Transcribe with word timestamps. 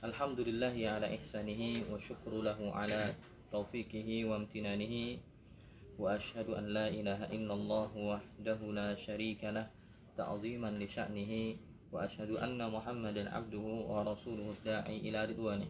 الحمد 0.00 0.40
لله 0.40 0.76
على 0.88 1.06
إحسانه 1.16 1.60
وشكر 1.92 2.32
له 2.40 2.60
على 2.72 3.12
توفيقه 3.52 4.08
وامتنانه 4.24 4.94
وأشهد 5.98 6.48
أن 6.56 6.64
لا 6.72 6.88
إله 6.88 7.20
إلا 7.36 7.54
الله 7.54 7.90
وحده 7.96 8.60
لا 8.72 8.96
شريك 8.96 9.44
له 9.44 9.66
تعظيما 10.16 10.70
لشأنه 10.80 11.32
وأشهد 11.92 12.30
أن 12.30 12.56
محمدا 12.70 13.28
عبده 13.36 13.66
ورسوله 13.92 14.46
الداعي 14.56 14.96
إلى 15.04 15.24
رضوانه 15.36 15.68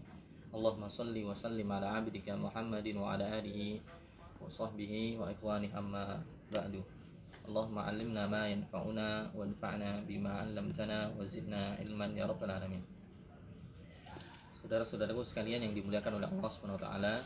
اللهم 0.55 0.89
صل 0.89 1.17
وسلم 1.25 1.73
على 1.73 1.87
عبدك 1.87 2.29
محمد 2.31 2.87
وعلى 3.03 3.27
آله 3.39 3.81
وصحبه 4.47 4.95
وإخوانه 5.21 5.71
أما 5.79 6.23
بعد 6.55 6.75
اللهم 7.49 7.77
علمنا 7.79 8.23
ما 8.27 8.43
ينفعنا 8.49 9.09
وانفعنا 9.35 9.91
بما 10.09 10.31
علمتنا 10.41 10.99
وزدنا 11.19 11.63
علما 11.83 12.07
يا 12.15 12.27
رب 12.31 12.45
العالمين 12.45 13.00
Saudara-saudaraku 14.71 15.27
sekalian 15.27 15.67
yang 15.67 15.75
dimuliakan 15.75 16.23
oleh 16.23 16.31
Allah 16.31 16.47
Subhanahu 16.47 16.79
wa 16.79 16.85
taala, 16.87 17.19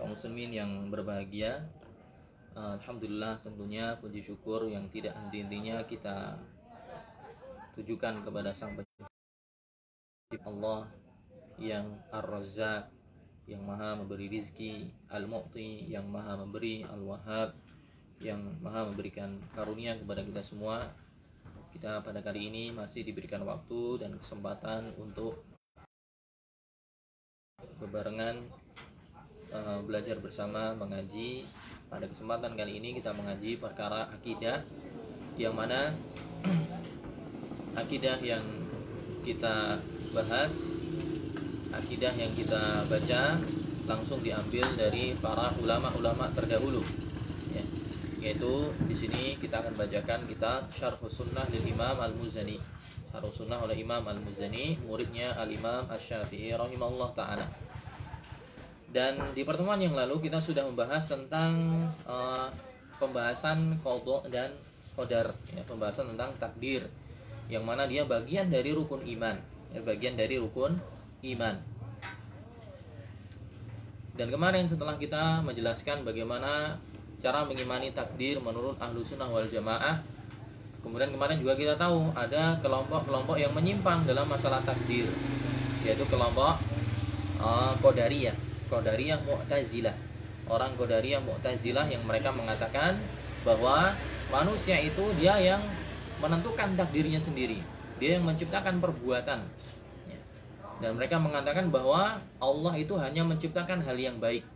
kaum 0.00 0.16
muslimin 0.16 0.48
yang 0.48 0.72
berbahagia. 0.88 1.60
Alhamdulillah 2.56 3.44
tentunya 3.44 3.92
puji 4.00 4.24
syukur 4.24 4.64
yang 4.72 4.88
tidak 4.88 5.20
henti-hentinya 5.20 5.84
kita 5.84 6.40
tujukan 7.76 8.24
kepada 8.24 8.56
Sang 8.56 8.72
Pencipta 8.72 10.40
Allah 10.48 10.88
yang 11.60 11.84
Ar-Razzaq 12.08 12.88
yang 13.44 13.60
Maha 13.68 14.00
memberi 14.00 14.32
rizki, 14.32 14.88
Al-Mu'ti 15.12 15.92
yang 15.92 16.08
Maha 16.08 16.40
memberi, 16.40 16.88
Al-Wahhab 16.88 17.52
yang 18.24 18.40
Maha 18.64 18.88
memberikan 18.88 19.28
karunia 19.52 19.92
kepada 19.92 20.24
kita 20.24 20.40
semua. 20.40 20.88
Kita 21.76 22.00
pada 22.00 22.24
kali 22.24 22.48
ini 22.48 22.72
masih 22.72 23.04
diberikan 23.04 23.44
waktu 23.44 24.00
dan 24.00 24.16
kesempatan 24.16 24.88
untuk 24.96 25.49
bebarengan 27.80 28.36
uh, 29.56 29.80
belajar 29.84 30.20
bersama 30.20 30.76
mengaji. 30.76 31.48
Pada 31.90 32.06
kesempatan 32.06 32.54
kali 32.54 32.78
ini 32.78 32.94
kita 32.94 33.10
mengaji 33.10 33.58
perkara 33.58 34.06
akidah 34.14 34.62
yang 35.34 35.58
mana 35.58 35.90
akidah 37.82 38.22
yang 38.22 38.46
kita 39.26 39.82
bahas, 40.14 40.78
akidah 41.74 42.14
yang 42.14 42.30
kita 42.38 42.86
baca 42.86 43.42
langsung 43.90 44.22
diambil 44.22 44.62
dari 44.78 45.18
para 45.18 45.50
ulama-ulama 45.58 46.30
terdahulu. 46.30 46.86
Ya. 47.50 47.64
Yaitu 48.22 48.70
di 48.86 48.94
sini 48.94 49.34
kita 49.34 49.66
akan 49.66 49.74
bacakan 49.74 50.30
kitab 50.30 50.70
Syarh 50.70 51.00
Sunnah 51.10 51.50
lil 51.50 51.66
Imam 51.66 51.98
Al-Muzani. 51.98 52.54
Syarh 53.10 53.26
Sunnah 53.34 53.58
oleh 53.58 53.82
Imam 53.82 54.06
Al-Muzani, 54.06 54.78
muridnya 54.86 55.34
Al-Imam 55.34 55.90
Asy-Syafi'i 55.90 56.54
rahimahullah 56.54 57.10
taala. 57.18 57.69
Dan 58.90 59.22
di 59.38 59.46
pertemuan 59.46 59.78
yang 59.78 59.94
lalu 59.94 60.18
kita 60.18 60.42
sudah 60.42 60.66
membahas 60.66 61.06
tentang 61.06 61.54
uh, 62.10 62.50
pembahasan 62.98 63.78
kodok 63.86 64.26
dan 64.34 64.50
kodar, 64.98 65.30
ya, 65.54 65.62
pembahasan 65.62 66.10
tentang 66.10 66.34
takdir, 66.42 66.82
yang 67.46 67.62
mana 67.62 67.86
dia 67.86 68.02
bagian 68.02 68.50
dari 68.50 68.74
rukun 68.74 69.06
iman, 69.06 69.38
ya, 69.70 69.80
bagian 69.86 70.18
dari 70.18 70.42
rukun 70.42 70.74
iman. 71.22 71.54
Dan 74.18 74.26
kemarin 74.26 74.66
setelah 74.66 74.98
kita 74.98 75.38
menjelaskan 75.46 76.02
bagaimana 76.02 76.74
cara 77.22 77.46
mengimani 77.46 77.94
takdir 77.94 78.42
menurut 78.42 78.74
ahlu 78.82 79.06
sunnah 79.06 79.30
wal 79.30 79.46
jamaah, 79.46 80.02
kemudian 80.82 81.14
kemarin 81.14 81.38
juga 81.38 81.54
kita 81.54 81.78
tahu 81.78 82.10
ada 82.18 82.58
kelompok-kelompok 82.58 83.38
yang 83.38 83.54
menyimpang 83.54 84.02
dalam 84.02 84.26
masalah 84.26 84.58
takdir, 84.66 85.06
yaitu 85.86 86.02
kelompok 86.10 86.58
uh, 87.38 87.78
kodariyah 87.78 88.49
Qadariyah 88.70 89.20
Mu'tazilah. 89.26 89.92
Orang 90.46 90.78
Qadariyah 90.78 91.20
Mu'tazilah 91.20 91.90
yang 91.90 92.06
mereka 92.06 92.30
mengatakan 92.30 92.94
bahwa 93.42 93.92
manusia 94.30 94.78
itu 94.78 95.02
dia 95.18 95.34
yang 95.42 95.60
menentukan 96.22 96.78
takdirnya 96.78 97.18
sendiri. 97.18 97.60
Dia 97.98 98.16
yang 98.16 98.24
menciptakan 98.24 98.78
perbuatan. 98.78 99.42
Ya. 100.08 100.20
Dan 100.80 100.96
mereka 100.96 101.18
mengatakan 101.18 101.68
bahwa 101.68 102.22
Allah 102.38 102.74
itu 102.78 102.96
hanya 102.96 103.26
menciptakan 103.26 103.82
hal 103.84 103.98
yang 103.98 104.16
baik. 104.22 104.46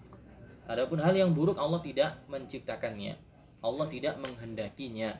Adapun 0.65 0.97
hal 1.03 1.13
yang 1.13 1.37
buruk 1.37 1.61
Allah 1.61 1.83
tidak 1.85 2.17
menciptakannya. 2.33 3.19
Allah 3.61 3.87
tidak 3.93 4.17
menghendakinya. 4.17 5.13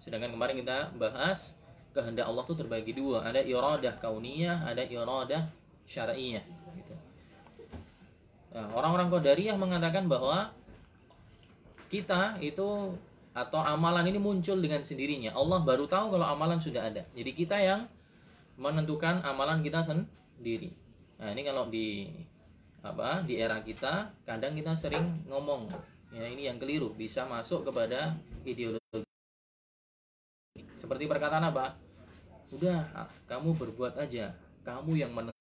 Sedangkan 0.00 0.32
kemarin 0.32 0.60
kita 0.60 0.92
bahas 0.96 1.56
kehendak 1.92 2.28
Allah 2.28 2.44
itu 2.44 2.54
terbagi 2.56 2.92
dua. 2.96 3.24
Ada 3.24 3.40
iradah 3.44 3.96
kauniyah, 4.00 4.64
ada 4.64 4.84
iradah 4.84 5.44
syar'iyah. 5.88 6.44
Nah, 8.54 8.70
orang-orang 8.70 9.10
Qadariyah 9.10 9.58
mengatakan 9.58 10.06
bahwa 10.06 10.54
kita 11.90 12.38
itu 12.38 12.94
atau 13.34 13.60
amalan 13.66 14.06
ini 14.06 14.22
muncul 14.22 14.62
dengan 14.62 14.86
sendirinya. 14.86 15.34
Allah 15.34 15.58
baru 15.66 15.90
tahu 15.90 16.14
kalau 16.14 16.22
amalan 16.22 16.62
sudah 16.62 16.86
ada. 16.86 17.02
Jadi 17.18 17.30
kita 17.34 17.58
yang 17.58 17.82
menentukan 18.54 19.26
amalan 19.26 19.58
kita 19.58 19.82
sendiri. 19.82 20.70
Nah, 21.18 21.34
ini 21.34 21.42
kalau 21.42 21.66
di 21.66 22.06
apa? 22.86 23.26
Di 23.26 23.42
era 23.42 23.58
kita 23.58 24.14
kadang 24.22 24.54
kita 24.54 24.78
sering 24.78 25.26
ngomong 25.26 25.66
ya 26.14 26.30
ini 26.30 26.46
yang 26.46 26.62
keliru 26.62 26.94
bisa 26.94 27.26
masuk 27.26 27.66
kepada 27.66 28.14
ideologi. 28.46 29.02
Seperti 30.78 31.10
perkataan 31.10 31.50
apa? 31.50 31.74
Udah, 32.54 32.86
kamu 33.26 33.58
berbuat 33.58 33.98
aja. 33.98 34.30
Kamu 34.62 34.94
yang 34.94 35.10
menentukan 35.10 35.33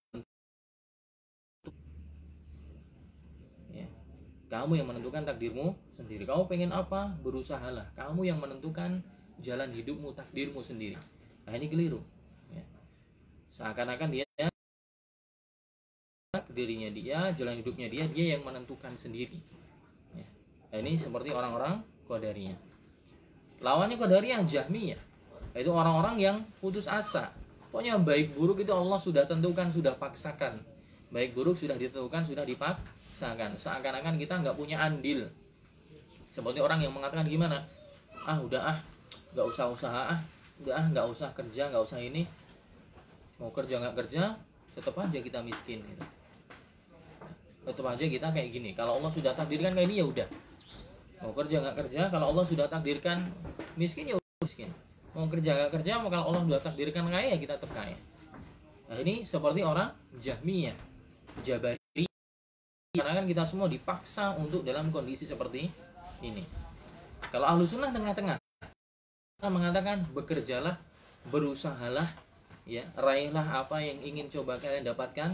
Kamu 4.54 4.78
yang 4.78 4.86
menentukan 4.86 5.26
takdirmu 5.26 5.74
sendiri. 5.98 6.30
Kamu 6.30 6.46
pengen 6.46 6.70
apa? 6.70 7.10
Berusahalah. 7.26 7.90
Kamu 7.98 8.22
yang 8.22 8.38
menentukan 8.38 9.02
jalan 9.42 9.74
hidupmu, 9.74 10.14
takdirmu 10.14 10.62
sendiri. 10.62 10.94
Nah 11.50 11.58
ini 11.58 11.66
keliru. 11.66 11.98
Ya. 12.54 12.62
Seakan-akan 13.58 14.14
dia 14.14 14.30
dirinya 16.54 16.86
dia, 16.94 17.34
jalan 17.34 17.66
hidupnya 17.66 17.90
dia, 17.90 18.06
dia 18.06 18.38
yang 18.38 18.46
menentukan 18.46 18.94
sendiri. 18.94 19.42
Ya. 20.14 20.26
Nah, 20.70 20.78
ini 20.86 21.02
seperti 21.02 21.34
orang-orang 21.34 21.82
Qadariyah. 22.06 22.58
Lawannya 23.66 23.98
Qadariyah 23.98 24.46
Jahmiyah. 24.46 25.02
Itu 25.58 25.74
orang-orang 25.74 26.22
yang 26.22 26.38
putus 26.62 26.86
asa. 26.86 27.34
Pokoknya 27.74 27.98
baik 27.98 28.38
buruk 28.38 28.62
itu 28.62 28.70
Allah 28.70 29.02
sudah 29.02 29.26
tentukan, 29.26 29.74
sudah 29.74 29.98
paksakan. 29.98 30.62
Baik 31.10 31.34
buruk 31.34 31.58
sudah 31.58 31.74
ditentukan, 31.74 32.30
sudah 32.30 32.46
dipaksakan 33.24 33.56
seakan 33.56 33.80
seakan-akan 33.80 34.16
kita 34.20 34.34
nggak 34.44 34.56
punya 34.60 34.78
andil. 34.84 35.24
Seperti 36.36 36.60
orang 36.60 36.84
yang 36.84 36.92
mengatakan 36.92 37.24
gimana? 37.24 37.64
Ah 38.28 38.36
udah 38.40 38.76
ah 38.76 38.78
nggak 39.32 39.48
usah 39.48 39.66
usaha 39.72 40.02
ah 40.12 40.20
udah 40.60 40.74
ah 40.76 40.86
nggak 40.92 41.08
usah 41.08 41.30
kerja 41.32 41.72
nggak 41.72 41.84
usah 41.88 42.00
ini. 42.04 42.28
Mau 43.40 43.50
kerja 43.56 43.80
nggak 43.80 43.96
kerja 44.04 44.36
tetap 44.76 44.96
aja 45.00 45.20
kita 45.24 45.40
miskin 45.40 45.80
gitu. 45.86 46.06
tetap 47.64 47.86
aja 47.88 48.04
kita 48.04 48.28
kayak 48.36 48.50
gini. 48.52 48.76
Kalau 48.76 49.00
Allah 49.00 49.08
sudah 49.08 49.32
takdirkan 49.32 49.72
kayak 49.72 49.88
ini 49.88 50.04
ya 50.04 50.06
udah. 50.06 50.28
Mau 51.24 51.32
kerja 51.32 51.64
nggak 51.64 51.76
kerja 51.80 52.02
kalau 52.12 52.36
Allah 52.36 52.44
sudah 52.44 52.68
takdirkan 52.68 53.24
miskin 53.80 54.12
ya 54.12 54.20
miskin. 54.44 54.68
Mau 55.16 55.32
kerja 55.32 55.56
nggak 55.56 55.72
kerja 55.80 56.04
mau 56.04 56.12
kalau 56.12 56.36
Allah 56.36 56.44
sudah 56.44 56.60
takdirkan 56.60 57.08
kaya 57.08 57.32
ya 57.32 57.38
kita 57.40 57.56
tetap 57.56 57.72
kaya. 57.72 57.96
Nah 58.92 59.00
ini 59.00 59.24
seperti 59.24 59.64
orang 59.64 59.96
Jahmiyah 60.20 60.76
Jabari 61.40 61.83
karena 62.94 63.18
kan 63.18 63.26
kita 63.26 63.42
semua 63.50 63.66
dipaksa 63.66 64.38
untuk 64.38 64.62
dalam 64.62 64.94
kondisi 64.94 65.26
seperti 65.26 65.66
ini. 66.22 66.46
Kalau 67.34 67.50
ahlu 67.50 67.66
sunnah 67.66 67.90
tengah-tengah 67.90 68.38
mengatakan 69.50 70.06
bekerjalah 70.14 70.78
berusahalah 71.34 72.06
ya 72.70 72.86
raihlah 72.94 73.66
apa 73.66 73.82
yang 73.82 73.98
ingin 73.98 74.30
coba 74.30 74.62
kalian 74.62 74.86
dapatkan. 74.86 75.34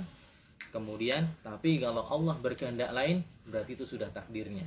Kemudian 0.72 1.28
tapi 1.44 1.84
kalau 1.84 2.08
Allah 2.08 2.40
berkehendak 2.40 2.96
lain 2.96 3.28
berarti 3.44 3.76
itu 3.76 3.84
sudah 3.84 4.08
takdirnya. 4.08 4.64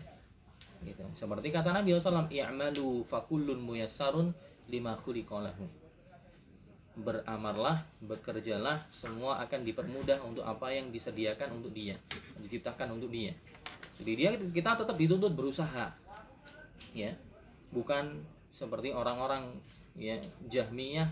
Gitu. 0.84 1.00
Seperti 1.16 1.48
kata 1.48 1.72
Nabi 1.72 1.96
SAW 1.96 2.28
i'malu 2.28 3.08
fakullun 3.08 3.56
muyassarun 3.56 4.36
lima 4.68 5.00
khuliqalahu 5.00 5.81
beramarlah, 6.92 7.80
bekerjalah, 8.04 8.84
semua 8.92 9.40
akan 9.40 9.64
dipermudah 9.64 10.20
untuk 10.20 10.44
apa 10.44 10.68
yang 10.68 10.92
disediakan 10.92 11.62
untuk 11.62 11.72
dia, 11.72 11.96
diciptakan 12.44 13.00
untuk 13.00 13.08
dia. 13.08 13.32
Jadi 13.96 14.12
dia 14.12 14.30
kita 14.36 14.76
tetap 14.76 14.96
dituntut 15.00 15.32
berusaha, 15.32 15.88
ya, 16.92 17.10
bukan 17.72 18.20
seperti 18.52 18.92
orang-orang 18.92 19.48
ya 19.96 20.20
Jahmiyah, 20.52 21.08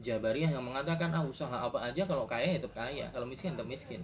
Jabariyah 0.00 0.56
yang 0.56 0.64
mengatakan 0.64 1.12
ah 1.12 1.24
usaha 1.26 1.60
apa 1.60 1.92
aja 1.92 2.08
kalau 2.08 2.24
kaya 2.24 2.56
ya 2.56 2.58
tetap 2.64 2.74
kaya, 2.80 3.12
kalau 3.12 3.28
miskin 3.28 3.52
tetap 3.52 3.68
miskin. 3.68 4.00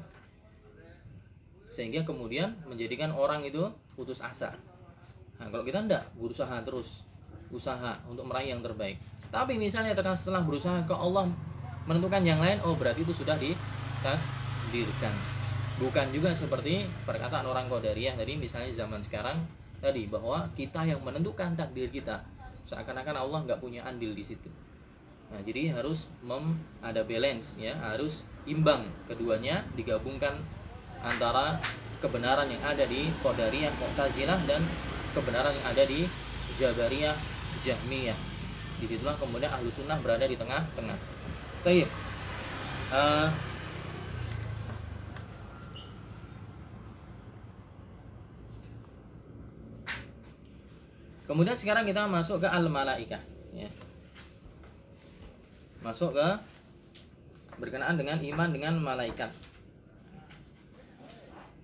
Sehingga 1.73 2.05
kemudian 2.05 2.53
menjadikan 2.69 3.11
orang 3.17 3.43
itu 3.43 3.65
putus 3.97 4.21
asa. 4.21 4.55
Nah, 5.41 5.50
kalau 5.50 5.67
kita 5.67 5.82
tidak 5.82 6.06
berusaha 6.15 6.62
terus, 6.62 7.03
usaha 7.50 7.99
untuk 8.06 8.29
meraih 8.29 8.55
yang 8.55 8.62
terbaik 8.62 9.00
tapi 9.35 9.59
misalnya 9.59 9.91
setelah 10.15 10.47
berusaha 10.47 10.79
ke 10.87 10.95
Allah 10.95 11.27
menentukan 11.91 12.23
yang 12.23 12.39
lain, 12.39 12.63
oh 12.63 12.79
berarti 12.79 13.03
itu 13.03 13.11
sudah 13.11 13.35
di 13.35 13.51
takdirkan 14.07 15.11
bukan 15.75 16.07
juga 16.15 16.31
seperti 16.31 16.87
perkataan 17.03 17.51
orang 17.51 17.67
Qadariyah 17.67 18.15
tadi 18.15 18.39
misalnya 18.39 18.71
zaman 18.71 19.03
sekarang 19.03 19.43
tadi 19.83 20.07
bahwa 20.07 20.47
kita 20.55 20.87
yang 20.87 21.03
menentukan 21.03 21.59
takdir 21.59 21.91
kita 21.91 22.23
seakan-akan 22.63 23.19
Allah 23.19 23.43
nggak 23.43 23.59
punya 23.59 23.83
andil 23.83 24.15
di 24.15 24.23
situ. 24.23 24.47
Nah 25.35 25.43
jadi 25.43 25.75
harus 25.75 26.07
mem 26.23 26.55
ada 26.79 27.03
balance 27.03 27.59
ya 27.59 27.75
harus 27.83 28.23
imbang. 28.47 28.87
Keduanya 29.11 29.67
digabungkan 29.75 30.39
antara 31.03 31.59
kebenaran 31.99 32.47
yang 32.47 32.63
ada 32.63 32.87
di 32.87 33.11
Qadariyah 33.19 33.75
Mu'tazilah 33.75 34.41
dan 34.47 34.63
kebenaran 35.11 35.53
yang 35.53 35.67
ada 35.75 35.85
di 35.85 36.07
Jabariyah 36.55 37.17
Jahmiyah 37.67 38.34
di 38.85 39.01
situlah 39.01 39.17
kemudian 39.17 39.49
ahlu 39.49 39.73
sunnah 39.73 39.97
berada 40.05 40.29
di 40.29 40.37
tengah-tengah 40.37 40.99
Taib 41.65 41.89
uh, 42.93 43.33
Kemudian 51.25 51.57
sekarang 51.57 51.89
kita 51.89 52.05
masuk 52.05 52.45
ke 52.45 52.49
al-malaikah 52.53 53.19
ya. 53.57 53.67
Masuk 55.81 56.13
ke 56.13 56.29
berkenaan 57.57 57.97
dengan 57.97 58.21
iman 58.21 58.53
dengan 58.53 58.77
malaikat. 58.77 59.33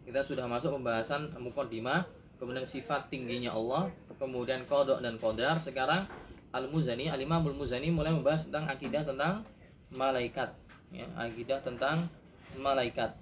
Kita 0.08 0.24
sudah 0.24 0.48
masuk 0.48 0.80
pembahasan 0.80 1.36
mukaddimah, 1.38 2.08
kemudian 2.40 2.64
sifat 2.64 3.12
tingginya 3.12 3.52
Allah, 3.52 3.92
kemudian 4.16 4.64
kodok 4.64 5.04
dan 5.04 5.20
kodar. 5.20 5.60
Sekarang 5.60 6.08
Al-Muzani, 6.50 7.06
Al-Imam 7.06 7.46
Al-Muzani 7.46 7.94
mulai 7.94 8.10
membahas 8.10 8.46
tentang 8.50 8.66
akidah 8.66 9.02
tentang 9.06 9.46
malaikat. 9.94 10.50
Ya, 10.90 11.06
akidah 11.14 11.62
tentang 11.62 12.10
malaikat. 12.58 13.14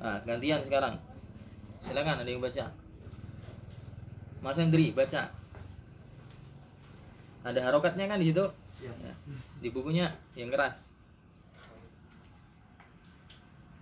Nah, 0.00 0.18
gantian 0.24 0.64
sekarang. 0.64 0.96
Silakan 1.84 2.24
ada 2.24 2.30
yang 2.30 2.40
baca. 2.40 2.72
Mas 4.38 4.54
Hendri 4.54 4.94
baca 4.94 5.34
ada 7.42 7.60
harokatnya 7.64 8.06
kan 8.06 8.20
di 8.22 8.30
situ 8.30 8.46
Ya. 8.78 9.10
di 9.58 9.74
bukunya 9.74 10.14
yang 10.38 10.54
keras 10.54 10.94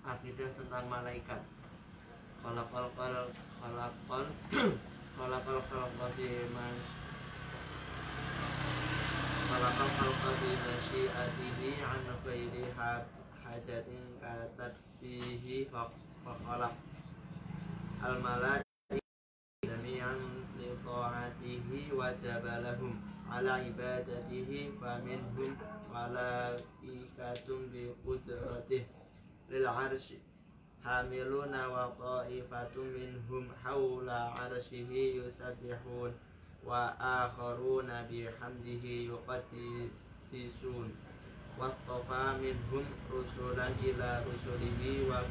akidah 0.00 0.48
tentang 0.56 0.88
malaikat 0.88 1.36
kolakol 2.40 2.88
kol 2.96 3.14
kolakol 3.60 4.24
kolakol 5.16 5.58
kolakol 5.68 6.10
di 6.16 6.28
mas 6.54 6.80
kolakol 9.48 9.90
kolakol 9.98 10.34
di 10.44 10.52
masyiatihi 10.64 11.70
an 11.82 12.04
ghairi 12.24 12.64
hajatin 13.44 14.04
katat 14.22 14.74
bihi 15.00 15.68
fakolak 16.24 16.74
al 18.04 18.14
malai 18.20 18.60
jami'an 19.64 20.46
ta'atihi 21.36 21.92
wajaba 21.92 22.58
lahum 22.64 22.94
ala 23.30 23.60
ibadatihi 23.62 24.74
faminhum 24.80 25.52
malaikatum 25.92 27.60
bi 27.72 27.90
qudratih 28.04 28.84
lil 29.50 29.66
arshi 29.68 30.18
hamiluna 30.86 31.66
wa 31.66 31.90
ta'ifatum 31.98 32.86
minhum 32.94 33.50
hawla 33.58 34.30
arshihi 34.38 35.18
yusabbihun 35.18 36.14
wa 36.62 36.94
akharuna 36.94 38.06
bihamdihi 38.06 39.10
yuqaddisun. 39.10 40.94
Wattafa 41.58 42.38
minhum 42.38 42.86
rusulan 43.10 43.74
ila 43.82 44.22
rusulihi 44.22 45.10
wa 45.10 45.26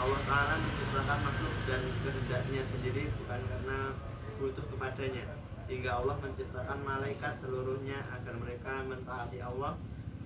Allah 0.00 0.20
Ta'ala 0.24 0.56
menciptakan 0.56 1.20
makhluk 1.20 1.56
dan 1.68 1.84
kehendaknya 2.00 2.62
sendiri 2.64 3.12
bukan 3.20 3.40
karena 3.44 3.92
butuh 4.40 4.64
kepadanya. 4.72 5.28
Hingga 5.68 5.90
Allah 6.00 6.16
menciptakan 6.24 6.80
malaikat 6.80 7.36
seluruhnya 7.44 8.00
agar 8.08 8.32
mereka 8.40 8.80
mentaati 8.88 9.44
Allah 9.44 9.76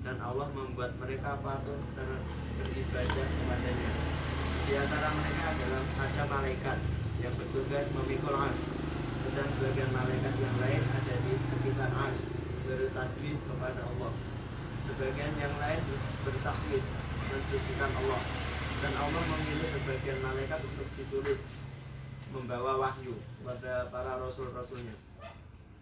dan 0.04 0.20
Allah 0.20 0.52
membuat 0.52 0.92
mereka 1.00 1.40
patuh 1.40 1.80
dan 1.96 2.08
beribadah 2.60 3.26
kepadanya. 3.26 3.90
Di 4.68 4.72
antara 4.76 5.08
mereka 5.16 5.44
adalah 5.56 5.82
ada 5.96 6.22
malaikat 6.28 6.78
yang 7.24 7.32
bertugas 7.40 7.88
memikul 7.96 8.36
ars 8.36 8.60
dan 9.32 9.48
sebagian 9.56 9.90
malaikat 9.96 10.34
yang 10.36 10.56
lain 10.60 10.82
ada 10.92 11.14
di 11.24 11.32
sekitar 11.48 11.90
ars 11.96 12.20
bertasbih 12.68 13.36
kepada 13.48 13.80
Allah. 13.80 14.12
Sebagian 14.84 15.32
yang 15.40 15.54
lain 15.56 15.80
bertakbir 16.28 16.84
mensucikan 17.32 17.90
Allah. 18.04 18.22
Dan 18.84 18.92
Allah 19.00 19.22
memilih 19.24 19.68
sebagian 19.72 20.20
malaikat 20.20 20.60
untuk 20.60 20.88
ditulis 21.00 21.40
membawa 22.36 22.76
wahyu 22.76 23.16
kepada 23.40 23.88
para 23.88 24.20
rasul-rasulnya 24.20 25.13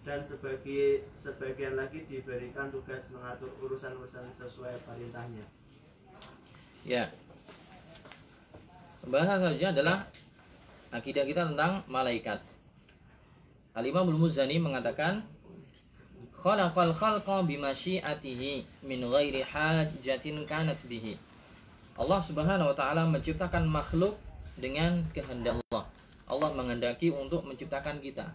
dan 0.02 0.26
sebagai 0.26 1.06
sebagian 1.14 1.78
lagi 1.78 2.02
diberikan 2.10 2.70
tugas 2.75 3.06
mengatur 3.14 3.50
urusan-urusan 3.62 4.26
sesuai 4.34 4.75
perintahnya. 4.82 5.46
Ya. 6.82 7.06
Pembahasan 9.02 9.38
selanjutnya 9.43 9.70
adalah 9.70 9.96
akidah 10.90 11.25
kita 11.26 11.43
tentang 11.54 11.87
malaikat. 11.87 12.43
Al-Imam 13.78 14.10
Al-Muzani 14.10 14.58
mengatakan 14.58 15.22
khalaqal 16.34 16.93
khalqa 16.93 17.46
bimasyiatihi 17.46 18.84
min 18.84 19.00
ghairi 19.06 19.46
hajatin 19.46 20.43
kanat 20.44 20.82
bihi 20.84 21.14
Allah 21.96 22.20
Subhanahu 22.25 22.72
wa 22.72 22.76
taala 22.76 23.04
menciptakan 23.04 23.69
makhluk 23.69 24.16
dengan 24.56 25.04
kehendak 25.12 25.60
Allah. 25.69 25.84
Allah 26.25 26.50
menghendaki 26.56 27.12
untuk 27.12 27.44
menciptakan 27.44 28.00
kita. 28.00 28.32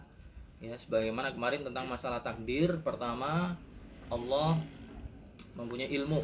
Ya, 0.58 0.74
sebagaimana 0.74 1.30
kemarin 1.30 1.62
tentang 1.62 1.86
masalah 1.86 2.18
takdir, 2.18 2.82
pertama 2.82 3.54
Allah 4.10 4.58
mempunyai 5.54 5.86
ilmu 5.94 6.22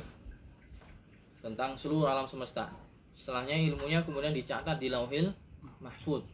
tentang 1.39 1.79
seluruh 1.79 2.11
alam 2.11 2.27
semesta. 2.27 2.67
Setelahnya 3.15 3.55
ilmunya 3.55 4.03
kemudian 4.03 4.35
dicatat 4.35 4.83
di 4.83 4.91
Lauhil 4.91 5.31
Mahfud. 5.79 6.27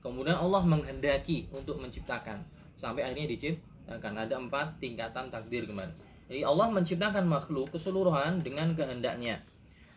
Kemudian 0.00 0.40
Allah 0.40 0.64
menghendaki 0.64 1.52
untuk 1.52 1.76
menciptakan 1.76 2.40
sampai 2.80 3.04
akhirnya 3.04 3.28
diciptakan. 3.36 4.12
Ada 4.16 4.40
empat 4.40 4.80
tingkatan 4.80 5.28
takdir 5.28 5.68
kemarin. 5.68 5.92
Jadi 6.32 6.48
Allah 6.48 6.72
menciptakan 6.72 7.28
makhluk 7.28 7.68
keseluruhan 7.76 8.40
dengan 8.40 8.72
kehendaknya 8.72 9.44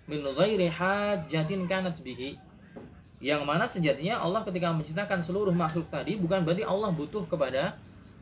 min 0.06 0.22
ghairi 0.22 0.70
hajatin 0.70 1.66
kanat 1.66 1.98
bihi 2.06 2.38
yang 3.26 3.42
mana 3.42 3.66
sejatinya 3.66 4.22
Allah 4.22 4.46
ketika 4.46 4.70
menciptakan 4.70 5.26
seluruh 5.26 5.50
makhluk 5.50 5.90
tadi 5.90 6.14
bukan 6.14 6.46
berarti 6.46 6.62
Allah 6.62 6.94
butuh 6.94 7.26
kepada 7.26 7.74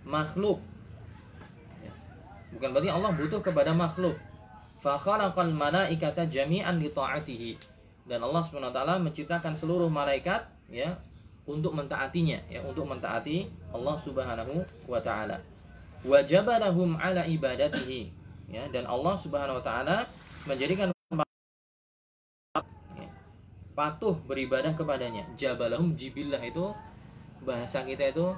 makhluk. 0.08 0.64
Ya. 1.84 1.92
bukan 2.56 2.72
berarti 2.72 2.88
Allah 2.88 3.12
butuh 3.12 3.44
kepada 3.44 3.76
makhluk. 3.76 4.16
Fa 4.80 4.96
khalaqal 4.96 5.52
malaikata 5.52 6.24
jami'an 6.32 6.80
li 6.80 6.88
ta'atihi. 6.88 7.76
Dan 8.08 8.24
Allah 8.24 8.48
SWT 8.48 8.80
menciptakan 9.04 9.60
seluruh 9.60 9.92
malaikat 9.92 10.48
ya 10.72 10.96
untuk 11.44 11.76
mentaatinya 11.76 12.40
ya 12.48 12.64
untuk 12.64 12.88
mentaati 12.88 13.52
Allah 13.76 14.00
Subhanahu 14.00 14.64
wa 14.88 15.04
taala. 15.04 15.44
Wajabalahum 16.08 16.96
ala 16.96 17.28
ibadatihi. 17.28 18.08
Ya 18.48 18.72
dan 18.72 18.88
Allah 18.88 19.20
Subhanahu 19.20 19.60
wa 19.60 19.64
taala 19.68 20.08
menjadikan 20.48 20.93
patuh 23.74 24.18
beribadah 24.26 24.74
kepadanya. 24.78 25.26
Jabalahum 25.38 25.98
jibillah 25.98 26.42
itu 26.42 26.74
bahasa 27.44 27.84
kita 27.84 28.14
itu 28.14 28.32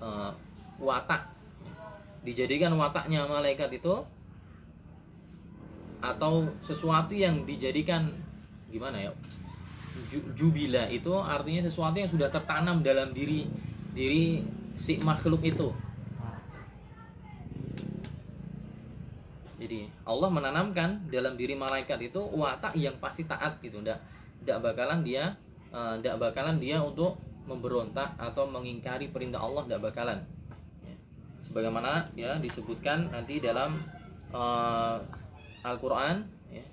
uh, 0.00 0.32
watak. 0.80 1.28
Dijadikan 2.20 2.76
wataknya 2.76 3.24
malaikat 3.24 3.72
itu 3.72 4.04
atau 6.00 6.48
sesuatu 6.64 7.12
yang 7.12 7.44
dijadikan 7.44 8.08
gimana 8.72 8.96
ya 8.96 9.12
jubila 10.32 10.88
itu 10.88 11.12
artinya 11.12 11.68
sesuatu 11.68 12.00
yang 12.00 12.08
sudah 12.08 12.32
tertanam 12.32 12.80
dalam 12.80 13.12
diri 13.12 13.44
diri 13.92 14.40
si 14.80 14.96
makhluk 14.96 15.44
itu 15.44 15.68
Jadi 19.60 19.84
Allah 20.08 20.32
menanamkan 20.32 21.04
dalam 21.12 21.36
diri 21.36 21.52
malaikat 21.52 22.00
itu 22.00 22.16
watak 22.32 22.72
yang 22.80 22.96
pasti 22.96 23.28
taat 23.28 23.60
gitu, 23.60 23.84
ndak 23.84 24.00
ndak 24.40 24.56
bakalan 24.64 25.04
dia 25.04 25.36
uh, 25.68 26.00
bakalan 26.16 26.56
dia 26.56 26.80
untuk 26.80 27.20
memberontak 27.44 28.16
atau 28.16 28.48
mengingkari 28.48 29.12
perintah 29.12 29.44
Allah 29.44 29.68
ndak 29.68 29.84
bakalan. 29.84 30.18
Ya. 30.80 30.96
Sebagaimana 31.44 32.08
ya 32.16 32.40
disebutkan 32.40 33.12
nanti 33.12 33.36
dalam 33.42 33.76
uh, 34.32 34.96
Al-Qur'an 35.60 36.24
ya. 36.48 36.64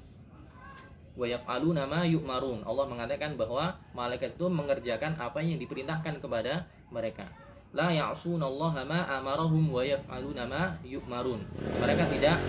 Wa 1.20 1.26
yaf'aluna 1.28 1.90
ma 1.92 2.08
yu'marun. 2.08 2.64
Allah 2.64 2.86
mengatakan 2.88 3.36
bahwa 3.36 3.76
malaikat 3.92 4.40
itu 4.40 4.48
mengerjakan 4.48 5.20
apa 5.20 5.44
yang 5.44 5.60
diperintahkan 5.60 6.24
kepada 6.24 6.64
mereka. 6.94 7.28
la 7.76 7.92
ya'sunallaha 7.92 8.88
ma 8.88 9.04
amarahum 9.20 9.76
wa 9.76 9.84
yaf'aluna 9.84 10.48
ma 10.48 10.72
yu'marun. 10.88 11.44
Mereka 11.84 12.08
tidak 12.16 12.40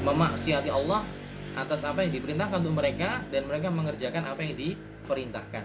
memaksiati 0.00 0.72
Allah 0.72 1.04
atas 1.52 1.84
apa 1.84 2.00
yang 2.06 2.16
diperintahkan 2.16 2.64
untuk 2.64 2.80
mereka 2.80 3.20
dan 3.28 3.44
mereka 3.44 3.68
mengerjakan 3.68 4.24
apa 4.32 4.40
yang 4.40 4.56
diperintahkan. 4.56 5.64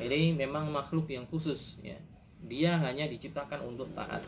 Ini 0.00 0.32
memang 0.32 0.72
makhluk 0.72 1.12
yang 1.12 1.28
khusus 1.28 1.76
ya. 1.84 2.00
Dia 2.40 2.80
hanya 2.80 3.04
diciptakan 3.04 3.68
untuk 3.68 3.92
taat. 3.92 4.24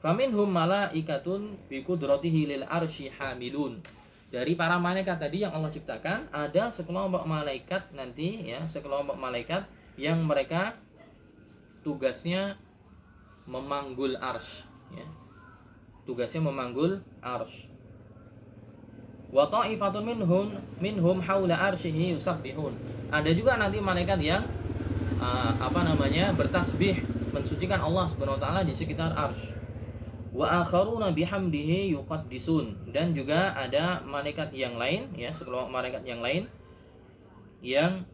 Faminhum 0.00 0.48
malaikatun 0.48 1.68
bi 1.68 1.84
qudratihi 1.84 2.56
lil 2.56 2.64
arsy 2.64 3.12
hamilun. 3.12 3.76
Dari 4.32 4.56
para 4.56 4.80
malaikat 4.80 5.20
tadi 5.20 5.44
yang 5.44 5.52
Allah 5.52 5.68
ciptakan 5.68 6.32
ada 6.32 6.72
sekelompok 6.72 7.28
malaikat 7.28 7.92
nanti 7.92 8.48
ya, 8.48 8.64
sekelompok 8.64 9.20
malaikat 9.20 9.68
yang 10.00 10.24
mereka 10.24 10.76
tugasnya 11.84 12.56
memanggul 13.44 14.16
arsh 14.16 14.64
ya. 14.96 15.04
Tugasnya 16.08 16.40
memanggul 16.48 17.04
arsh 17.20 17.67
wa 19.28 19.44
ta'ifatun 19.44 20.02
minhum 20.04 20.46
minhum 20.80 21.20
haula 21.20 21.72
yusabbihun. 21.76 22.72
Ada 23.08 23.30
juga 23.32 23.56
nanti 23.56 23.80
malaikat 23.80 24.20
yang 24.20 24.44
uh, 25.20 25.52
apa 25.56 25.80
namanya 25.84 26.32
bertasbih 26.36 27.00
mensucikan 27.32 27.80
Allah 27.80 28.08
Subhanahu 28.08 28.40
wa 28.40 28.42
taala 28.42 28.60
di 28.64 28.72
sekitar 28.72 29.12
arsy. 29.12 29.52
Wa 30.32 30.64
akharuna 30.64 31.12
bihamdihi 31.16 31.96
yuqaddisun 31.96 32.92
dan 32.92 33.16
juga 33.16 33.56
ada 33.56 34.04
malaikat 34.04 34.52
yang 34.52 34.76
lain 34.76 35.08
ya 35.16 35.32
sekelompok 35.32 35.72
malaikat 35.72 36.04
yang 36.04 36.20
lain 36.20 36.44
yang 37.64 38.04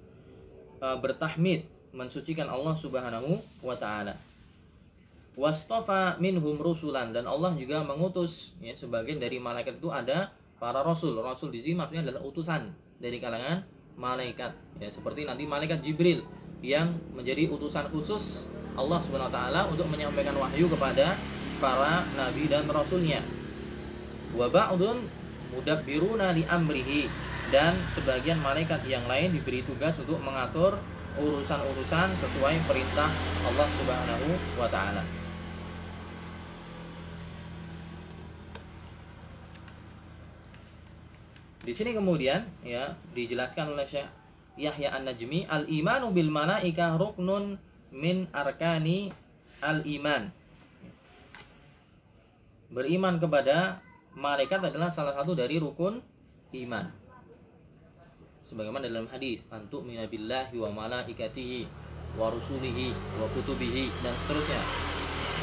uh, 0.79 0.97
bertahmid 0.99 1.67
mensucikan 1.95 2.47
Allah 2.51 2.75
Subhanahu 2.75 3.39
wa 3.63 3.77
taala. 3.79 4.19
Wastofa 5.35 6.15
minhum 6.23 6.55
rusulan 6.63 7.11
dan 7.11 7.27
Allah 7.27 7.51
juga 7.59 7.83
mengutus 7.83 8.55
ya 8.63 8.71
sebagian 8.79 9.19
dari 9.19 9.43
malaikat 9.43 9.83
itu 9.83 9.91
ada 9.91 10.31
para 10.59 10.81
rasul. 10.83 11.17
Rasul 11.19 11.51
di 11.55 11.61
sini 11.63 11.79
maksudnya 11.79 12.11
adalah 12.11 12.23
utusan 12.27 12.71
dari 12.99 13.19
kalangan 13.19 13.65
malaikat. 13.99 14.53
Ya, 14.83 14.91
seperti 14.91 15.27
nanti 15.27 15.47
malaikat 15.47 15.83
Jibril 15.83 16.23
yang 16.65 16.97
menjadi 17.13 17.51
utusan 17.53 17.87
khusus 17.93 18.49
Allah 18.75 18.99
Subhanahu 18.99 19.31
wa 19.31 19.35
taala 19.35 19.61
untuk 19.71 19.87
menyampaikan 19.87 20.35
wahyu 20.35 20.67
kepada 20.67 21.15
para 21.63 22.03
nabi 22.19 22.51
dan 22.51 22.67
rasulnya. 22.67 23.23
Wa 24.35 24.51
ba'dun 24.51 25.07
mudabbiruna 25.55 26.35
li 26.35 26.43
amrihi 26.43 27.07
dan 27.55 27.79
sebagian 27.95 28.43
malaikat 28.43 28.83
yang 28.91 29.05
lain 29.07 29.31
diberi 29.31 29.63
tugas 29.63 29.95
untuk 30.03 30.19
mengatur 30.19 30.75
urusan-urusan 31.15 32.09
sesuai 32.19 32.57
perintah 32.67 33.07
Allah 33.47 33.69
Subhanahu 33.79 34.29
wa 34.59 34.67
taala. 34.67 35.24
Di 41.65 41.73
sini 41.73 41.97
kemudian 41.97 42.45
ya 42.61 42.93
dijelaskan 43.17 43.73
oleh 43.73 43.89
Syekh 43.89 44.05
Yahya 44.61 44.95
An-Najmi 45.01 45.49
al-imanu 45.49 46.13
bil 46.13 46.29
malaikah 46.29 47.01
ruknun 47.01 47.57
min 47.97 48.29
arkani 48.37 49.09
al-iman. 49.65 50.29
Beriman 52.69 53.17
kepada 53.17 53.81
malaikat 54.13 54.61
adalah 54.61 54.93
salah 54.93 55.17
satu 55.17 55.33
dari 55.33 55.57
rukun 55.57 56.05
iman. 56.53 56.87
Sebagaimana 58.53 58.87
dalam 58.87 59.09
hadis, 59.09 59.43
antu 59.49 59.81
minabillahi 59.83 60.55
wa 60.61 60.71
malaikatihi 60.71 61.67
wa 62.21 62.31
rusulihi 62.31 62.95
wa 63.19 63.27
kutubihi 63.33 63.91
dan 64.05 64.15
seterusnya. 64.21 64.63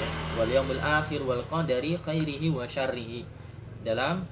Ya, 0.02 0.08
wal 0.40 0.52
yaumil 0.54 0.80
akhir 0.80 1.20
wal 1.26 1.44
qadari 1.50 1.98
khairihi 2.00 2.48
wa 2.54 2.64
syarrihi. 2.64 3.28
Dalam 3.82 4.24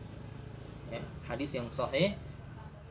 hadis 1.29 1.53
yang 1.53 1.69
sahih 1.69 2.17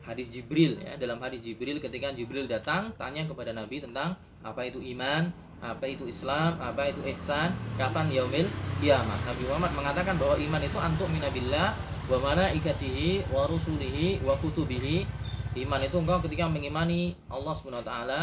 hadis 0.07 0.31
Jibril 0.31 0.79
ya. 0.79 0.95
Dalam 0.95 1.19
hadis 1.19 1.43
Jibril 1.43 1.77
ketika 1.77 2.09
Jibril 2.15 2.47
datang 2.47 2.89
tanya 2.95 3.27
kepada 3.27 3.51
Nabi 3.51 3.83
tentang 3.83 4.15
apa 4.41 4.63
itu 4.63 4.79
iman 4.97 5.27
apa 5.59 5.91
itu 5.91 6.07
Islam 6.07 6.55
apa 6.57 6.87
itu 6.87 7.03
ihsan 7.13 7.51
kapan 7.75 8.07
yaumil 8.09 8.47
kiamat. 8.79 9.19
Nabi 9.27 9.43
Muhammad 9.45 9.71
mengatakan 9.75 10.15
bahwa 10.15 10.39
iman 10.39 10.61
itu 10.63 10.77
antuk 10.79 11.11
minabillah 11.11 11.75
wa 12.09 12.17
malaikatihi 12.31 13.27
wa 13.29 13.45
rusulihi 13.45 14.23
wa 14.23 14.39
kutubihi. 14.39 15.03
Iman 15.59 15.83
itu 15.83 15.99
engkau 15.99 16.23
ketika 16.23 16.47
mengimani 16.47 17.19
Allah 17.27 17.53
Subhanahu 17.59 17.83
wa 17.83 17.87
taala 17.87 18.21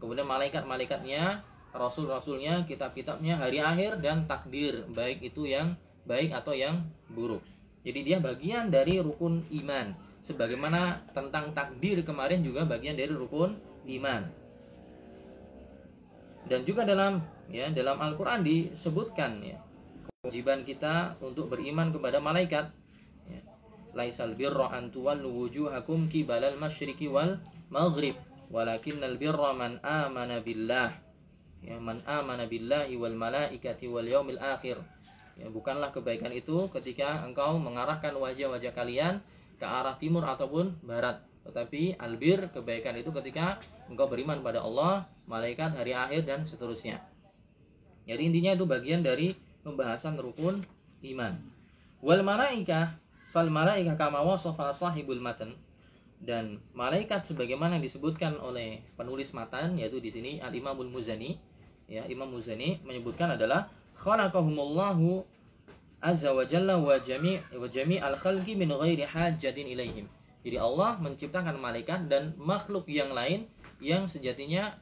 kemudian 0.00 0.24
malaikat-malaikatnya 0.24 1.44
rasul-rasulnya 1.74 2.64
kitab-kitabnya 2.64 3.36
hari 3.36 3.58
akhir 3.58 3.98
dan 4.00 4.24
takdir 4.24 4.86
baik 4.94 5.20
itu 5.20 5.44
yang 5.50 5.74
baik 6.06 6.30
atau 6.30 6.54
yang 6.54 6.80
buruk 7.10 7.42
jadi 7.84 8.00
dia 8.00 8.18
bagian 8.18 8.72
dari 8.72 8.96
rukun 8.98 9.44
iman. 9.60 9.92
Sebagaimana 10.24 11.04
tentang 11.12 11.52
takdir 11.52 12.00
kemarin 12.00 12.40
juga 12.40 12.64
bagian 12.64 12.96
dari 12.96 13.12
rukun 13.12 13.52
iman. 14.00 14.24
Dan 16.48 16.64
juga 16.64 16.88
dalam 16.88 17.20
ya 17.52 17.68
dalam 17.68 18.00
Al-Qur'an 18.00 18.40
disebutkan 18.40 19.44
ya 19.44 19.60
kewajiban 20.24 20.64
kita 20.64 21.20
untuk 21.20 21.52
beriman 21.52 21.92
kepada 21.92 22.24
malaikat. 22.24 22.72
Ya. 23.28 23.40
Laisal 23.92 24.32
birra 24.32 24.72
an 24.72 24.88
tuwallu 24.88 25.28
wujuhakum 25.44 26.08
qibalal 26.08 26.56
masyriqi 26.56 27.12
wal 27.12 27.36
maghrib 27.68 28.16
walakinnal 28.48 29.20
birra 29.20 29.52
man 29.52 29.76
amana 29.84 30.40
billah 30.40 30.92
ya 31.64 31.80
man 31.80 32.00
amana 32.04 32.44
billahi 32.44 32.96
wal 33.00 33.16
malaikati 33.16 33.88
wal 33.88 34.04
yaumil 34.04 34.36
akhir 34.36 34.76
Ya, 35.34 35.50
bukanlah 35.50 35.90
kebaikan 35.90 36.30
itu 36.30 36.70
ketika 36.70 37.26
engkau 37.26 37.58
mengarahkan 37.58 38.14
wajah-wajah 38.14 38.70
kalian 38.70 39.18
ke 39.58 39.66
arah 39.66 39.98
timur 39.98 40.22
ataupun 40.22 40.70
barat. 40.86 41.18
Tetapi 41.42 41.98
albir 41.98 42.48
kebaikan 42.54 42.94
itu 42.94 43.10
ketika 43.10 43.58
engkau 43.90 44.06
beriman 44.06 44.40
pada 44.40 44.62
Allah, 44.62 45.04
malaikat, 45.26 45.74
hari 45.74 45.92
akhir 45.92 46.24
dan 46.24 46.46
seterusnya. 46.46 47.02
Jadi 48.06 48.22
intinya 48.30 48.52
itu 48.54 48.64
bagian 48.64 49.02
dari 49.02 49.34
pembahasan 49.64 50.20
rukun 50.20 50.60
iman. 51.02 51.34
Wal 52.04 52.22
malaikah 52.22 52.94
fal 53.32 53.50
malaikah 53.50 53.96
kama 53.98 54.22
wasafa 54.22 54.70
sahibul 54.70 55.18
matan 55.18 55.56
dan 56.22 56.62
malaikat 56.72 57.26
sebagaimana 57.26 57.82
disebutkan 57.82 58.38
oleh 58.38 58.80
penulis 58.94 59.34
matan 59.34 59.76
yaitu 59.76 59.98
di 59.98 60.14
sini 60.14 60.32
Al 60.38 60.54
Imamul 60.54 60.88
Muzani 60.88 61.36
ya 61.90 62.06
Imam 62.08 62.32
Muzani 62.32 62.80
menyebutkan 62.84 63.36
adalah 63.36 63.68
khalaqahumullahu 63.98 65.24
azza 66.04 66.30
wa 66.34 66.44
jalla 66.44 66.76
wa 66.76 66.98
jami' 67.00 67.40
wa 67.56 67.66
jami' 67.66 68.00
al 68.02 68.18
khalqi 68.18 68.58
min 68.58 68.68
ghairi 68.68 69.06
hajatin 69.08 69.66
ilaihim. 69.66 70.06
Jadi 70.44 70.60
Allah 70.60 71.00
menciptakan 71.00 71.56
malaikat 71.56 72.06
dan 72.12 72.36
makhluk 72.36 72.84
yang 72.90 73.16
lain 73.16 73.48
yang 73.80 74.04
sejatinya 74.04 74.76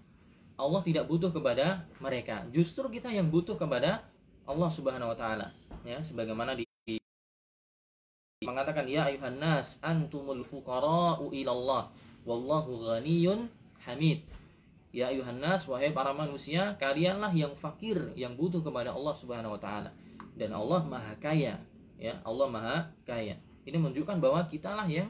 Allah 0.59 0.83
tidak 0.83 1.07
butuh 1.07 1.31
kepada 1.31 1.87
mereka. 2.03 2.43
Justru 2.51 2.91
kita 2.91 3.09
yang 3.09 3.31
butuh 3.31 3.55
kepada 3.55 4.03
Allah 4.43 4.71
Subhanahu 4.71 5.15
wa 5.15 5.17
taala. 5.17 5.55
Ya, 5.87 6.03
sebagaimana 6.03 6.59
di 6.59 6.67
mengatakan 8.43 8.91
ya 8.91 9.07
ayuhan 9.07 9.39
nas 9.39 9.79
antumul 9.87 10.43
fuqara'u 10.43 11.31
ilallah 11.31 11.87
wallahu 12.27 12.91
ghaniyun 12.91 13.47
hamid 13.87 14.23
Ya 14.93 15.09
ayuhan 15.09 15.41
nas 15.41 15.65
wahai 15.65 15.89
para 15.97 16.13
manusia, 16.13 16.77
kalianlah 16.77 17.33
yang 17.33 17.57
fakir, 17.57 17.97
yang 18.13 18.37
butuh 18.37 18.61
kepada 18.61 18.93
Allah 18.93 19.17
Subhanahu 19.17 19.57
wa 19.57 19.61
taala. 19.61 19.89
Dan 20.37 20.53
Allah 20.53 20.85
Maha 20.85 21.17
Kaya, 21.17 21.57
ya. 21.97 22.15
Allah 22.29 22.49
Maha 22.53 22.79
Kaya. 23.09 23.41
Ini 23.65 23.81
menunjukkan 23.81 24.21
bahwa 24.21 24.45
kitalah 24.45 24.85
yang 24.85 25.09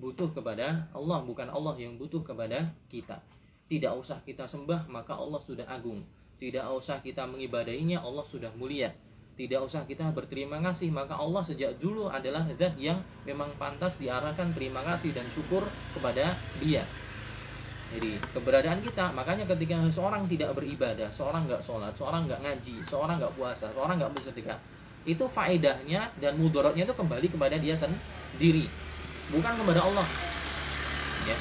butuh 0.00 0.32
kepada 0.32 0.88
Allah, 0.96 1.20
bukan 1.28 1.52
Allah 1.52 1.76
yang 1.76 2.00
butuh 2.00 2.24
kepada 2.24 2.72
kita. 2.88 3.20
Tidak 3.68 3.92
usah 4.00 4.24
kita 4.24 4.48
sembah, 4.48 4.88
maka 4.88 5.12
Allah 5.12 5.44
sudah 5.44 5.68
agung. 5.68 6.00
Tidak 6.40 6.64
usah 6.72 7.04
kita 7.04 7.28
mengibadahinya, 7.28 8.00
Allah 8.00 8.24
sudah 8.24 8.48
mulia. 8.56 8.96
Tidak 9.36 9.60
usah 9.60 9.84
kita 9.84 10.08
berterima 10.16 10.56
kasih, 10.64 10.88
maka 10.88 11.20
Allah 11.20 11.44
sejak 11.44 11.76
dulu 11.76 12.08
adalah 12.08 12.48
zat 12.56 12.74
yang 12.80 12.96
memang 13.28 13.52
pantas 13.60 14.00
diarahkan 14.00 14.56
terima 14.56 14.80
kasih 14.82 15.12
dan 15.12 15.28
syukur 15.28 15.68
kepada 15.92 16.32
Dia. 16.64 16.82
Jadi 17.88 18.20
keberadaan 18.36 18.84
kita, 18.84 19.16
makanya 19.16 19.48
ketika 19.48 19.80
seorang 19.88 20.28
tidak 20.28 20.52
beribadah, 20.52 21.08
seorang 21.08 21.48
nggak 21.48 21.64
sholat, 21.64 21.92
seorang 21.96 22.28
nggak 22.28 22.40
ngaji, 22.44 22.76
seorang 22.84 23.16
nggak 23.16 23.32
puasa, 23.32 23.72
seorang 23.72 23.96
nggak 23.96 24.12
bersedekah, 24.12 24.60
itu 25.08 25.24
faedahnya 25.24 26.12
dan 26.20 26.36
mudorotnya 26.36 26.84
itu 26.84 26.92
kembali 26.92 27.32
kepada 27.32 27.56
dia 27.56 27.72
sendiri, 27.72 28.68
bukan 29.32 29.52
kepada 29.56 29.80
Allah. 29.88 30.06
Ya. 31.24 31.36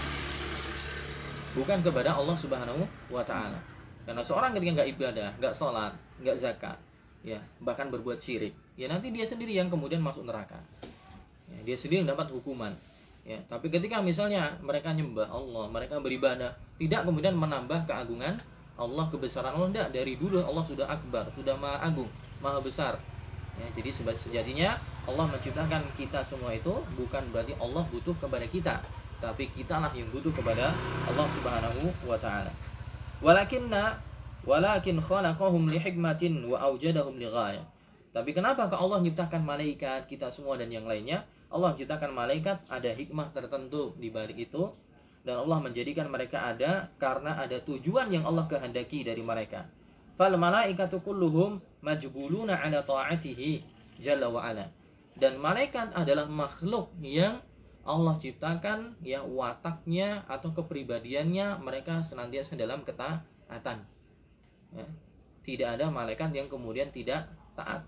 Bukan 1.52 1.84
kepada 1.84 2.16
Allah 2.16 2.38
Subhanahu 2.40 2.88
wa 3.12 3.24
taala. 3.28 3.60
Karena 4.08 4.24
seorang 4.24 4.56
ketika 4.56 4.72
nggak 4.82 4.90
ibadah, 4.96 5.30
nggak 5.44 5.52
sholat, 5.52 5.92
nggak 6.24 6.38
zakat, 6.40 6.80
ya 7.28 7.44
bahkan 7.60 7.92
berbuat 7.92 8.24
syirik, 8.24 8.56
ya 8.80 8.88
nanti 8.88 9.12
dia 9.12 9.28
sendiri 9.28 9.52
yang 9.52 9.68
kemudian 9.68 10.00
masuk 10.00 10.24
neraka. 10.24 10.64
Ya, 11.52 11.60
dia 11.68 11.76
sendiri 11.76 12.08
yang 12.08 12.16
dapat 12.16 12.32
hukuman 12.32 12.72
ya 13.28 13.36
tapi 13.52 13.68
ketika 13.68 14.00
misalnya 14.00 14.56
mereka 14.64 14.96
nyembah 14.96 15.28
Allah 15.28 15.68
mereka 15.68 16.00
beribadah 16.00 16.48
tidak 16.80 17.04
kemudian 17.04 17.36
menambah 17.36 17.84
keagungan 17.84 18.40
Allah 18.78 19.10
kebesaran 19.10 19.58
Allah 19.58 19.74
tidak. 19.74 19.90
Dari 19.90 20.14
dulu 20.16 20.38
Allah 20.38 20.62
sudah 20.62 20.86
akbar 20.86 21.26
sudah 21.34 21.58
maha 21.58 21.82
agung 21.82 22.08
maha 22.40 22.62
besar. 22.62 22.94
Ya 23.58 23.66
jadi 23.74 23.90
sejatinya 23.90 24.78
Allah 25.10 25.26
menciptakan 25.26 25.82
kita 25.98 26.22
semua 26.22 26.54
itu 26.54 26.70
bukan 26.94 27.26
berarti 27.34 27.58
Allah 27.58 27.82
butuh 27.90 28.14
kepada 28.22 28.46
kita 28.46 28.78
tapi 29.18 29.50
kita 29.50 29.82
lah 29.82 29.90
yang 29.98 30.06
butuh 30.14 30.30
kepada 30.30 30.70
Allah 31.10 31.28
Subhanahu 31.34 31.90
wa 32.06 32.18
taala. 32.22 32.54
Walakinna 33.18 33.98
walakin 34.46 35.02
khalaqahum 35.02 35.74
li 35.74 35.82
hikmatin 35.82 36.46
wa 36.46 36.62
aujadahum 36.62 37.18
li 37.18 37.26
ghayah 37.26 37.66
tapi 38.14 38.32
kenapa 38.32 38.70
ke 38.70 38.78
Allah 38.78 39.02
menciptakan 39.02 39.44
malaikat 39.44 40.06
kita 40.06 40.32
semua 40.32 40.56
dan 40.56 40.70
yang 40.72 40.86
lainnya 40.86 41.26
Allah 41.48 41.74
menciptakan 41.74 42.12
malaikat 42.12 42.58
ada 42.68 42.92
hikmah 42.92 43.32
tertentu 43.32 43.96
di 43.96 44.12
balik 44.12 44.36
itu 44.36 44.68
dan 45.28 45.44
Allah 45.44 45.60
menjadikan 45.60 46.08
mereka 46.08 46.48
ada 46.48 46.88
karena 47.00 47.36
ada 47.40 47.60
tujuan 47.64 48.08
yang 48.12 48.24
Allah 48.24 48.48
kehendaki 48.48 49.04
dari 49.04 49.20
mereka. 49.20 49.68
Fal 50.16 50.34
malaikatu 50.40 51.04
kulluhum 51.04 51.60
majbuluna 51.84 52.58
ala 52.64 52.84
ta'atihi 52.84 53.64
jalla 54.00 54.32
wa 54.32 54.44
ala. 54.44 54.66
Dan 55.18 55.42
malaikat 55.42 55.92
adalah 55.98 56.30
makhluk 56.30 56.94
yang 57.02 57.42
Allah 57.88 58.16
ciptakan 58.20 59.00
ya 59.04 59.24
wataknya 59.24 60.28
atau 60.28 60.52
kepribadiannya 60.52 61.64
mereka 61.64 62.04
senantiasa 62.04 62.60
dalam 62.60 62.84
ketaatan. 62.84 63.78
Ya. 64.76 64.88
Tidak 65.48 65.70
ada 65.80 65.88
malaikat 65.88 66.36
yang 66.36 66.52
kemudian 66.52 66.92
tidak 66.92 67.28
taat. 67.56 67.88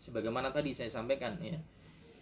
Sebagaimana 0.00 0.48
tadi 0.48 0.72
saya 0.72 0.88
sampaikan 0.88 1.36
ya. 1.44 1.60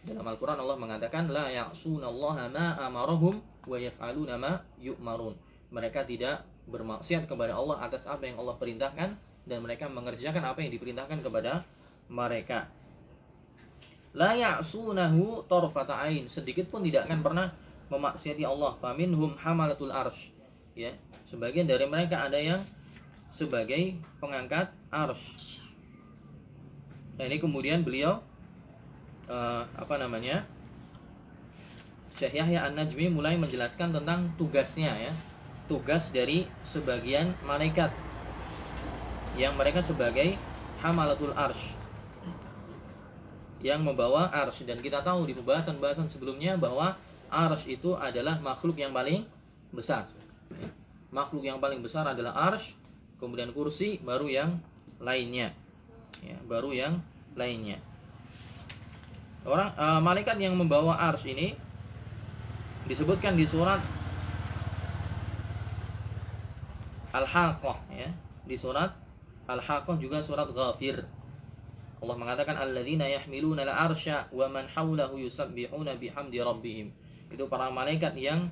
Dalam 0.05 0.25
Al-Qur'an 0.29 0.61
Allah 0.61 0.77
mengatakan 0.77 1.33
la 1.33 1.49
ya'sunallaha 1.49 2.53
ma 2.53 2.77
amarahum 2.77 3.41
wa 3.41 3.77
yaf'aluna 3.81 4.37
ma 4.37 4.61
yu'marun. 4.77 5.33
Mereka 5.73 6.05
tidak 6.05 6.45
bermaksiat 6.69 7.25
kepada 7.25 7.57
Allah 7.57 7.81
atas 7.81 8.05
apa 8.05 8.29
yang 8.29 8.37
Allah 8.37 8.53
perintahkan 8.61 9.17
dan 9.49 9.59
mereka 9.65 9.89
mengerjakan 9.89 10.45
apa 10.45 10.61
yang 10.61 10.77
diperintahkan 10.77 11.25
kepada 11.25 11.65
mereka. 12.13 12.69
La 14.13 14.37
ya'sunahu 14.37 15.49
tarfata 15.49 15.97
ain, 16.05 16.29
sedikit 16.29 16.69
pun 16.69 16.85
tidak 16.85 17.09
akan 17.09 17.25
pernah 17.25 17.49
memaksiati 17.89 18.45
Allah. 18.45 18.77
Faminhum 18.77 19.33
hamalatul 19.41 19.91
arsh. 19.91 20.29
Ya, 20.77 20.93
sebagian 21.33 21.65
dari 21.65 21.89
mereka 21.89 22.29
ada 22.29 22.37
yang 22.37 22.61
sebagai 23.33 23.97
pengangkat 24.21 24.69
arsh. 24.93 25.65
Nah, 27.17 27.25
ini 27.25 27.41
kemudian 27.41 27.81
beliau 27.81 28.21
eh, 29.29 29.63
apa 29.65 29.95
namanya? 30.01 30.45
Syekh 32.15 32.39
Yahya 32.39 32.71
An-Najmi 32.71 33.11
mulai 33.11 33.35
menjelaskan 33.35 33.91
tentang 33.91 34.31
tugasnya 34.39 34.95
ya. 34.95 35.13
Tugas 35.67 36.13
dari 36.13 36.47
sebagian 36.63 37.33
malaikat 37.43 37.91
yang 39.35 39.57
mereka 39.59 39.83
sebagai 39.83 40.39
hamalatul 40.85 41.35
arsh 41.35 41.75
yang 43.65 43.81
membawa 43.81 44.29
arsh 44.29 44.69
dan 44.69 44.77
kita 44.85 45.01
tahu 45.01 45.25
di 45.25 45.33
pembahasan-pembahasan 45.33 46.13
sebelumnya 46.13 46.61
bahwa 46.61 46.93
arsh 47.33 47.65
itu 47.73 47.97
adalah 47.97 48.37
makhluk 48.45 48.77
yang 48.77 48.93
paling 48.93 49.25
besar. 49.73 50.05
Makhluk 51.09 51.49
yang 51.49 51.57
paling 51.57 51.81
besar 51.81 52.05
adalah 52.05 52.53
arsh, 52.53 52.77
kemudian 53.17 53.57
kursi, 53.57 53.97
baru 54.05 54.29
yang 54.29 54.61
lainnya. 55.01 55.57
Ya, 56.21 56.37
baru 56.45 56.77
yang 56.77 57.01
lainnya. 57.33 57.81
Orang 59.45 59.77
eh, 59.77 60.01
malaikat 60.01 60.41
yang 60.41 60.57
membawa 60.57 60.97
arsh 61.13 61.29
ini 61.29 61.53
disebutkan 62.89 63.37
di 63.37 63.45
surat 63.45 63.81
Al-Haqqah 67.15 67.79
ya. 67.95 68.09
Di 68.49 68.57
surat 68.57 68.91
Al-Haqqah 69.47 69.97
juga 70.01 70.25
surat 70.25 70.49
Ghafir. 70.49 71.05
Allah 72.05 72.17
mengatakan 72.21 72.57
alladzina 72.61 73.09
yahmiluna 73.09 73.65
al-arsya 73.65 74.29
wa 74.33 74.45
man 74.49 74.69
hawlahu 74.69 75.17
yusabbihuna 75.21 75.97
bihamdi 75.97 76.41
rabbihim. 76.41 76.89
Itu 77.33 77.49
para 77.49 77.73
malaikat 77.73 78.17
yang 78.17 78.49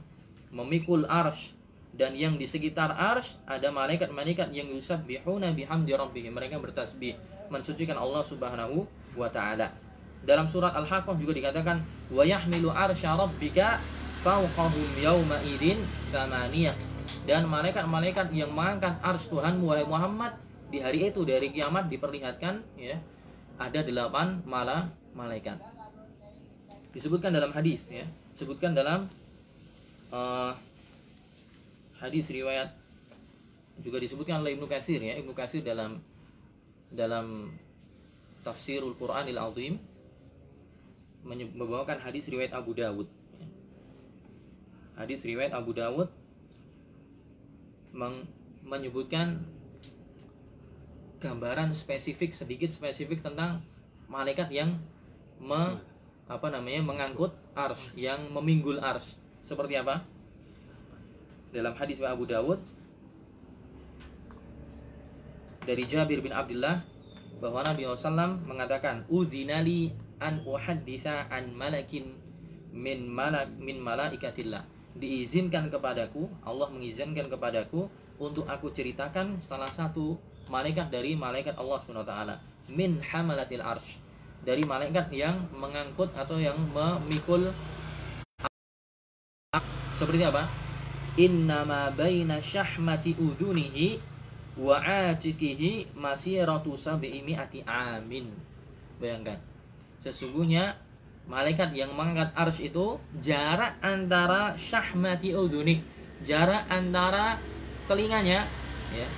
memikul 0.52 1.04
arsh 1.08 1.52
dan 1.92 2.16
yang 2.16 2.40
di 2.40 2.48
sekitar 2.48 2.96
arsh 2.96 3.36
ada 3.44 3.68
malaikat-malaikat 3.68 4.52
yang 4.56 4.68
yusabbihuna 4.72 5.52
bihamdi 5.52 5.92
rabbihim. 5.92 6.32
Mereka 6.32 6.56
bertasbih 6.60 7.16
mensucikan 7.52 8.00
Allah 8.00 8.24
Subhanahu 8.24 8.88
wa 9.16 9.28
taala. 9.28 9.68
Dalam 10.22 10.46
surat 10.46 10.70
Al-Haqqah 10.74 11.18
juga 11.18 11.34
dikatakan 11.34 11.82
wa 12.14 12.22
yahmilu 12.22 12.70
arsya 12.70 13.18
rabbika 13.18 13.82
fauqahum 14.22 14.86
yawma 15.02 15.42
idin 15.42 15.82
thamaniyah. 16.14 16.74
Dan 17.26 17.50
malaikat-malaikat 17.50 18.30
yang 18.30 18.54
mengangkat 18.54 18.94
ars 19.02 19.26
Tuhanmu 19.26 19.66
wahai 19.66 19.86
Muhammad 19.86 20.32
di 20.70 20.78
hari 20.78 21.10
itu 21.10 21.26
dari 21.26 21.52
kiamat 21.52 21.90
diperlihatkan 21.90 22.62
ya 22.78 22.96
ada 23.58 23.80
delapan 23.82 24.40
malah 24.46 24.88
malaikat. 25.12 25.58
Disebutkan 26.94 27.34
dalam 27.34 27.50
hadis 27.52 27.82
ya. 27.90 28.06
Disebutkan 28.34 28.72
dalam 28.72 29.10
uh, 30.14 30.52
hadis 32.00 32.26
riwayat. 32.30 32.70
Juga 33.82 33.98
disebutkan 33.98 34.40
oleh 34.40 34.54
Ibnu 34.54 34.70
Katsir 34.70 35.02
ya. 35.02 35.18
Ibnu 35.18 35.34
Katsir 35.34 35.66
dalam 35.66 35.98
dalam 36.92 37.48
tafsirul 38.44 38.94
Qur'anil 38.98 39.38
Azim 39.38 39.74
membawakan 41.22 42.02
hadis 42.02 42.26
riwayat 42.26 42.54
Abu 42.54 42.74
Dawud. 42.74 43.06
Hadis 44.98 45.22
riwayat 45.22 45.54
Abu 45.54 45.72
Dawud 45.72 46.10
menyebutkan 48.66 49.38
gambaran 51.22 51.70
spesifik 51.70 52.34
sedikit 52.34 52.74
spesifik 52.74 53.22
tentang 53.22 53.62
malaikat 54.10 54.50
yang 54.50 54.74
me, 55.38 55.78
apa 56.26 56.46
namanya 56.50 56.82
mengangkut 56.82 57.30
ars 57.54 57.78
yang 57.94 58.18
meminggul 58.34 58.82
ars 58.82 59.14
seperti 59.46 59.78
apa? 59.78 60.02
Dalam 61.54 61.76
hadis 61.78 62.02
Abu 62.02 62.26
Dawud 62.26 62.58
dari 65.62 65.86
Jabir 65.86 66.18
bin 66.18 66.34
Abdullah 66.34 66.82
bahwa 67.38 67.62
Nabi 67.62 67.86
SAW 67.86 68.38
mengatakan 68.46 69.06
udzinali 69.06 69.94
an 70.22 70.46
uhaddisa 70.46 71.26
an 71.26 71.50
malakin 71.58 72.14
min 72.70 73.10
malak 73.10 73.50
min 73.58 73.82
malaikatillah. 73.82 74.62
Diizinkan 74.94 75.66
kepadaku 75.66 76.30
Allah 76.46 76.70
mengizinkan 76.70 77.26
kepadaku 77.26 77.90
untuk 78.22 78.46
aku 78.46 78.70
ceritakan 78.70 79.42
salah 79.42 79.68
satu 79.68 80.14
malaikat 80.46 80.88
dari 80.94 81.18
malaikat 81.18 81.58
Allah 81.58 81.76
Subhanahu 81.82 82.06
wa 82.06 82.10
taala. 82.10 82.34
Min 82.70 83.02
hamalatil 83.02 83.64
arsh. 83.64 83.98
Dari 84.42 84.62
malaikat 84.62 85.10
yang 85.14 85.50
mengangkut 85.54 86.14
atau 86.14 86.38
yang 86.38 86.58
memikul 86.70 87.50
seperti 89.94 90.22
apa? 90.26 90.50
Innama 91.14 91.92
baina 91.94 92.42
syahmati 92.42 93.14
udhunihi 93.14 94.00
wa 94.58 94.82
atikihi 94.82 95.94
masiratu 95.94 96.74
sab'imi'ati 96.74 97.62
amin. 97.68 98.26
Bayangkan 98.98 99.51
sesungguhnya 100.02 100.74
malaikat 101.30 101.70
yang 101.72 101.94
mengangkat 101.94 102.34
arsh 102.34 102.66
itu 102.66 102.98
jarak 103.22 103.78
antara 103.80 104.58
syahmati 104.58 105.34
udhuni. 105.34 105.78
Jarak 106.26 106.66
antara 106.66 107.38
telinganya 107.86 108.46
ya. 108.94 109.08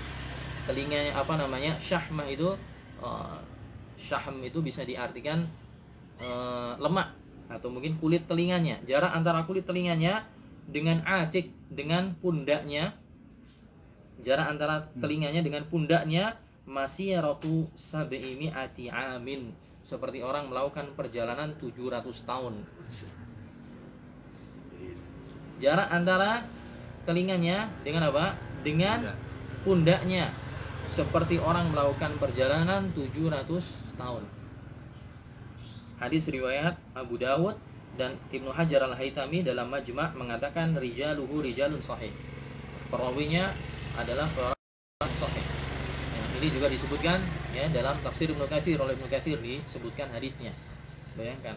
Telinganya 0.64 1.12
apa 1.16 1.36
namanya 1.36 1.76
syahmah 1.76 2.24
itu 2.24 2.56
uh, 3.04 3.36
syahm 4.00 4.40
itu 4.40 4.64
bisa 4.64 4.80
diartikan 4.84 5.44
uh, 6.20 6.72
lemak 6.80 7.12
atau 7.52 7.68
mungkin 7.68 7.96
kulit 8.00 8.24
telinganya. 8.24 8.80
Jarak 8.88 9.12
antara 9.12 9.44
kulit 9.44 9.68
telinganya 9.68 10.24
dengan 10.64 11.04
atik 11.04 11.52
dengan 11.68 12.16
pundaknya. 12.16 12.96
Jarak 14.24 14.56
antara 14.56 14.88
telinganya 14.96 15.44
dengan 15.44 15.68
pundaknya 15.68 16.40
masih 16.64 17.20
rotu 17.20 17.68
sabeimi 17.76 18.48
ati 18.48 18.88
amin 18.88 19.63
seperti 19.94 20.26
orang 20.26 20.50
melakukan 20.50 20.90
perjalanan 20.98 21.54
700 21.54 22.02
tahun 22.26 22.54
jarak 25.62 25.88
antara 25.94 26.42
telinganya 27.06 27.70
dengan 27.86 28.10
apa 28.10 28.34
dengan 28.66 29.14
pundaknya 29.62 30.28
seperti 30.90 31.38
orang 31.42 31.70
melakukan 31.74 32.14
perjalanan 32.22 32.86
700 32.94 33.98
tahun. 33.98 34.24
Hadis 35.98 36.28
riwayat 36.30 36.78
Abu 36.94 37.18
Dawud 37.18 37.56
dan 37.94 38.18
Ibnu 38.30 38.50
Hajar 38.50 38.82
Al-Haytami 38.86 39.46
dalam 39.46 39.70
Majma' 39.70 40.14
mengatakan 40.18 40.74
rijaluhu 40.74 41.42
rijalun 41.42 41.82
sahih. 41.82 42.10
Perawinya 42.90 43.50
adalah. 43.98 44.26
Ya, 44.30 44.63
ini 46.40 46.48
juga 46.50 46.66
disebutkan 46.66 47.22
ya 47.54 47.70
dalam 47.70 47.94
tafsir 48.02 48.26
Ibnu 48.30 48.46
Katsir 48.50 48.74
oleh 48.80 48.98
Ibnu 48.98 49.06
Katsir 49.06 49.38
disebutkan 49.38 50.10
hadisnya. 50.10 50.50
Bayangkan 51.14 51.54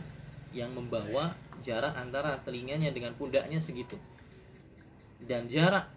yang 0.54 0.70
membawa 0.74 1.34
jarak 1.66 1.98
antara 1.98 2.38
telinganya 2.46 2.94
dengan 2.94 3.18
pundaknya 3.18 3.58
segitu. 3.58 3.98
Dan 5.18 5.50
jarak 5.50 5.90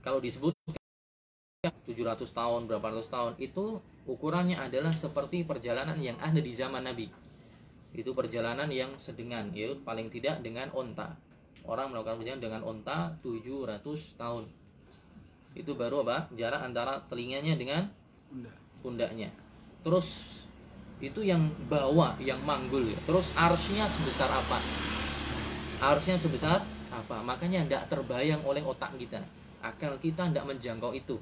kalau 0.00 0.18
disebut 0.18 0.56
700 1.62 2.26
tahun 2.32 2.66
berapa 2.66 2.82
ratus 2.90 3.12
tahun 3.12 3.36
itu 3.38 3.78
ukurannya 4.08 4.58
adalah 4.58 4.90
seperti 4.96 5.44
perjalanan 5.44 5.94
yang 6.00 6.18
ada 6.18 6.40
di 6.42 6.50
zaman 6.56 6.82
Nabi 6.82 7.06
itu 7.92 8.10
perjalanan 8.16 8.72
yang 8.72 8.96
sedengan 8.96 9.52
yaitu 9.52 9.76
paling 9.84 10.08
tidak 10.08 10.40
dengan 10.40 10.72
onta 10.72 11.14
orang 11.68 11.92
melakukan 11.92 12.18
perjalanan 12.18 12.42
dengan 12.42 12.62
onta 12.64 13.14
700 13.20 13.78
tahun 14.18 14.48
itu 15.52 15.76
baru 15.76 16.00
apa 16.04 16.32
jarak 16.32 16.64
antara 16.64 17.00
telinganya 17.08 17.56
dengan. 17.56 17.84
Pundaknya. 18.82 19.30
Terus 19.82 20.40
itu 21.02 21.20
yang 21.22 21.50
bawa 21.66 22.14
yang 22.22 22.38
manggul. 22.46 22.82
Ya. 22.86 22.98
terus 23.06 23.30
arsnya 23.34 23.86
sebesar 23.90 24.30
apa? 24.30 24.58
Arsnya 25.82 26.16
sebesar 26.18 26.62
apa? 26.94 27.16
Makanya 27.26 27.66
tidak 27.66 27.90
terbayang 27.90 28.42
oleh 28.46 28.62
otak 28.62 28.94
kita. 28.98 29.18
Akal 29.62 29.98
kita 29.98 30.30
tidak 30.30 30.46
menjangkau 30.46 30.94
itu. 30.94 31.18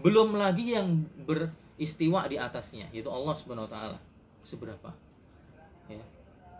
Belum 0.00 0.34
lagi 0.36 0.74
yang 0.74 0.90
beristiwa 1.24 2.26
di 2.26 2.36
atasnya 2.36 2.88
yaitu 2.92 3.08
Allah 3.08 3.34
subhanahu 3.36 3.68
wa 3.68 3.72
taala. 3.72 3.98
Seberapa? 4.44 4.92
Ya. 5.88 6.04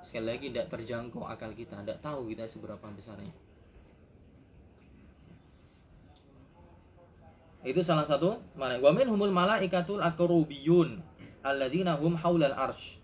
Sekali 0.05 0.27
lagi 0.37 0.47
tidak 0.53 0.73
terjangkau 0.73 1.29
akal 1.29 1.53
kita. 1.53 1.81
Tidak 1.81 2.01
tahu 2.01 2.33
kita 2.33 2.49
seberapa 2.49 2.87
besarnya 2.93 3.44
itu 7.65 7.81
salah 7.81 8.05
satu 8.05 8.37
mana? 8.61 8.77
Wa 8.77 8.93
minhumul 8.93 9.33
malaikatul 9.33 10.05
akrubiyun 10.05 11.01
alladzina 11.41 11.97
hum 11.97 12.13
haulal 12.21 12.53
arsh. 12.53 13.01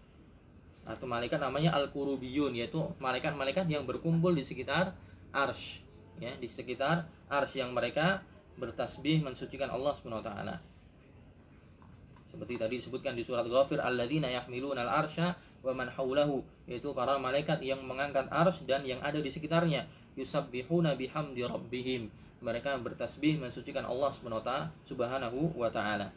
Atau 0.85 1.09
malaikat 1.09 1.41
namanya 1.41 1.73
al 1.73 1.89
kurubiyun 1.89 2.53
yaitu 2.53 2.81
malaikat-malaikat 3.01 3.69
yang 3.73 3.89
berkumpul 3.89 4.37
di 4.37 4.45
sekitar 4.45 4.93
arsh 5.33 5.81
ya 6.21 6.33
di 6.37 6.51
sekitar 6.51 7.09
arsh 7.33 7.57
yang 7.57 7.73
mereka 7.73 8.21
bertasbih 8.61 9.25
mensucikan 9.25 9.73
Allah 9.73 9.97
Subhanahu 9.97 10.21
wa 10.21 10.27
taala. 10.27 10.57
Seperti 12.31 12.55
tadi 12.61 12.75
disebutkan 12.79 13.17
di 13.17 13.25
surat 13.25 13.49
Ghafir 13.49 13.81
alladzina 13.81 14.29
yahmiluna 14.29 14.87
al-arsya 14.87 15.35
wa 15.65 15.73
man 15.73 15.89
haulahu 15.89 16.45
yaitu 16.69 16.93
para 16.93 17.17
malaikat 17.17 17.65
yang 17.65 17.81
mengangkat 17.89 18.29
arsy 18.29 18.69
dan 18.69 18.85
yang 18.85 19.01
ada 19.01 19.19
di 19.19 19.33
sekitarnya. 19.33 19.89
Yusabbihuna 20.19 20.99
bihamdi 20.99 21.43
rabbihim 21.47 22.11
mereka 22.41 22.77
bertasbih 22.81 23.37
mensucikan 23.41 23.85
Allah 23.85 24.11
Subhanahu 24.89 25.55
wa 25.61 25.69
taala 25.69 26.09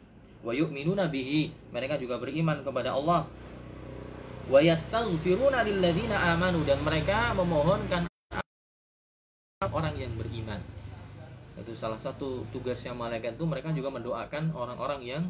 wa 0.44 0.52
yu'minuna 0.52 1.08
bihi 1.08 1.72
mereka 1.72 1.96
juga 1.96 2.20
beriman 2.20 2.60
kepada 2.60 2.92
Allah. 2.92 3.24
Wa 4.44 4.60
yastaghfiruna 4.60 5.64
lilladzina 5.64 6.36
amanu 6.36 6.60
dan 6.68 6.76
mereka 6.84 7.32
memohonkan 7.32 8.04
orang 9.72 9.96
yang 9.96 10.12
beriman. 10.20 10.60
Itu 11.56 11.72
salah 11.72 11.96
satu 11.96 12.44
tugasnya 12.52 12.92
malaikat 12.92 13.40
itu 13.40 13.48
mereka 13.48 13.72
juga 13.72 13.88
mendoakan 13.88 14.52
orang-orang 14.52 15.00
yang 15.00 15.24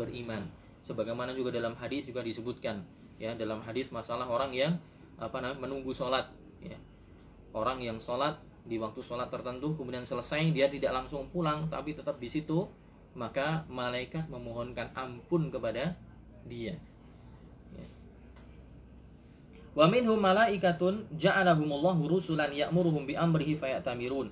beriman. 0.00 0.40
Sebagaimana 0.88 1.36
juga 1.36 1.52
dalam 1.52 1.76
hadis 1.76 2.08
juga 2.08 2.24
disebutkan 2.24 2.80
ya 3.20 3.36
dalam 3.36 3.60
hadis 3.68 3.92
masalah 3.92 4.24
orang 4.26 4.56
yang 4.56 4.72
apa 5.20 5.44
namanya 5.44 5.68
menunggu 5.68 5.92
sholat 5.92 6.24
ya. 6.64 6.80
Orang 7.52 7.84
yang 7.84 8.00
sholat 8.00 8.40
di 8.64 8.80
waktu 8.80 9.04
sholat 9.04 9.28
tertentu 9.28 9.76
kemudian 9.76 10.08
selesai 10.08 10.40
dia 10.50 10.72
tidak 10.72 10.96
langsung 10.96 11.28
pulang 11.28 11.68
tapi 11.68 11.92
tetap 11.92 12.16
di 12.16 12.32
situ 12.32 12.64
maka 13.14 13.62
malaikat 13.68 14.26
memohonkan 14.32 14.90
ampun 14.96 15.52
kepada 15.52 15.92
dia 16.48 16.74
Ya. 17.74 17.86
Wa 19.74 19.90
minhum 19.90 20.14
malaikatun 20.22 21.18
ja'alahumullahu 21.18 22.06
rusulan 22.06 22.54
ya'muruhum 22.54 23.02
bi 23.10 23.18
amrihi 23.18 23.58
fayatamirun. 23.58 24.30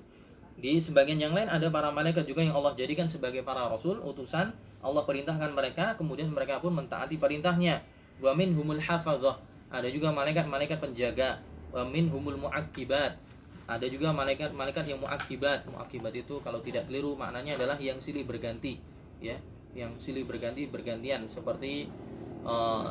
Di 0.55 0.79
sebagian 0.79 1.19
yang 1.19 1.35
lain 1.35 1.51
ada 1.51 1.67
para 1.67 1.91
malaikat 1.91 2.23
juga 2.23 2.39
yang 2.39 2.55
Allah 2.55 2.71
jadikan 2.71 3.11
sebagai 3.11 3.43
para 3.43 3.67
rasul, 3.67 3.99
utusan. 3.99 4.55
Allah 4.83 5.03
perintahkan 5.03 5.51
mereka, 5.51 5.95
kemudian 5.99 6.31
mereka 6.31 6.63
pun 6.63 6.71
mentaati 6.71 7.19
perintahnya. 7.19 7.83
Wa 8.23 8.31
minhumul 8.31 8.79
hafadzah. 8.79 9.39
Ada 9.67 9.91
juga 9.91 10.15
malaikat-malaikat 10.15 10.79
penjaga. 10.79 11.43
Wa 11.75 11.83
minhumul 11.83 12.39
muakibat. 12.39 13.19
Ada 13.73 13.89
juga 13.89 14.13
malaikat-malaikat 14.13 14.85
yang 14.85 15.01
muakibat. 15.01 15.65
Muakibat 15.65 16.13
itu 16.13 16.37
kalau 16.45 16.61
tidak 16.61 16.85
keliru 16.85 17.17
maknanya 17.17 17.57
adalah 17.57 17.77
yang 17.81 17.97
silih 17.97 18.21
berganti, 18.21 18.77
ya. 19.17 19.41
Yang 19.73 20.05
silih 20.05 20.29
berganti 20.29 20.69
bergantian 20.69 21.25
seperti 21.25 21.89
eh, 22.45 22.89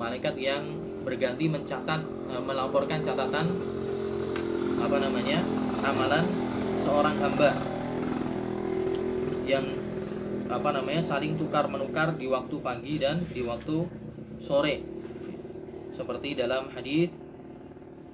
malaikat 0.00 0.34
yang 0.38 0.64
berganti 1.04 1.48
mencatat 1.48 2.00
e, 2.28 2.34
melaporkan 2.44 3.04
catatan 3.04 3.46
apa 4.80 4.96
namanya 4.96 5.44
amalan 5.84 6.24
seorang 6.80 7.16
hamba 7.20 7.52
yang 9.44 9.64
apa 10.50 10.68
namanya 10.72 11.02
saling 11.04 11.36
tukar 11.36 11.68
menukar 11.68 12.16
di 12.16 12.26
waktu 12.26 12.56
pagi 12.64 12.96
dan 12.96 13.20
di 13.28 13.44
waktu 13.44 13.86
sore 14.40 14.76
seperti 15.94 16.32
dalam 16.32 16.72
hadis 16.72 17.12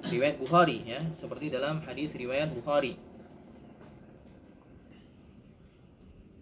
riwayat 0.09 0.37
Bukhari 0.39 0.85
ya. 0.87 1.01
Seperti 1.19 1.51
dalam 1.51 1.83
hadis 1.83 2.15
riwayat 2.15 2.53
Bukhari. 2.55 2.95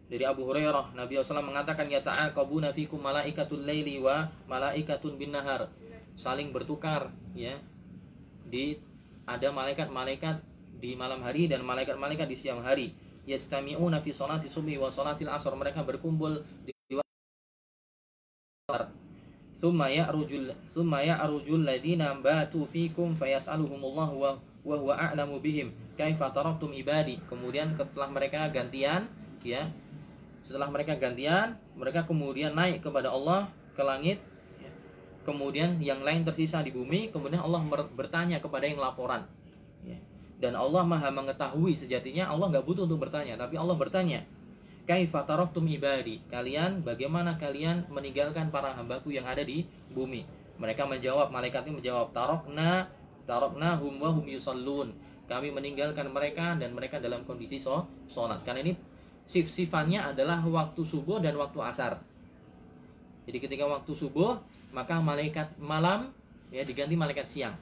Dari 0.05 0.25
Abu 0.29 0.45
Hurairah 0.45 0.93
Nabi 0.93 1.17
SAW 1.19 1.41
mengatakan 1.41 1.89
ya 1.89 2.05
ta'aqabuna 2.05 2.71
fikum 2.77 3.01
malaikatul 3.01 3.65
laili 3.65 3.99
wa 3.99 4.29
malaikatun 4.47 5.17
bin 5.17 5.33
nahar. 5.33 5.73
Saling 6.15 6.53
bertukar 6.53 7.09
ya. 7.33 7.57
Di 8.45 8.77
ada 9.25 9.49
malaikat-malaikat 9.51 10.45
di 10.79 10.93
malam 11.01 11.25
hari 11.25 11.49
dan 11.49 11.65
malaikat-malaikat 11.65 12.29
di 12.29 12.37
siang 12.37 12.61
hari. 12.61 12.93
Yastami'una 13.25 14.05
fi 14.05 14.13
salati 14.13 14.53
subhi 14.53 14.77
wa 14.77 14.93
salatil 14.93 15.33
asr. 15.33 15.57
Mereka 15.57 15.81
berkumpul 15.81 16.45
di 16.69 16.74
thumma 19.65 19.89
ya'rujul 19.89 20.53
thumma 20.77 21.01
ya'rujul 21.01 21.65
ladina 21.65 22.13
batu 22.21 22.69
fikum 22.69 23.17
fayas'aluhumullah 23.17 24.13
wa 24.13 24.37
wa 24.37 24.75
huwa 24.77 24.93
a'lamu 25.01 25.41
bihim. 25.41 25.73
Kaifa 25.97 26.29
taraktum 26.37 26.69
ibadi. 26.77 27.17
Kemudian 27.25 27.73
setelah 27.73 28.13
mereka 28.13 28.45
gantian 28.53 29.09
ya. 29.41 29.65
Setelah 30.45 30.69
mereka 30.69 31.01
gantian 31.01 31.57
mereka 31.81 32.05
kemudian 32.05 32.53
naik 32.53 32.85
kepada 32.85 33.09
Allah 33.09 33.49
ke 33.73 33.81
langit 33.81 34.21
kemudian 35.25 35.81
yang 35.81 36.05
lain 36.05 36.23
tersisa 36.23 36.61
di 36.61 36.71
bumi 36.71 37.09
kemudian 37.09 37.41
Allah 37.41 37.65
ber- 37.65 37.91
bertanya 37.97 38.39
kepada 38.39 38.69
yang 38.69 38.79
laporan 38.79 39.25
Ya. 39.85 40.01
dan 40.41 40.57
Allah 40.57 40.81
maha 40.85 41.13
mengetahui 41.13 41.77
sejatinya 41.77 42.29
Allah 42.29 42.49
nggak 42.49 42.65
butuh 42.65 42.89
untuk 42.89 43.05
bertanya 43.05 43.37
tapi 43.37 43.57
Allah 43.61 43.77
bertanya 43.77 44.25
kaifa 44.85 45.25
taraktum 45.25 45.65
ibadi? 45.69 46.21
Kalian 46.29 46.85
bagaimana 46.85 47.37
kalian 47.41 47.89
meninggalkan 47.89 48.53
para 48.53 48.73
hambaku 48.77 49.17
yang 49.17 49.25
ada 49.25 49.41
di 49.41 49.65
bumi? 49.93 50.25
Mereka 50.61 50.87
menjawab 50.87 51.35
malaikat 51.35 51.67
ini 51.67 51.83
menjawab 51.83 52.15
tarokna 52.15 52.87
tarokna 53.25 53.81
hum 53.81 53.97
wa 53.99 54.13
hum 54.13 54.25
yusallun. 54.29 54.93
Kami 55.25 55.49
meninggalkan 55.51 56.13
mereka 56.13 56.53
dan 56.61 56.77
mereka 56.77 57.01
dalam 57.01 57.25
kondisi 57.25 57.57
so, 57.57 57.89
sholat. 58.13 58.45
Karena 58.45 58.61
ini 58.61 58.77
sif 59.25 59.49
sifannya 59.49 60.05
adalah 60.13 60.45
waktu 60.45 60.85
subuh 60.85 61.19
dan 61.19 61.35
waktu 61.41 61.59
asar. 61.65 61.97
Jadi 63.25 63.41
ketika 63.41 63.65
waktu 63.65 63.93
subuh 63.97 64.37
maka 64.77 65.01
malaikat 65.01 65.49
malam 65.57 66.13
ya 66.53 66.61
diganti 66.61 66.93
malaikat 66.93 67.25
siang. 67.25 67.57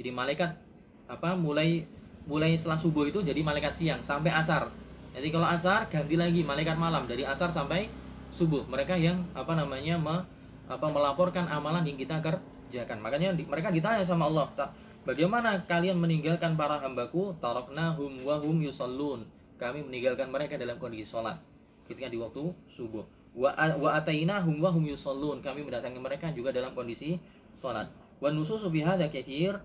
Jadi 0.00 0.10
malaikat 0.10 0.56
apa 1.04 1.36
mulai 1.36 1.84
mulai 2.24 2.56
setelah 2.56 2.80
subuh 2.80 3.04
itu 3.04 3.20
jadi 3.20 3.44
malaikat 3.44 3.76
siang 3.76 4.00
sampai 4.00 4.32
asar 4.32 4.72
jadi 5.14 5.30
kalau 5.30 5.46
asar 5.46 5.86
ganti 5.86 6.18
lagi 6.18 6.42
malaikat 6.42 6.74
malam. 6.74 7.06
Dari 7.06 7.22
asar 7.22 7.54
sampai 7.54 7.86
subuh. 8.34 8.66
Mereka 8.66 8.98
yang 8.98 9.22
apa 9.38 9.54
namanya 9.54 9.94
me- 9.94 10.26
apa 10.66 10.86
melaporkan 10.90 11.46
amalan 11.46 11.86
yang 11.86 11.94
kita 11.94 12.18
kerjakan. 12.18 12.98
Makanya 12.98 13.30
di- 13.38 13.46
mereka 13.46 13.70
ditanya 13.70 14.02
sama 14.02 14.26
Allah 14.26 14.50
tak 14.58 14.74
bagaimana 15.06 15.62
kalian 15.70 16.02
meninggalkan 16.02 16.58
para 16.58 16.82
hambaku? 16.82 17.30
Taroknahum 17.38 18.26
wa 18.26 18.42
hum 18.42 18.58
yusallun. 18.58 19.22
Kami 19.54 19.86
meninggalkan 19.86 20.34
mereka 20.34 20.58
dalam 20.58 20.74
kondisi 20.82 21.06
sholat. 21.06 21.38
Ketika 21.86 22.10
di 22.10 22.18
waktu 22.18 22.50
subuh. 22.74 23.06
Wa 23.38 23.54
atainahum 23.94 24.58
wa 24.58 24.74
hum 24.74 24.82
yusallun. 24.82 25.38
Kami 25.38 25.62
mendatangi 25.62 26.02
mereka 26.02 26.34
juga 26.34 26.50
dalam 26.50 26.74
kondisi 26.74 27.22
sholat. 27.54 27.86
Wa 28.18 28.34
nususu 28.34 28.66
fi 28.66 28.82
hadza 28.82 29.06
katsir 29.14 29.62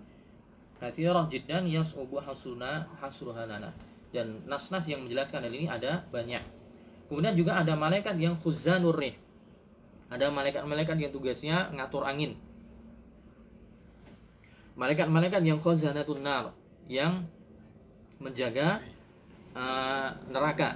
katsirah 0.78 1.28
jiddan 1.28 1.68
yas'ubu 1.68 2.22
hasuna 2.24 2.88
hasruha 3.02 3.44
lana 3.44 3.68
dan 4.10 4.42
nas-nas 4.46 4.86
yang 4.90 5.06
menjelaskan 5.06 5.46
hal 5.46 5.52
ini 5.54 5.66
ada 5.70 6.02
banyak. 6.10 6.42
Kemudian 7.10 7.34
juga 7.34 7.58
ada 7.58 7.74
malaikat 7.74 8.18
yang 8.18 8.38
khuzanur 8.38 8.94
rih. 8.94 9.14
Ada 10.10 10.30
malaikat-malaikat 10.34 10.96
yang 10.98 11.10
tugasnya 11.14 11.70
ngatur 11.74 12.02
angin. 12.02 12.34
Malaikat-malaikat 14.74 15.42
yang 15.46 15.62
khazanatun 15.62 16.22
nar 16.22 16.50
yang 16.90 17.22
menjaga 18.18 18.82
uh, 19.54 20.10
neraka. 20.30 20.74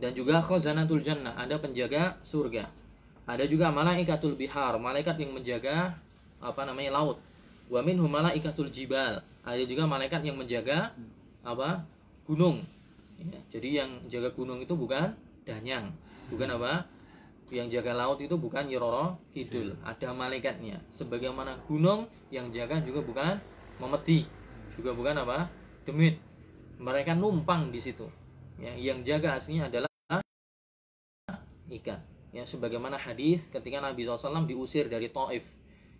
Dan 0.00 0.16
juga 0.16 0.40
khazanatul 0.40 1.04
jannah 1.04 1.36
ada 1.36 1.60
penjaga 1.60 2.16
surga. 2.24 2.68
Ada 3.28 3.44
juga 3.44 3.68
malaikatul 3.68 4.40
bihar 4.40 4.80
malaikat 4.80 5.20
yang 5.20 5.36
menjaga 5.36 5.92
apa 6.40 6.64
namanya 6.64 6.96
laut. 6.96 7.20
Wa 7.68 7.84
minhum 7.84 8.08
malaikatul 8.08 8.72
jibal. 8.72 9.20
Ada 9.44 9.64
juga 9.68 9.84
malaikat 9.84 10.24
yang 10.24 10.40
menjaga 10.40 10.96
apa 11.48 11.82
gunung 12.28 12.60
Ya, 13.18 13.58
jadi 13.58 13.82
yang 13.82 13.90
jaga 14.06 14.30
gunung 14.30 14.62
itu 14.62 14.78
bukan 14.78 15.10
danyang, 15.42 15.90
bukan 16.30 16.54
apa? 16.54 16.86
Yang 17.50 17.80
jaga 17.80 17.98
laut 17.98 18.22
itu 18.22 18.38
bukan 18.38 18.70
Nyiroro 18.70 19.18
Kidul, 19.34 19.74
ada 19.82 20.14
malaikatnya. 20.14 20.78
Sebagaimana 20.94 21.58
gunung 21.66 22.06
yang 22.30 22.54
jaga 22.54 22.78
juga 22.78 23.02
bukan 23.02 23.42
Memedi, 23.82 24.22
juga 24.78 24.94
bukan 24.94 25.18
apa? 25.18 25.50
Demit. 25.82 26.18
Mereka 26.78 27.18
numpang 27.18 27.74
di 27.74 27.82
situ. 27.82 28.06
Ya, 28.62 28.70
yang 28.78 29.02
jaga 29.02 29.34
aslinya 29.38 29.66
adalah 29.66 29.90
ikan. 31.74 31.98
Ya, 32.30 32.46
sebagaimana 32.46 32.94
hadis 32.94 33.50
ketika 33.50 33.82
Nabi 33.82 34.06
SAW 34.06 34.46
diusir 34.46 34.86
dari 34.86 35.10
Taif. 35.10 35.42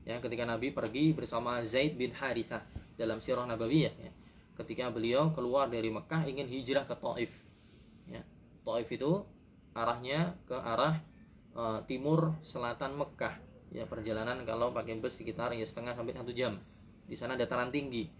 Ya, 0.07 0.23
ketika 0.23 0.47
Nabi 0.47 0.71
pergi 0.71 1.11
bersama 1.19 1.59
Zaid 1.67 1.99
bin 1.99 2.15
Harithah 2.15 2.63
dalam 2.95 3.19
sirah 3.19 3.43
Nabawiyah 3.43 3.95
ya. 3.95 4.11
Ketika 4.59 4.90
beliau 4.90 5.31
keluar 5.31 5.71
dari 5.71 5.88
Mekah 5.88 6.27
ingin 6.27 6.51
hijrah 6.51 6.83
ke 6.83 6.99
Taif. 6.99 7.31
Ya. 8.11 8.23
Taif 8.66 8.88
itu 8.90 9.23
arahnya 9.79 10.35
ke 10.51 10.57
arah 10.59 10.99
uh, 11.55 11.79
timur 11.87 12.35
selatan 12.42 12.99
Mekah. 12.99 13.38
Ya, 13.71 13.87
perjalanan 13.87 14.42
kalau 14.42 14.75
pakai 14.75 14.99
bus 14.99 15.14
sekitar 15.14 15.55
ya 15.55 15.62
setengah 15.62 15.94
sampai 15.94 16.12
satu 16.16 16.35
jam. 16.35 16.59
Di 17.07 17.14
sana 17.14 17.38
dataran 17.38 17.71
tinggi. 17.71 18.11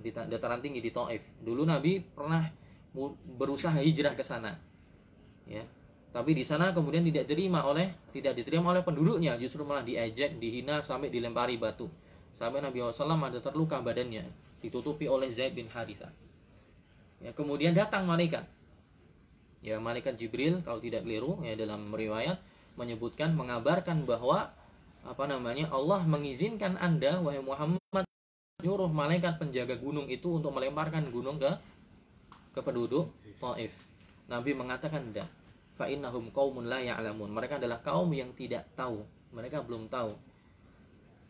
Di 0.00 0.10
dataran 0.10 0.64
tinggi 0.64 0.80
di 0.80 0.88
Taif. 0.88 1.44
Dulu 1.44 1.68
Nabi 1.68 2.00
pernah 2.00 2.40
berusaha 3.36 3.76
hijrah 3.76 4.16
ke 4.16 4.24
sana. 4.24 4.56
Ya, 5.46 5.62
tapi 6.16 6.32
di 6.32 6.48
sana 6.48 6.72
kemudian 6.72 7.04
tidak 7.04 7.28
diterima 7.28 7.60
oleh 7.68 7.92
tidak 8.08 8.40
diterima 8.40 8.72
oleh 8.72 8.80
penduduknya 8.80 9.36
justru 9.36 9.68
malah 9.68 9.84
diejek 9.84 10.40
dihina 10.40 10.80
sampai 10.80 11.12
dilempari 11.12 11.60
batu 11.60 11.92
sampai 12.40 12.64
Nabi 12.64 12.80
SAW 12.80 13.20
ada 13.20 13.36
terluka 13.36 13.84
badannya 13.84 14.24
ditutupi 14.60 15.10
oleh 15.10 15.28
Zaid 15.32 15.56
bin 15.56 15.68
Harithah 15.68 16.10
ya 17.24 17.32
kemudian 17.32 17.72
datang 17.72 18.04
malaikat 18.04 18.44
ya 19.64 19.80
malaikat 19.80 20.20
Jibril 20.20 20.60
kalau 20.62 20.78
tidak 20.78 21.04
keliru 21.04 21.40
ya 21.42 21.56
dalam 21.56 21.88
riwayat 21.90 22.36
menyebutkan 22.76 23.32
mengabarkan 23.32 24.04
bahwa 24.04 24.52
apa 25.06 25.24
namanya 25.24 25.70
Allah 25.72 26.04
mengizinkan 26.04 26.76
anda 26.76 27.22
wahai 27.22 27.40
Muhammad 27.40 28.04
nyuruh 28.60 28.90
malaikat 28.90 29.40
penjaga 29.40 29.78
gunung 29.78 30.10
itu 30.10 30.40
untuk 30.40 30.52
melemparkan 30.52 31.08
gunung 31.08 31.40
ke 31.40 31.52
ke 32.52 32.60
penduduk 32.64 33.08
Taif 33.36 33.72
Nabi 34.26 34.58
mengatakan 34.58 35.06
tidak 35.06 35.28
fa 35.76 35.86
innahum 35.86 36.32
qaumun 36.32 36.66
la 36.66 36.80
ya'lamun. 36.80 37.30
Mereka 37.30 37.60
adalah 37.60 37.78
kaum 37.84 38.08
yang 38.10 38.32
tidak 38.32 38.64
tahu. 38.74 39.04
Mereka 39.36 39.62
belum 39.68 39.92
tahu. 39.92 40.16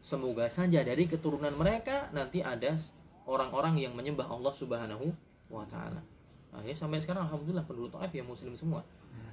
Semoga 0.07 0.47
saja 0.47 0.87
dari 0.87 1.11
keturunan 1.11 1.51
mereka 1.59 2.07
nanti 2.15 2.39
ada 2.41 2.79
orang-orang 3.27 3.77
yang 3.79 3.93
menyembah 3.93 4.27
Allah 4.31 4.55
Subhanahu 4.55 5.07
wa 5.51 5.67
taala. 5.67 6.01
Nah, 6.55 6.61
ini 6.65 6.73
sampai 6.73 7.03
sekarang 7.03 7.29
alhamdulillah 7.29 7.67
penduduk 7.67 7.93
Taif 7.99 8.15
yang 8.15 8.27
muslim 8.27 8.55
semua. 8.57 8.81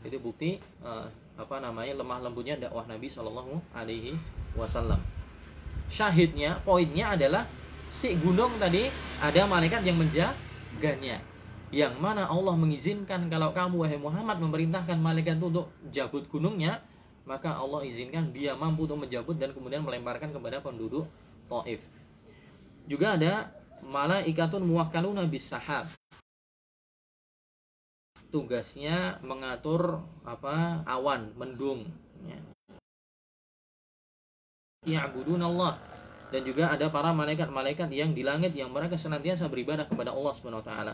Itu 0.03 0.19
bukti 0.19 0.59
uh, 0.83 1.07
apa 1.39 1.63
namanya 1.63 1.95
lemah 2.01 2.19
lembutnya 2.25 2.59
dakwah 2.59 2.83
Nabi 2.89 3.07
Shallallahu 3.07 3.61
alaihi 3.77 4.17
wasallam. 4.59 4.99
Syahidnya, 5.87 6.59
poinnya 6.65 7.15
adalah 7.15 7.47
si 7.93 8.17
gunung 8.17 8.57
tadi 8.57 8.89
ada 9.21 9.45
malaikat 9.45 9.85
yang 9.85 10.01
menjaganya 10.01 11.21
yang 11.73 11.93
mana 11.97 12.29
Allah 12.29 12.53
mengizinkan 12.53 13.29
kalau 13.29 13.49
kamu 13.49 13.85
wahai 13.85 13.97
Muhammad 13.97 14.37
memerintahkan 14.41 14.97
malaikat 14.97 15.41
itu 15.41 15.47
untuk 15.49 15.67
jabut 15.89 16.25
gunungnya 16.29 16.81
maka 17.25 17.53
Allah 17.57 17.81
izinkan 17.85 18.29
dia 18.29 18.53
mampu 18.53 18.85
untuk 18.85 19.05
menjabut 19.05 19.37
dan 19.41 19.53
kemudian 19.53 19.81
melemparkan 19.81 20.29
kepada 20.29 20.61
penduduk 20.61 21.05
Taif 21.49 21.81
juga 22.85 23.17
ada 23.17 23.49
malaikatun 23.89 24.63
muwakkaluna 24.63 25.27
bis 25.27 25.51
sahab 25.51 25.87
tugasnya 28.33 29.21
mengatur 29.21 30.01
apa 30.25 30.81
awan 30.89 31.29
mendung 31.37 31.85
ya. 32.25 32.39
Ya'budun 34.83 35.39
Allah 35.45 35.77
dan 36.33 36.41
juga 36.41 36.73
ada 36.73 36.89
para 36.89 37.13
malaikat-malaikat 37.13 37.93
yang 37.93 38.09
di 38.17 38.25
langit 38.25 38.57
yang 38.57 38.73
mereka 38.73 38.97
senantiasa 38.97 39.45
beribadah 39.53 39.85
kepada 39.85 40.09
Allah 40.09 40.33
Subhanahu 40.33 40.65
wa 40.65 40.67
taala. 40.67 40.93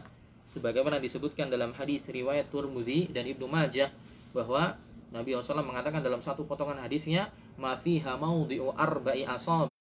Sebagaimana 0.51 0.99
disebutkan 0.99 1.47
dalam 1.47 1.71
hadis 1.79 2.03
riwayat 2.11 2.51
Turmudi 2.51 3.07
dan 3.07 3.23
Ibnu 3.23 3.47
Majah 3.47 3.87
bahwa 4.35 4.75
Nabi 5.15 5.33
SAW 5.33 5.63
mengatakan 5.63 6.03
dalam 6.03 6.19
satu 6.19 6.43
potongan 6.43 6.83
hadisnya 6.83 7.31
ma 7.55 7.79
fiha 7.79 8.19
maudhi'u 8.19 8.75
arba'i 8.75 9.23
asabi 9.23 9.71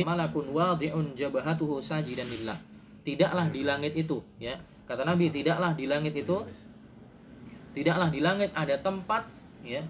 malakun 0.00 0.48
wadi'un 0.56 1.12
jabahatuhu 1.12 1.84
sajidan 1.84 2.24
lillah. 2.24 2.56
Tidaklah 3.04 3.52
di 3.52 3.60
langit 3.60 3.92
itu 3.92 4.24
ya. 4.40 4.56
Kata 4.88 5.04
Nabi 5.04 5.28
tidaklah 5.28 5.76
di 5.76 5.84
langit 5.84 6.16
itu 6.16 6.40
tidaklah 7.76 8.08
di 8.08 8.24
langit 8.24 8.48
ada 8.56 8.72
tempat 8.80 9.28
ya. 9.60 9.84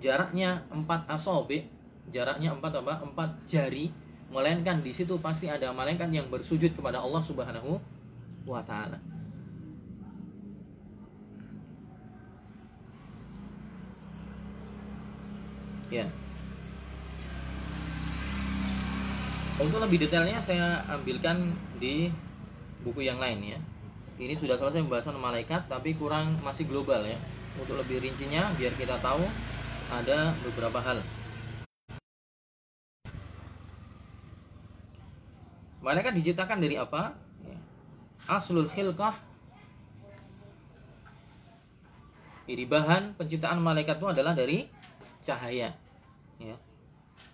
Jaraknya 0.00 0.64
empat 0.72 1.04
asobi 1.12 1.68
jaraknya 2.16 2.56
empat 2.56 2.80
apa? 2.80 3.04
Empat 3.04 3.44
jari. 3.44 3.92
Melainkan 4.32 4.80
di 4.80 4.96
situ 4.96 5.20
pasti 5.20 5.52
ada 5.52 5.68
malaikat 5.76 6.08
yang 6.08 6.32
bersujud 6.32 6.72
kepada 6.72 7.04
Allah 7.04 7.20
Subhanahu 7.20 7.76
wa 8.48 8.64
taala. 8.64 8.96
Ya. 15.92 16.23
Untuk 19.54 19.78
lebih 19.78 20.02
detailnya 20.02 20.42
saya 20.42 20.82
ambilkan 20.90 21.54
di 21.78 22.10
buku 22.82 23.06
yang 23.06 23.22
lain 23.22 23.54
ya. 23.54 23.58
Ini 24.18 24.34
sudah 24.34 24.58
selesai 24.58 24.82
pembahasan 24.82 25.14
malaikat 25.14 25.70
tapi 25.70 25.94
kurang 25.94 26.34
masih 26.42 26.66
global 26.66 27.06
ya. 27.06 27.14
Untuk 27.54 27.78
lebih 27.78 28.02
rincinya 28.02 28.50
biar 28.58 28.74
kita 28.74 28.98
tahu 28.98 29.22
ada 29.94 30.34
beberapa 30.42 30.82
hal. 30.82 30.98
Malaikat 35.86 36.18
diciptakan 36.18 36.58
dari 36.58 36.74
apa? 36.74 37.14
aslul 38.24 38.68
khilqah 38.72 39.12
jadi 42.48 42.64
bahan 42.64 43.16
penciptaan 43.20 43.60
malaikat 43.60 44.00
itu 44.00 44.08
adalah 44.08 44.32
dari 44.32 44.64
cahaya 45.24 45.68
ya 45.68 45.83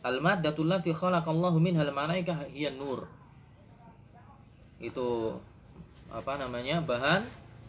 al 0.01 0.17
maddatul 0.25 0.69
lati 0.69 0.97
khalaqallahu 0.97 1.61
minhal 1.61 1.93
malaikah 1.93 2.41
hiya 2.49 2.73
nur. 2.73 3.05
Itu 4.81 5.37
apa 6.11 6.41
namanya 6.41 6.81
bahan 6.81 7.23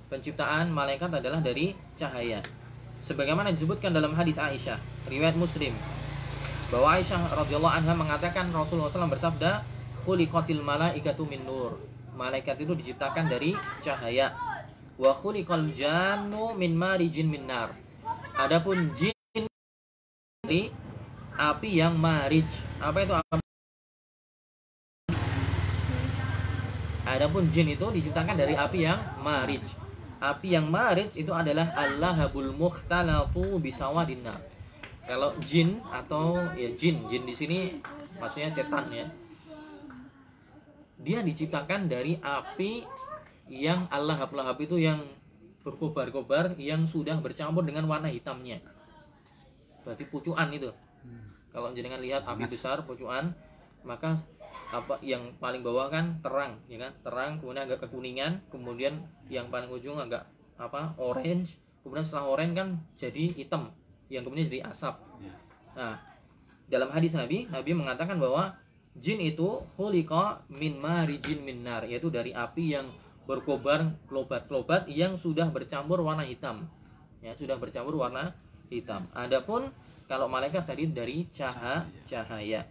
penciptaan 0.08 0.72
malaikat 0.72 1.12
adalah 1.12 1.44
dari 1.44 1.76
cahaya. 2.00 2.39
Sebagaimana 3.02 3.52
disebutkan 3.52 3.91
dalam 3.91 4.13
hadis 4.13 4.38
Aisyah 4.38 4.78
riwayat 5.10 5.36
Muslim 5.36 5.74
bahwa 6.72 6.96
Aisyah 6.96 7.36
radhiyallahu 7.36 7.76
anha 7.84 7.94
mengatakan 7.98 8.48
Rasulullah 8.56 8.88
SAW 8.88 9.12
bersabda 9.12 9.65
khuliqatil 10.08 10.63
malaikatu 10.63 11.28
min 11.28 11.44
nur. 11.44 11.76
Malaikat 12.15 12.60
itu 12.63 12.76
diciptakan 12.76 13.28
dari 13.28 13.56
cahaya. 13.84 14.32
Wa 14.96 15.12
khuliqal 15.12 15.74
jannu 15.74 16.56
min 16.56 16.78
marijin 16.78 17.28
min 17.28 17.44
nar. 17.50 17.74
Adapun 18.39 18.94
jin 18.96 19.12
api 21.38 21.80
yang 21.80 21.96
marij 21.96 22.48
apa 22.82 22.98
itu 23.04 23.13
api 23.15 23.39
Adapun 27.12 27.52
jin 27.52 27.67
itu 27.76 27.84
diciptakan 27.91 28.39
dari 28.39 28.56
api 28.56 28.88
yang 28.88 28.96
marij. 29.20 29.60
Api 30.24 30.56
yang 30.56 30.72
marij 30.72 31.12
itu 31.20 31.36
adalah 31.36 31.76
Allahabul 31.76 32.56
mukhtalatu 32.56 33.60
bisawadinna. 33.60 34.39
Kalau 35.12 35.36
jin 35.44 35.84
atau 35.91 36.39
ya 36.56 36.72
jin, 36.72 37.04
jin 37.12 37.28
di 37.28 37.36
sini 37.36 37.60
maksudnya 38.15 38.48
setan 38.54 38.88
ya 38.96 39.12
dia 41.02 41.26
diciptakan 41.26 41.89
dari 41.89 42.15
api 42.22 42.86
yang 43.50 43.89
Allah 43.89 44.22
lahab 44.22 44.62
itu 44.62 44.78
yang 44.78 45.02
berkobar-kobar 45.65 46.54
yang 46.62 46.86
sudah 46.86 47.17
bercampur 47.17 47.65
dengan 47.65 47.89
warna 47.89 48.08
hitamnya 48.08 48.62
berarti 49.82 50.06
pucuan 50.08 50.50
itu. 50.54 50.70
Kalau 51.52 51.72
jenengan 51.76 52.00
lihat 52.00 52.24
api 52.28 52.48
besar 52.48 52.84
pucuan 52.84 53.32
maka 53.84 54.18
apa 54.72 54.96
yang 55.04 55.20
paling 55.38 55.60
bawah 55.64 55.92
kan 55.92 56.16
terang 56.24 56.56
ya 56.72 56.80
kan 56.80 56.92
terang 57.04 57.32
kemudian 57.44 57.68
agak 57.68 57.84
kekuningan 57.88 58.40
kemudian 58.48 58.96
yang 59.28 59.52
paling 59.52 59.68
ujung 59.68 60.00
agak 60.00 60.24
apa 60.56 60.96
orange 60.96 61.60
kemudian 61.84 62.08
setelah 62.08 62.32
orange 62.32 62.56
kan 62.56 62.70
jadi 62.96 63.36
hitam 63.36 63.68
yang 64.08 64.24
kemudian 64.24 64.48
jadi 64.48 64.72
asap 64.72 64.96
ya. 65.20 65.34
nah 65.76 65.96
dalam 66.72 66.88
hadis 66.88 67.12
Nabi 67.20 67.52
Nabi 67.52 67.72
mengatakan 67.76 68.16
bahwa 68.16 68.56
Jin 68.92 69.24
itu 69.24 69.64
khuliqa 69.80 70.44
min 70.52 70.76
marijin 70.76 71.40
min 71.48 71.64
nar 71.64 71.88
yaitu 71.88 72.12
dari 72.12 72.36
api 72.36 72.76
yang 72.76 72.84
berkobar 73.24 73.88
klobat-klobat 74.12 74.92
yang 74.92 75.16
sudah 75.16 75.48
bercampur 75.48 76.04
warna 76.04 76.28
hitam. 76.28 76.68
Ya, 77.24 77.32
sudah 77.32 77.56
bercampur 77.56 77.96
warna 77.96 78.36
hitam. 78.68 79.08
Adapun 79.16 79.72
kalau 80.12 80.28
malaikat 80.28 80.67
tadi 80.67 80.91
dari 80.91 81.24
cahaya 81.32 81.88
cahaya. 82.04 82.67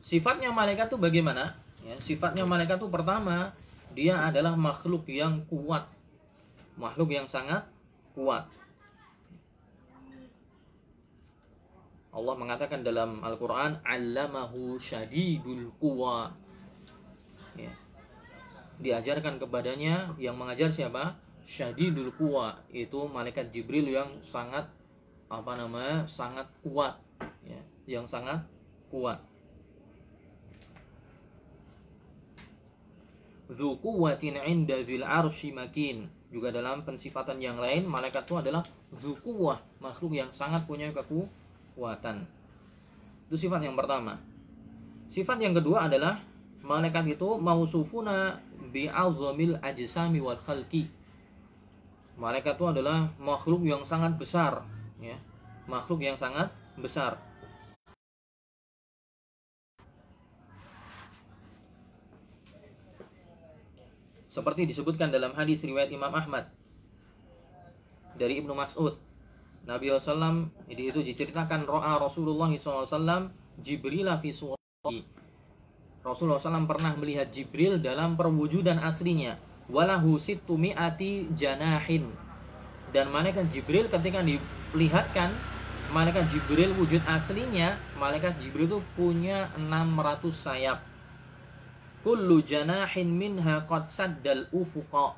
Sifatnya 0.00 0.48
malaikat 0.56 0.88
itu 0.88 0.96
bagaimana? 0.96 1.52
Ya, 1.84 2.00
sifatnya 2.00 2.48
malaikat 2.48 2.80
itu 2.80 2.88
pertama, 2.88 3.52
dia 3.92 4.16
adalah 4.24 4.56
makhluk 4.56 5.04
yang 5.04 5.44
kuat. 5.52 5.84
Makhluk 6.80 7.12
yang 7.12 7.28
sangat 7.28 7.68
kuat. 8.16 8.48
Allah 12.08 12.34
mengatakan 12.40 12.80
dalam 12.80 13.20
Al-Qur'an, 13.20 13.84
"Allamahu 13.84 14.80
syadidul 14.80 15.76
quwa." 15.76 16.32
Ya. 17.52 17.76
Diajarkan 18.80 19.36
kepadanya 19.36 20.16
yang 20.16 20.40
mengajar 20.40 20.72
siapa? 20.72 21.27
Syadidul 21.48 22.12
quwa, 22.12 22.52
itu 22.76 23.08
malaikat 23.08 23.48
Jibril 23.48 23.88
yang 23.88 24.12
sangat 24.20 24.68
apa 25.32 25.56
namanya? 25.56 26.04
sangat 26.04 26.44
kuat, 26.60 26.92
ya, 27.40 27.60
yang 27.88 28.04
sangat 28.04 28.44
kuat. 28.92 29.16
Dzu 33.48 33.80
quwwatin 33.80 34.36
'inda 34.44 34.76
dzil 34.84 35.00
arsy 35.00 35.56
makin. 35.56 36.04
Juga 36.28 36.52
dalam 36.52 36.84
pensifatan 36.84 37.40
yang 37.40 37.56
lain 37.56 37.88
malaikat 37.88 38.28
itu 38.28 38.36
adalah 38.36 38.60
dzu 38.92 39.16
quwwah, 39.24 39.56
makhluk 39.80 40.12
yang 40.12 40.28
sangat 40.28 40.68
punya 40.68 40.92
kekuatan. 40.92 42.28
Itu 43.24 43.40
sifat 43.40 43.64
yang 43.64 43.72
pertama. 43.72 44.20
Sifat 45.08 45.40
yang 45.40 45.56
kedua 45.56 45.88
adalah 45.88 46.20
malaikat 46.60 47.16
itu 47.16 47.40
mausufuna 47.40 48.36
bi 48.68 48.84
azamil 48.92 49.56
ajsami 49.64 50.20
wal 50.20 50.36
khalqi. 50.36 50.97
Malaikat 52.18 52.58
itu 52.58 52.66
adalah 52.66 53.06
makhluk 53.22 53.62
yang 53.62 53.86
sangat 53.86 54.18
besar, 54.18 54.66
ya. 54.98 55.14
Makhluk 55.70 56.02
yang 56.02 56.18
sangat 56.18 56.50
besar. 56.76 57.16
seperti 64.38 64.70
disebutkan 64.70 65.10
dalam 65.10 65.34
hadis 65.34 65.66
riwayat 65.66 65.90
Imam 65.90 66.14
Ahmad 66.14 66.46
dari 68.14 68.38
Ibnu 68.38 68.54
Mas'ud 68.54 68.94
Nabi 69.66 69.90
SAW 69.90 70.46
jadi 70.70 70.94
itu 70.94 71.02
diceritakan 71.02 71.66
roa 71.66 71.98
Rasulullah 71.98 72.46
SAW 72.54 73.34
Jibril 73.58 74.06
fi 74.22 74.30
Rasulullah 76.06 76.38
SAW 76.38 76.70
pernah 76.70 76.94
melihat 76.94 77.34
Jibril 77.34 77.82
dalam 77.82 78.14
perwujudan 78.14 78.78
aslinya 78.78 79.34
walahu 79.68 80.16
sittu 80.16 80.56
mi'ati 80.56 81.30
janahin. 81.36 82.08
Dan 82.88 83.12
malaikat 83.12 83.52
Jibril 83.52 83.86
ketika 83.92 84.24
dilihatkan 84.24 85.28
malaikat 85.92 86.28
Jibril 86.32 86.72
wujud 86.76 87.04
aslinya 87.04 87.76
malaikat 88.00 88.36
Jibril 88.40 88.68
itu 88.68 88.80
punya 88.96 89.52
600 89.60 90.32
sayap. 90.32 90.78
Kullu 92.00 92.40
janahin 92.40 93.12
minha 93.12 93.64
qad 93.68 93.92
saddal 93.92 94.48
ufuqa. 94.52 95.12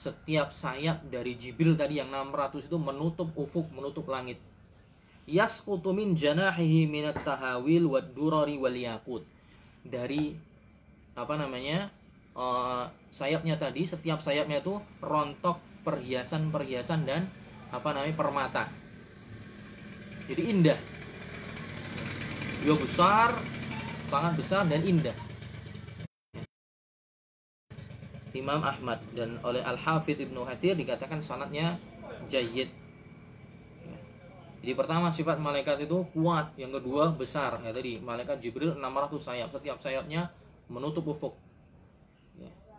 Setiap 0.00 0.54
sayap 0.54 1.04
dari 1.10 1.36
Jibril 1.36 1.76
tadi 1.76 2.00
yang 2.00 2.14
600 2.14 2.70
itu 2.70 2.78
menutup 2.78 3.28
ufuk 3.36 3.68
menutup 3.74 4.06
langit. 4.08 4.38
Yasqutu 5.28 5.92
min 5.92 6.16
janahihi 6.16 6.90
minat 6.90 7.20
tahawil 7.22 7.90
wad 7.90 8.10
durari 8.16 8.56
wal 8.56 8.74
yakut 8.74 9.22
dari 9.86 10.34
apa 11.14 11.34
namanya 11.36 11.92
uh, 12.40 12.88
sayapnya 13.12 13.60
tadi 13.60 13.84
setiap 13.84 14.24
sayapnya 14.24 14.64
itu 14.64 14.80
rontok 15.04 15.60
perhiasan-perhiasan 15.84 17.04
dan 17.04 17.28
apa 17.68 17.92
namanya 17.92 18.16
permata 18.16 18.64
jadi 20.24 20.42
indah 20.48 20.80
dia 22.64 22.74
besar 22.76 23.36
sangat 24.08 24.32
besar 24.40 24.64
dan 24.64 24.80
indah 24.80 25.16
Imam 28.30 28.62
Ahmad 28.62 29.02
dan 29.12 29.36
oleh 29.42 29.60
Al-Hafidh 29.60 30.30
Ibnu 30.30 30.46
Hathir 30.46 30.78
dikatakan 30.78 31.18
sanatnya 31.18 31.76
jayyid. 32.30 32.70
Jadi 34.60 34.72
pertama 34.76 35.10
sifat 35.10 35.42
malaikat 35.42 35.82
itu 35.82 36.06
kuat, 36.14 36.54
yang 36.54 36.70
kedua 36.70 37.10
besar. 37.10 37.58
Ya 37.64 37.74
tadi 37.74 37.98
malaikat 37.98 38.38
Jibril 38.38 38.78
600 38.78 39.18
sayap, 39.18 39.48
setiap 39.50 39.82
sayapnya 39.82 40.30
menutup 40.70 41.10
ufuk. 41.10 41.34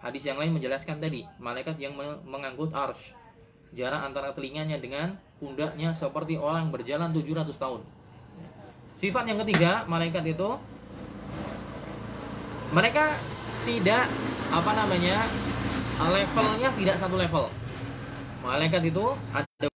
Hadis 0.02 0.26
yang 0.26 0.42
lain 0.42 0.58
menjelaskan 0.58 0.98
tadi, 0.98 1.24
malaikat 1.38 1.78
yang 1.78 1.94
mengangkut 2.26 2.74
arsh. 2.74 3.14
Jarak 3.72 4.04
antara 4.04 4.34
telinganya 4.34 4.82
dengan 4.82 5.16
pundaknya 5.40 5.96
seperti 5.96 6.36
orang 6.36 6.74
berjalan 6.74 7.14
700 7.14 7.54
tahun. 7.56 7.82
Sifat 8.98 9.24
yang 9.30 9.40
ketiga, 9.46 9.86
malaikat 9.88 10.26
itu 10.28 10.60
mereka 12.72 13.16
tidak 13.68 14.08
apa 14.52 14.72
namanya 14.74 15.28
levelnya 16.02 16.74
tidak 16.74 16.98
satu 16.98 17.16
level 17.20 17.46
malaikat 18.42 18.82
itu 18.90 19.06
ada 19.36 19.68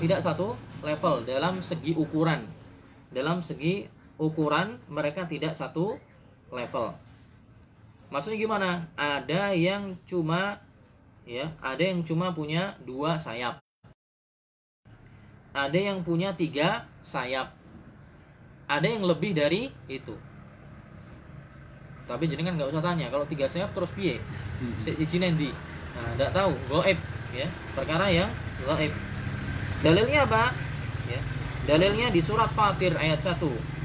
tidak 0.00 0.20
satu 0.24 0.58
level 0.82 1.22
dalam 1.22 1.62
segi 1.62 1.94
ukuran 1.94 2.42
dalam 3.14 3.44
segi 3.44 3.86
ukuran 4.18 4.74
mereka 4.90 5.22
tidak 5.28 5.54
satu 5.54 5.94
level 6.50 6.96
maksudnya 8.08 8.38
gimana? 8.40 8.84
Ada 8.96 9.52
yang 9.56 9.96
cuma 10.04 10.58
ya 11.24 11.48
ada 11.64 11.80
yang 11.80 12.04
cuma 12.04 12.32
punya 12.32 12.76
dua 12.84 13.16
sayap. 13.16 13.60
Ada 15.54 15.78
yang 15.78 16.02
punya 16.02 16.34
tiga 16.34 16.82
sayap. 17.06 17.54
Ada 18.66 18.98
yang 18.98 19.06
lebih 19.06 19.36
dari 19.36 19.70
itu. 19.86 20.16
Tapi 22.04 22.28
jenengan 22.28 22.58
nggak 22.58 22.74
usah 22.74 22.84
tanya 22.84 23.08
kalau 23.08 23.24
tiga 23.24 23.48
sayap 23.48 23.72
terus 23.72 23.92
piye? 23.94 24.20
Hmm. 24.60 24.74
si 24.80 24.92
si 24.92 25.16
nanti 25.20 25.52
nah 25.94 26.10
tidak 26.18 26.30
tahu. 26.34 26.52
Goib 26.68 26.98
ya. 27.32 27.46
Perkara 27.72 28.10
yang 28.10 28.28
goib. 28.66 28.92
Dalilnya 29.84 30.24
apa? 30.26 30.50
Ya. 31.06 31.20
Dalilnya 31.68 32.08
di 32.08 32.20
surat 32.24 32.48
Fatir 32.52 32.96
ayat 32.96 33.20
1 33.20 33.36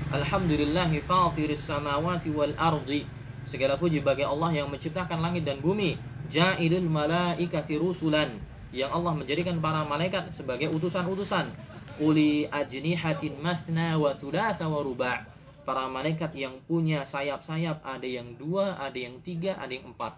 Alhamdulillahi 0.09 1.05
fatiris 1.05 1.69
samawati 1.69 2.33
wal 2.33 2.55
ardi 2.57 3.18
segala 3.49 3.73
puji 3.81 4.05
bagi 4.05 4.21
Allah 4.21 4.53
yang 4.53 4.69
menciptakan 4.69 5.25
langit 5.25 5.41
dan 5.41 5.57
bumi 5.57 5.97
ja'ilul 6.29 6.85
malaikati 6.85 7.81
rusulan 7.81 8.29
yang 8.69 8.93
Allah 8.93 9.17
menjadikan 9.17 9.57
para 9.57 9.81
malaikat 9.89 10.29
sebagai 10.37 10.69
utusan-utusan 10.69 11.49
uli 11.97 12.45
ajnihatin 12.53 13.41
mathna 13.41 13.97
wa 13.97 14.13
thulatha 14.13 14.69
wa 14.69 14.85
ruba' 14.85 15.25
para 15.69 15.85
malaikat 15.85 16.33
yang 16.33 16.57
punya 16.65 17.05
sayap-sayap 17.05 17.85
ada 17.85 18.07
yang 18.09 18.25
dua, 18.41 18.73
ada 18.81 18.97
yang 18.97 19.21
tiga, 19.21 19.53
ada 19.61 19.69
yang 19.69 19.85
empat. 19.93 20.17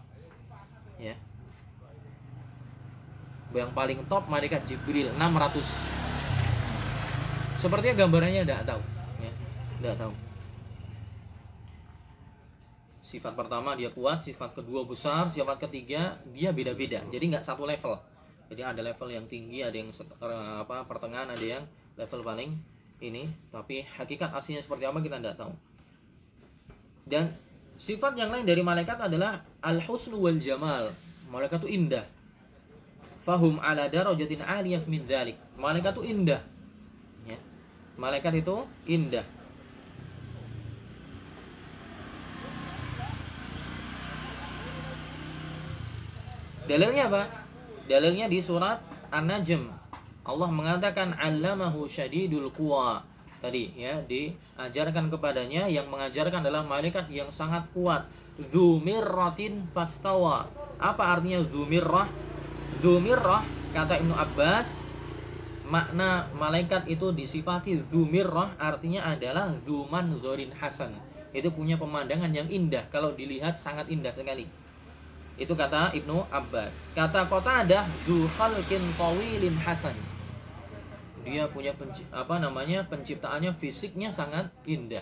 Ya. 0.96 1.12
Yang 3.52 3.72
paling 3.76 4.00
top 4.08 4.32
malaikat 4.32 4.64
Jibril 4.64 5.12
600. 5.20 5.60
Sepertinya 7.60 8.08
gambarannya 8.08 8.48
tidak 8.48 8.64
tahu, 8.64 8.80
ya. 9.20 9.32
Tidak 9.84 9.96
tahu. 10.00 10.31
Sifat 13.12 13.36
pertama 13.36 13.76
dia 13.76 13.92
kuat, 13.92 14.24
sifat 14.24 14.56
kedua 14.56 14.88
besar, 14.88 15.28
sifat 15.36 15.68
ketiga 15.68 16.16
dia 16.32 16.56
beda-beda. 16.56 17.04
Jadi 17.12 17.36
nggak 17.36 17.44
satu 17.44 17.68
level. 17.68 18.00
Jadi 18.48 18.64
ada 18.64 18.80
level 18.80 19.10
yang 19.12 19.28
tinggi, 19.28 19.60
ada 19.60 19.76
yang 19.76 19.92
apa 20.64 20.88
pertengahan, 20.88 21.28
ada 21.28 21.44
yang 21.44 21.64
level 22.00 22.24
paling 22.24 22.56
ini. 23.04 23.28
Tapi 23.52 23.84
hakikat 23.84 24.32
aslinya 24.32 24.64
seperti 24.64 24.88
apa 24.88 25.04
kita 25.04 25.20
tidak 25.20 25.36
tahu. 25.36 25.52
Dan 27.04 27.28
sifat 27.76 28.16
yang 28.16 28.32
lain 28.32 28.48
dari 28.48 28.64
malaikat 28.64 28.96
adalah 28.96 29.44
al 29.60 29.84
husnu 29.84 30.16
wal 30.16 30.40
jamal. 30.40 30.88
Malaikat 31.28 31.68
itu 31.68 31.84
indah. 31.84 32.08
Fahum 33.28 33.60
ala 33.60 33.92
darajatin 33.92 34.40
aliyah 34.40 34.88
min 34.88 35.04
dhalik. 35.04 35.36
Malaikat 35.60 36.00
itu 36.00 36.08
indah. 36.08 36.40
Ya. 37.28 37.38
malaikat 38.00 38.40
itu 38.40 38.66
indah 38.88 39.41
dalilnya 46.72 47.12
apa? 47.12 47.24
Dalilnya 47.92 48.32
di 48.32 48.40
surat 48.40 48.80
an-najm. 49.12 49.68
Allah 50.24 50.48
mengatakan 50.48 51.12
allamahu 51.20 51.84
syadidul 51.92 52.48
quwa. 52.56 53.04
Tadi 53.44 53.76
ya 53.76 54.00
diajarkan 54.08 55.12
kepadanya 55.12 55.68
yang 55.68 55.92
mengajarkan 55.92 56.40
adalah 56.40 56.64
malaikat 56.64 57.12
yang 57.12 57.28
sangat 57.28 57.68
kuat. 57.76 58.08
Zumirratin 58.40 59.68
fastawa. 59.76 60.48
Apa 60.80 61.20
artinya 61.20 61.44
zumirrah 61.44 62.08
zumirrah 62.80 63.44
kata 63.76 64.00
Ibnu 64.00 64.16
Abbas 64.16 64.80
makna 65.68 66.26
malaikat 66.40 66.88
itu 66.88 67.12
disifati 67.12 67.78
zumirrah 67.92 68.56
artinya 68.56 69.12
adalah 69.12 69.52
zuman 69.68 70.16
zorin 70.24 70.56
hasan. 70.56 70.96
Itu 71.36 71.52
punya 71.52 71.76
pemandangan 71.76 72.32
yang 72.32 72.48
indah 72.48 72.88
kalau 72.88 73.12
dilihat 73.12 73.60
sangat 73.60 73.92
indah 73.92 74.16
sekali 74.16 74.61
itu 75.42 75.58
kata 75.58 75.90
Ibnu 75.98 76.30
Abbas. 76.30 76.94
Kata 76.94 77.26
kota 77.26 77.66
ada 77.66 77.90
du 78.06 78.30
khalqin 78.38 78.86
tawilin 78.94 79.58
hasan. 79.58 79.98
Dia 81.26 81.50
punya 81.50 81.74
apa 82.14 82.38
namanya 82.38 82.86
penciptaannya 82.86 83.50
fisiknya 83.58 84.14
sangat 84.14 84.54
indah. 84.70 85.02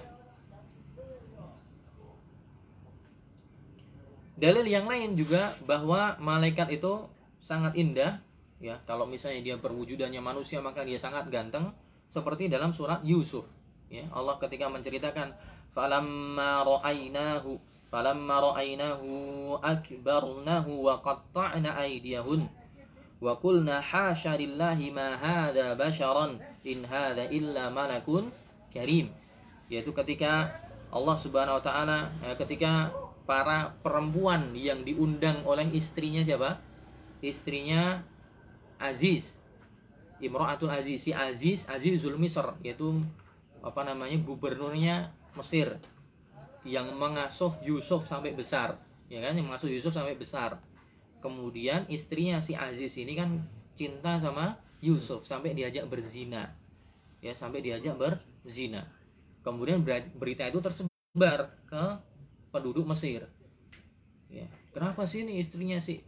Dalil 4.40 4.64
yang 4.72 4.88
lain 4.88 5.20
juga 5.20 5.52
bahwa 5.68 6.16
malaikat 6.24 6.72
itu 6.72 7.04
sangat 7.44 7.76
indah 7.76 8.16
ya. 8.64 8.80
Kalau 8.88 9.04
misalnya 9.04 9.44
dia 9.44 9.56
berwujudannya 9.60 10.24
manusia 10.24 10.64
maka 10.64 10.88
dia 10.88 10.96
sangat 10.96 11.28
ganteng 11.28 11.68
seperti 12.08 12.48
dalam 12.48 12.72
surat 12.72 13.04
Yusuf 13.04 13.44
ya. 13.92 14.08
Allah 14.16 14.40
ketika 14.40 14.72
menceritakan 14.72 15.36
falamma 15.76 16.64
ra'ainahu 16.64 17.69
akbarnahu 19.66 20.72
wa 20.86 21.02
qatta'na 21.02 21.74
aydiyahun 21.82 22.46
wa 23.20 23.34
qulna 23.36 23.82
hasya 23.82 24.38
lillahi 24.38 24.94
ma 24.94 25.18
hadha 25.18 25.74
basharan 25.74 26.38
in 26.64 26.86
hadha 26.86 27.28
illa 27.34 27.74
malakun 27.74 28.30
karim 28.72 29.10
yaitu 29.74 29.90
ketika 29.92 30.54
Allah 30.90 31.18
Subhanahu 31.18 31.62
wa 31.62 31.64
taala 31.64 32.00
ya, 32.26 32.34
ketika 32.34 32.90
para 33.30 33.78
perempuan 33.86 34.58
yang 34.58 34.82
diundang 34.82 35.46
oleh 35.46 35.70
istrinya 35.70 36.26
siapa? 36.26 36.58
Istrinya 37.22 38.02
Aziz. 38.82 39.38
Imro'atul 40.18 40.74
Aziz, 40.74 41.06
si 41.06 41.14
Aziz, 41.14 41.70
Azizul 41.70 42.18
Misr 42.18 42.58
yaitu 42.66 43.06
apa 43.62 43.86
namanya 43.86 44.18
gubernurnya 44.26 45.14
Mesir 45.38 45.78
yang 46.68 46.92
mengasuh 47.00 47.56
Yusuf 47.64 48.04
sampai 48.04 48.36
besar, 48.36 48.76
ya 49.08 49.24
kan? 49.24 49.36
Yang 49.36 49.46
mengasuh 49.48 49.72
Yusuf 49.72 49.94
sampai 49.96 50.16
besar. 50.20 50.60
Kemudian 51.20 51.88
istrinya 51.92 52.40
si 52.40 52.56
Aziz 52.56 52.96
ini 52.96 53.16
kan 53.16 53.32
cinta 53.76 54.20
sama 54.20 54.56
Yusuf 54.80 55.28
sampai 55.28 55.56
diajak 55.56 55.88
berzina. 55.88 56.52
Ya, 57.20 57.36
sampai 57.36 57.60
diajak 57.60 58.00
berzina. 58.00 58.88
Kemudian 59.44 59.84
berita 60.16 60.48
itu 60.48 60.60
tersebar 60.64 61.52
ke 61.68 61.84
penduduk 62.52 62.88
Mesir. 62.88 63.28
Ya, 64.32 64.48
kenapa 64.72 65.04
sih 65.08 65.28
ini 65.28 65.40
istrinya 65.40 65.80
si 65.84 66.00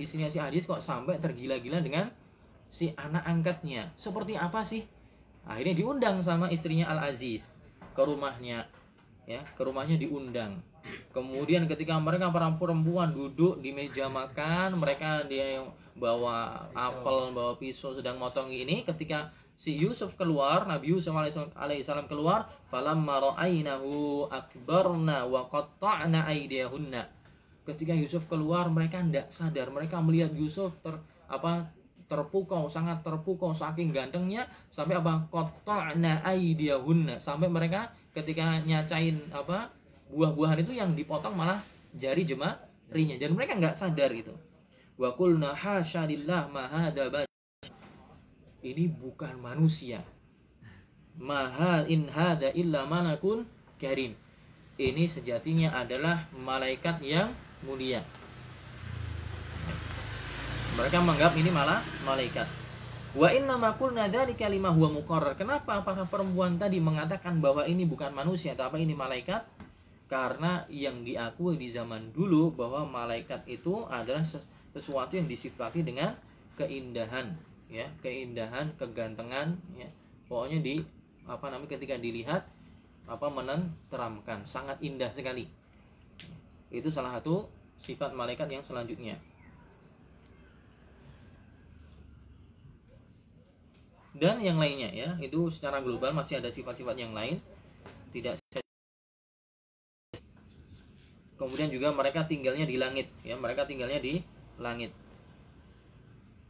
istrinya 0.00 0.32
si 0.32 0.40
Aziz 0.40 0.64
kok 0.64 0.80
sampai 0.80 1.20
tergila-gila 1.20 1.80
dengan 1.80 2.08
si 2.68 2.92
anak 2.96 3.24
angkatnya? 3.24 3.88
Seperti 3.96 4.36
apa 4.36 4.64
sih? 4.64 4.84
Akhirnya 5.46 5.76
diundang 5.76 6.20
sama 6.20 6.52
istrinya 6.52 6.90
Al 6.92 7.12
Aziz 7.12 7.55
ke 7.96 8.02
rumahnya, 8.04 8.68
ya, 9.24 9.40
ke 9.56 9.62
rumahnya 9.64 9.96
diundang. 9.96 10.52
Kemudian 11.10 11.64
ketika 11.66 11.96
mereka 11.98 12.30
para 12.30 12.52
perempuan 12.54 13.10
duduk 13.10 13.58
di 13.64 13.72
meja 13.72 14.06
makan, 14.06 14.78
mereka 14.78 15.24
dia 15.24 15.58
yang 15.58 15.66
bawa 15.96 16.68
apel, 16.76 17.32
bawa 17.32 17.56
pisau 17.56 17.96
sedang 17.96 18.20
motong 18.20 18.52
ini 18.52 18.84
ketika 18.84 19.32
si 19.56 19.74
Yusuf 19.80 20.14
keluar, 20.20 20.68
Nabi 20.68 20.92
Yusuf 20.92 21.16
alaihissalam 21.56 22.06
keluar, 22.06 22.44
falamma 22.68 23.32
ra'ainahu 23.32 24.28
akbarna 24.28 25.24
wa 25.24 25.48
qatta'na 25.48 26.28
aydiyahunna. 26.28 27.08
Ketika 27.66 27.96
Yusuf 27.96 28.28
keluar, 28.30 28.70
mereka 28.70 29.02
tidak 29.02 29.32
sadar, 29.32 29.72
mereka 29.74 29.98
melihat 29.98 30.30
Yusuf 30.36 30.76
ter 30.84 30.94
apa 31.26 31.66
terpukau, 32.06 32.70
sangat 32.70 33.02
terpukau 33.02 33.50
saking 33.50 33.90
gantengnya 33.90 34.46
sampai 34.70 34.98
apa 34.98 35.26
qatta'na 35.30 36.22
aydiyahunna 36.22 37.18
sampai 37.18 37.50
mereka 37.50 37.90
ketika 38.14 38.62
nyacain 38.62 39.18
apa 39.34 39.68
buah-buahan 40.14 40.62
itu 40.62 40.72
yang 40.78 40.94
dipotong 40.94 41.34
malah 41.34 41.58
jari 41.98 42.22
jemarinya. 42.22 43.16
Dan 43.18 43.34
mereka 43.34 43.58
nggak 43.58 43.76
sadar 43.76 44.14
itu. 44.14 44.32
Wa 44.96 45.12
qulna 45.12 45.52
hasya 45.52 46.08
lillah 46.08 46.48
ma 46.48 46.64
ini 48.66 48.90
bukan 48.90 49.38
manusia. 49.38 50.02
Mahal 51.22 51.86
in 51.86 52.10
hada 52.10 52.50
illa 52.50 52.82
malakun 52.88 53.46
karim. 53.78 54.12
Ini 54.76 55.08
sejatinya 55.08 55.72
adalah 55.72 56.28
malaikat 56.36 57.00
yang 57.00 57.32
mulia 57.64 58.04
mereka 60.76 61.00
menganggap 61.00 61.32
ini 61.40 61.48
malah 61.48 61.80
malaikat. 62.04 62.44
Wa 63.16 63.32
inna 63.32 63.56
makul 63.56 63.96
dari 63.96 64.36
kalimah 64.36 64.76
huwa 64.76 65.00
muqarrar. 65.00 65.32
Kenapa 65.32 65.80
para 65.80 66.04
perempuan 66.04 66.60
tadi 66.60 66.84
mengatakan 66.84 67.40
bahwa 67.40 67.64
ini 67.64 67.88
bukan 67.88 68.12
manusia 68.12 68.52
tapi 68.52 68.84
ini 68.84 68.92
malaikat? 68.92 69.40
Karena 70.06 70.68
yang 70.68 71.00
diakui 71.00 71.56
di 71.56 71.72
zaman 71.72 72.12
dulu 72.12 72.52
bahwa 72.52 72.84
malaikat 72.84 73.48
itu 73.48 73.88
adalah 73.88 74.20
sesuatu 74.76 75.16
yang 75.16 75.24
disifati 75.24 75.80
dengan 75.80 76.12
keindahan 76.60 77.32
ya. 77.72 77.88
Keindahan 78.04 78.76
kegantengan 78.76 79.56
ya. 79.80 79.88
Pokoknya 80.28 80.60
di 80.60 80.84
apa 81.24 81.48
namanya 81.48 81.72
ketika 81.72 81.96
dilihat 81.96 82.44
apa 83.08 83.26
menenteramkan. 83.32 84.44
Sangat 84.44 84.76
indah 84.84 85.08
sekali. 85.08 85.48
Itu 86.68 86.92
salah 86.92 87.16
satu 87.16 87.48
sifat 87.80 88.12
malaikat 88.12 88.52
yang 88.52 88.60
selanjutnya 88.60 89.16
dan 94.16 94.40
yang 94.40 94.56
lainnya 94.56 94.88
ya 94.96 95.12
itu 95.20 95.52
secara 95.52 95.84
global 95.84 96.16
masih 96.16 96.40
ada 96.40 96.48
sifat-sifat 96.48 96.96
yang 96.96 97.12
lain. 97.12 97.36
Tidak 98.16 98.40
kemudian 101.36 101.68
juga 101.68 101.92
mereka 101.92 102.24
tinggalnya 102.24 102.64
di 102.64 102.80
langit 102.80 103.12
ya 103.20 103.36
mereka 103.36 103.68
tinggalnya 103.68 104.00
di 104.00 104.24
langit. 104.56 104.88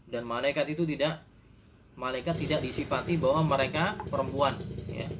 Dan 0.06 0.22
malaikat 0.30 0.70
itu 0.70 0.86
tidak 0.86 1.18
malaikat 1.98 2.38
tidak 2.38 2.62
disifati 2.62 3.18
bahwa 3.18 3.42
mereka 3.58 3.98
perempuan 4.06 4.54
ya. 4.86 5.10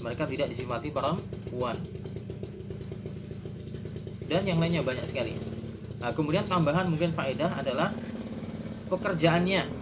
Mereka 0.00 0.24
tidak 0.24 0.48
disifati 0.48 0.88
perempuan. 0.88 1.76
Dan 4.24 4.48
yang 4.48 4.56
lainnya 4.56 4.80
banyak 4.80 5.04
sekali. 5.04 5.36
Nah, 6.00 6.16
kemudian 6.16 6.48
tambahan 6.48 6.88
mungkin 6.88 7.12
faedah 7.12 7.60
adalah 7.60 7.92
pekerjaannya 8.88 9.79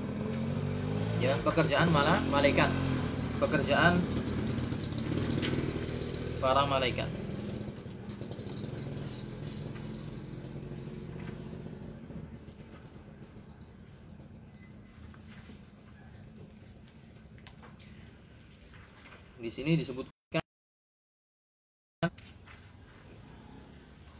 ya 1.19 1.35
pekerjaan 1.43 1.91
malah 1.91 2.23
malaikat. 2.31 2.71
Pekerjaan 3.43 3.99
para 6.39 6.63
malaikat. 6.67 7.11
Di 19.39 19.51
sini 19.55 19.79
disebutkan 19.79 20.43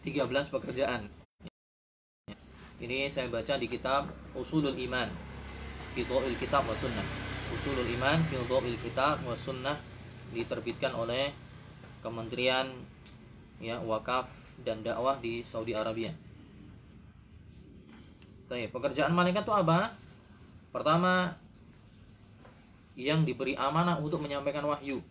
13 0.03 0.55
pekerjaan. 0.55 1.03
Ini 2.79 3.11
saya 3.11 3.27
baca 3.27 3.59
di 3.59 3.67
kitab 3.67 4.07
Usulul 4.39 4.79
Iman 4.79 5.28
Fidho'il 5.99 6.39
Kitab 6.39 6.63
wa 6.63 6.79
Sunnah. 6.79 7.03
Usulul 7.51 7.91
Iman 7.91 8.23
Fidho'il 8.31 8.79
Kitab 8.79 9.19
wa 9.27 9.35
Sunnah 9.35 9.75
diterbitkan 10.31 10.95
oleh 10.95 11.35
Kementerian 11.99 12.71
ya 13.59 13.83
Wakaf 13.83 14.31
dan 14.63 14.87
Dakwah 14.87 15.19
di 15.19 15.43
Saudi 15.43 15.75
Arabia. 15.75 16.15
Oke, 18.47 18.71
pekerjaan 18.71 19.11
malaikat 19.11 19.43
itu 19.43 19.51
apa? 19.51 19.91
Pertama, 20.71 21.35
yang 22.95 23.27
diberi 23.27 23.59
amanah 23.59 23.99
untuk 23.99 24.23
menyampaikan 24.23 24.63
wahyu 24.67 25.03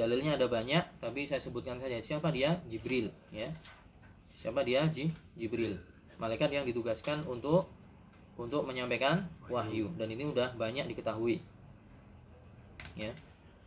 dalilnya 0.00 0.40
ada 0.40 0.48
banyak 0.48 0.80
tapi 0.96 1.28
saya 1.28 1.44
sebutkan 1.44 1.76
saja 1.76 2.00
siapa 2.00 2.32
dia 2.32 2.56
Jibril 2.72 3.12
ya 3.36 3.52
siapa 4.40 4.64
dia 4.64 4.88
Jibril 5.36 5.76
malaikat 6.16 6.48
yang 6.56 6.64
ditugaskan 6.64 7.28
untuk 7.28 7.68
untuk 8.40 8.64
menyampaikan 8.64 9.20
wahyu. 9.52 9.92
Dan 10.00 10.08
ini 10.16 10.24
udah 10.24 10.56
banyak 10.56 10.88
diketahui. 10.88 11.44
Ya. 12.96 13.12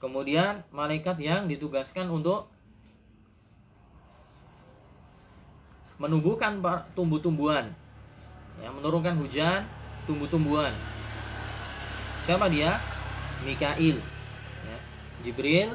Kemudian 0.02 0.66
malaikat 0.74 1.22
yang 1.22 1.46
ditugaskan 1.46 2.10
untuk 2.10 2.50
menumbuhkan 6.02 6.58
tumbuh-tumbuhan. 6.98 7.70
Ya 8.60 8.70
menurunkan 8.74 9.14
hujan 9.22 9.64
tumbuh-tumbuhan. 10.10 10.74
Siapa 12.26 12.50
dia? 12.50 12.82
Mikail. 13.46 14.02
Ya. 14.66 14.78
Jibril 15.22 15.70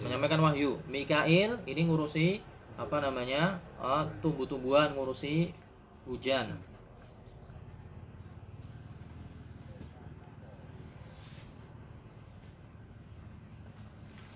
menyampaikan 0.00 0.40
wahyu. 0.40 0.78
Mikail 0.86 1.58
ini 1.66 1.82
ngurusi 1.90 2.38
apa 2.74 2.98
namanya 2.98 3.60
uh, 3.78 4.06
tumbuh-tumbuhan, 4.24 4.94
ngurusi 4.96 5.52
hujan. 6.08 6.48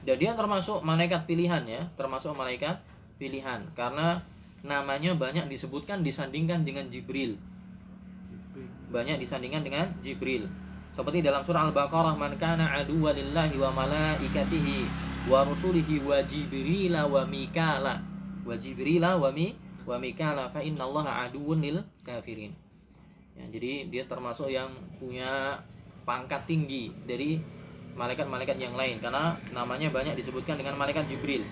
Jadi 0.09 0.25
dia 0.25 0.33
termasuk 0.33 0.81
malaikat 0.81 1.29
pilihan 1.29 1.61
ya, 1.69 1.85
termasuk 2.01 2.33
malaikat 2.33 2.81
pilihan 3.21 3.61
karena 3.77 4.25
namanya 4.65 5.13
banyak 5.13 5.45
disebutkan 5.53 6.01
disandingkan 6.01 6.65
dengan 6.65 6.89
Jibril. 6.89 7.37
Banyak 8.89 9.21
disandingkan 9.21 9.69
dengan 9.69 9.85
Jibril. 10.01 10.49
Seperti 10.97 11.21
dalam 11.21 11.45
surah 11.45 11.69
Al-Baqarah, 11.69 12.17
"Man 12.17 12.41
kana 12.41 12.73
aduwwa 12.73 13.13
lillahi 13.13 13.61
wa 13.61 13.69
malaikatihi 13.69 14.89
wa 15.29 15.45
rusulihi 15.45 16.01
wa 16.09 16.25
jibrila 16.25 17.05
wa 17.05 17.29
mikala 17.29 18.01
wa 18.49 18.57
jibrila 18.57 19.21
wa 19.21 19.29
mi 19.29 19.53
wa 19.85 20.01
mikala 20.01 20.49
fa 20.49 20.65
innallaha 20.65 21.29
aduwwun 21.29 21.61
lil 21.61 21.85
kafirin 22.01 22.49
ya, 23.37 23.45
jadi 23.53 23.93
dia 23.93 24.09
termasuk 24.09 24.49
yang 24.49 24.73
punya 24.97 25.61
pangkat 26.09 26.49
tinggi 26.49 26.89
dari 27.05 27.37
malaikat-malaikat 27.99 28.57
yang 28.63 28.79
lain 28.79 29.03
karena 29.03 29.35
namanya 29.51 29.91
banyak 29.91 30.15
disebutkan 30.15 30.55
dengan 30.55 30.79
malaikat 30.79 31.11
Jibril 31.11 31.43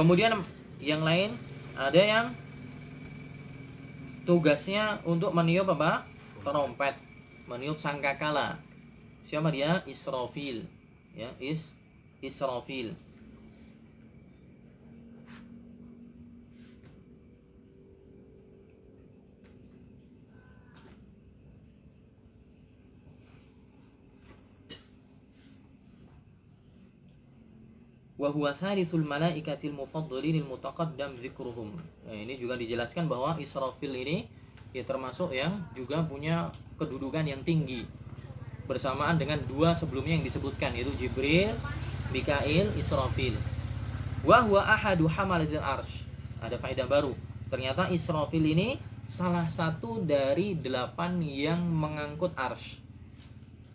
Kemudian 0.00 0.32
yang 0.80 1.04
lain 1.04 1.36
ada 1.76 2.00
yang 2.00 2.26
tugasnya 4.24 4.96
untuk 5.04 5.36
meniup 5.36 5.68
apa? 5.76 6.08
Trompet, 6.40 6.96
meniup 7.44 7.76
sangkakala. 7.76 8.56
Siapa 9.28 9.52
dia? 9.52 9.84
Israfil. 9.84 10.64
Ya, 11.12 11.28
is 11.36 11.76
Israfil. 12.24 12.96
Wa 28.20 28.28
huwa 28.28 28.52
salisul 28.52 29.00
malaikatil 29.00 29.72
mufaddalin 29.72 30.44
mutaqaddam 30.44 31.16
dzikruhum. 31.16 31.72
Nah, 32.04 32.12
ini 32.12 32.36
juga 32.36 32.60
dijelaskan 32.60 33.08
bahwa 33.08 33.40
Israfil 33.40 33.96
ini 33.96 34.28
ya 34.76 34.84
termasuk 34.84 35.32
yang 35.32 35.56
juga 35.72 36.04
punya 36.04 36.52
kedudukan 36.76 37.24
yang 37.24 37.40
tinggi 37.40 37.88
bersamaan 38.68 39.16
dengan 39.16 39.40
dua 39.48 39.72
sebelumnya 39.72 40.20
yang 40.20 40.26
disebutkan 40.28 40.76
yaitu 40.76 40.92
Jibril, 41.00 41.56
Mikail, 42.12 42.68
Israfil. 42.76 43.40
Wa 44.20 44.44
ahadu 44.68 45.08
hamalatil 45.08 45.64
arsh. 45.64 46.04
Ada 46.44 46.60
faedah 46.60 46.84
baru. 46.84 47.16
Ternyata 47.48 47.88
Israfil 47.88 48.52
ini 48.52 48.76
salah 49.08 49.48
satu 49.48 50.04
dari 50.04 50.60
delapan 50.60 51.24
yang 51.24 51.64
mengangkut 51.64 52.36
arsh. 52.36 52.78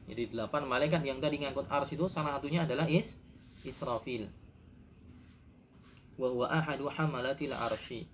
Jadi 0.06 0.38
delapan 0.38 0.70
malaikat 0.70 1.02
yang 1.02 1.18
tadi 1.18 1.42
mengangkut 1.42 1.66
arsh 1.66 1.98
itu 1.98 2.06
salah 2.08 2.38
satunya 2.38 2.64
adalah 2.64 2.86
Is 2.86 3.25
Israfil 3.66 4.30
wa 6.16 6.28
huwa 6.32 6.48
ahadu 6.48 6.88
hamalatil 6.88 7.52
arsy 7.52 8.08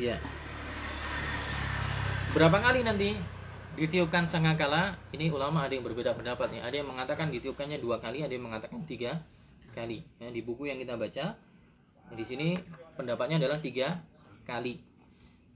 Ya. 0.00 0.16
Berapa 2.32 2.56
kali 2.56 2.80
nanti 2.80 3.12
ditiupkan 3.76 4.24
sangakala? 4.32 4.96
Ini 5.12 5.28
ulama 5.28 5.68
ada 5.68 5.76
yang 5.76 5.84
berbeda 5.84 6.16
pendapatnya. 6.16 6.64
Ada 6.64 6.80
yang 6.80 6.88
mengatakan 6.88 7.28
ditiupkannya 7.28 7.76
dua 7.84 8.00
kali, 8.00 8.24
ada 8.24 8.32
yang 8.32 8.48
mengatakan 8.48 8.80
tiga 8.88 9.20
kali. 9.72 10.02
Ya, 10.18 10.28
di 10.30 10.40
buku 10.42 10.68
yang 10.68 10.78
kita 10.78 10.98
baca 10.98 11.34
di 12.10 12.24
sini 12.26 12.58
pendapatnya 12.98 13.38
adalah 13.38 13.58
tiga 13.62 13.98
kali. 14.46 14.78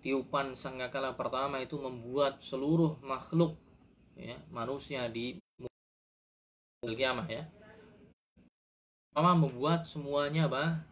Tiupan 0.04 0.52
sangkakala 0.52 1.16
pertama 1.16 1.58
itu 1.64 1.80
membuat 1.80 2.36
seluruh 2.44 3.00
makhluk 3.00 3.56
ya, 4.20 4.36
manusia 4.52 5.08
di 5.08 5.40
kiamah 6.84 7.24
ya. 7.26 7.42
Pertama 9.10 9.32
membuat 9.48 9.88
semuanya 9.88 10.46
apa? 10.46 10.84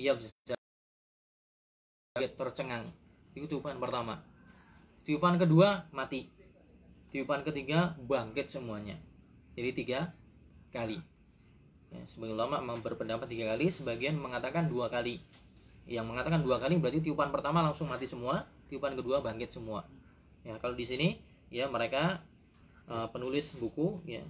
Yafza 0.00 0.56
tercengang. 2.16 2.88
Itu 3.36 3.50
tiupan 3.50 3.76
pertama. 3.76 4.22
Tiupan 5.04 5.36
kedua 5.36 5.84
mati. 5.92 6.24
Tiupan 7.12 7.44
ketiga 7.44 7.92
bangkit 8.08 8.48
semuanya. 8.48 8.96
Jadi 9.54 9.70
tiga 9.76 10.10
kali 10.72 11.13
ya, 11.94 12.02
sebagian 12.10 12.34
ulama 12.34 12.58
memang 12.58 12.82
berpendapat 12.82 13.30
tiga 13.30 13.54
kali 13.54 13.70
sebagian 13.70 14.18
mengatakan 14.18 14.66
dua 14.66 14.90
kali. 14.90 15.22
Yang 15.86 16.06
mengatakan 16.10 16.40
dua 16.42 16.58
kali 16.58 16.80
berarti 16.80 17.04
tiupan 17.04 17.30
pertama 17.30 17.62
langsung 17.62 17.86
mati 17.86 18.10
semua 18.10 18.42
tiupan 18.66 18.98
kedua 18.98 19.22
bangkit 19.22 19.54
semua. 19.54 19.86
Ya 20.42 20.58
kalau 20.58 20.74
di 20.74 20.82
sini 20.82 21.14
ya 21.54 21.70
mereka 21.70 22.18
uh, 22.90 23.06
penulis 23.14 23.54
buku 23.56 24.02
ya 24.08 24.24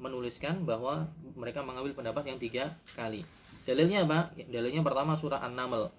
menuliskan 0.00 0.64
bahwa 0.64 1.06
mereka 1.36 1.60
mengambil 1.60 1.92
pendapat 1.92 2.26
yang 2.32 2.38
tiga 2.40 2.64
kali. 2.96 3.22
Dalilnya 3.68 4.08
apa? 4.08 4.32
Dalilnya 4.48 4.80
pertama 4.80 5.14
surah 5.14 5.44
an-naml. 5.44 5.92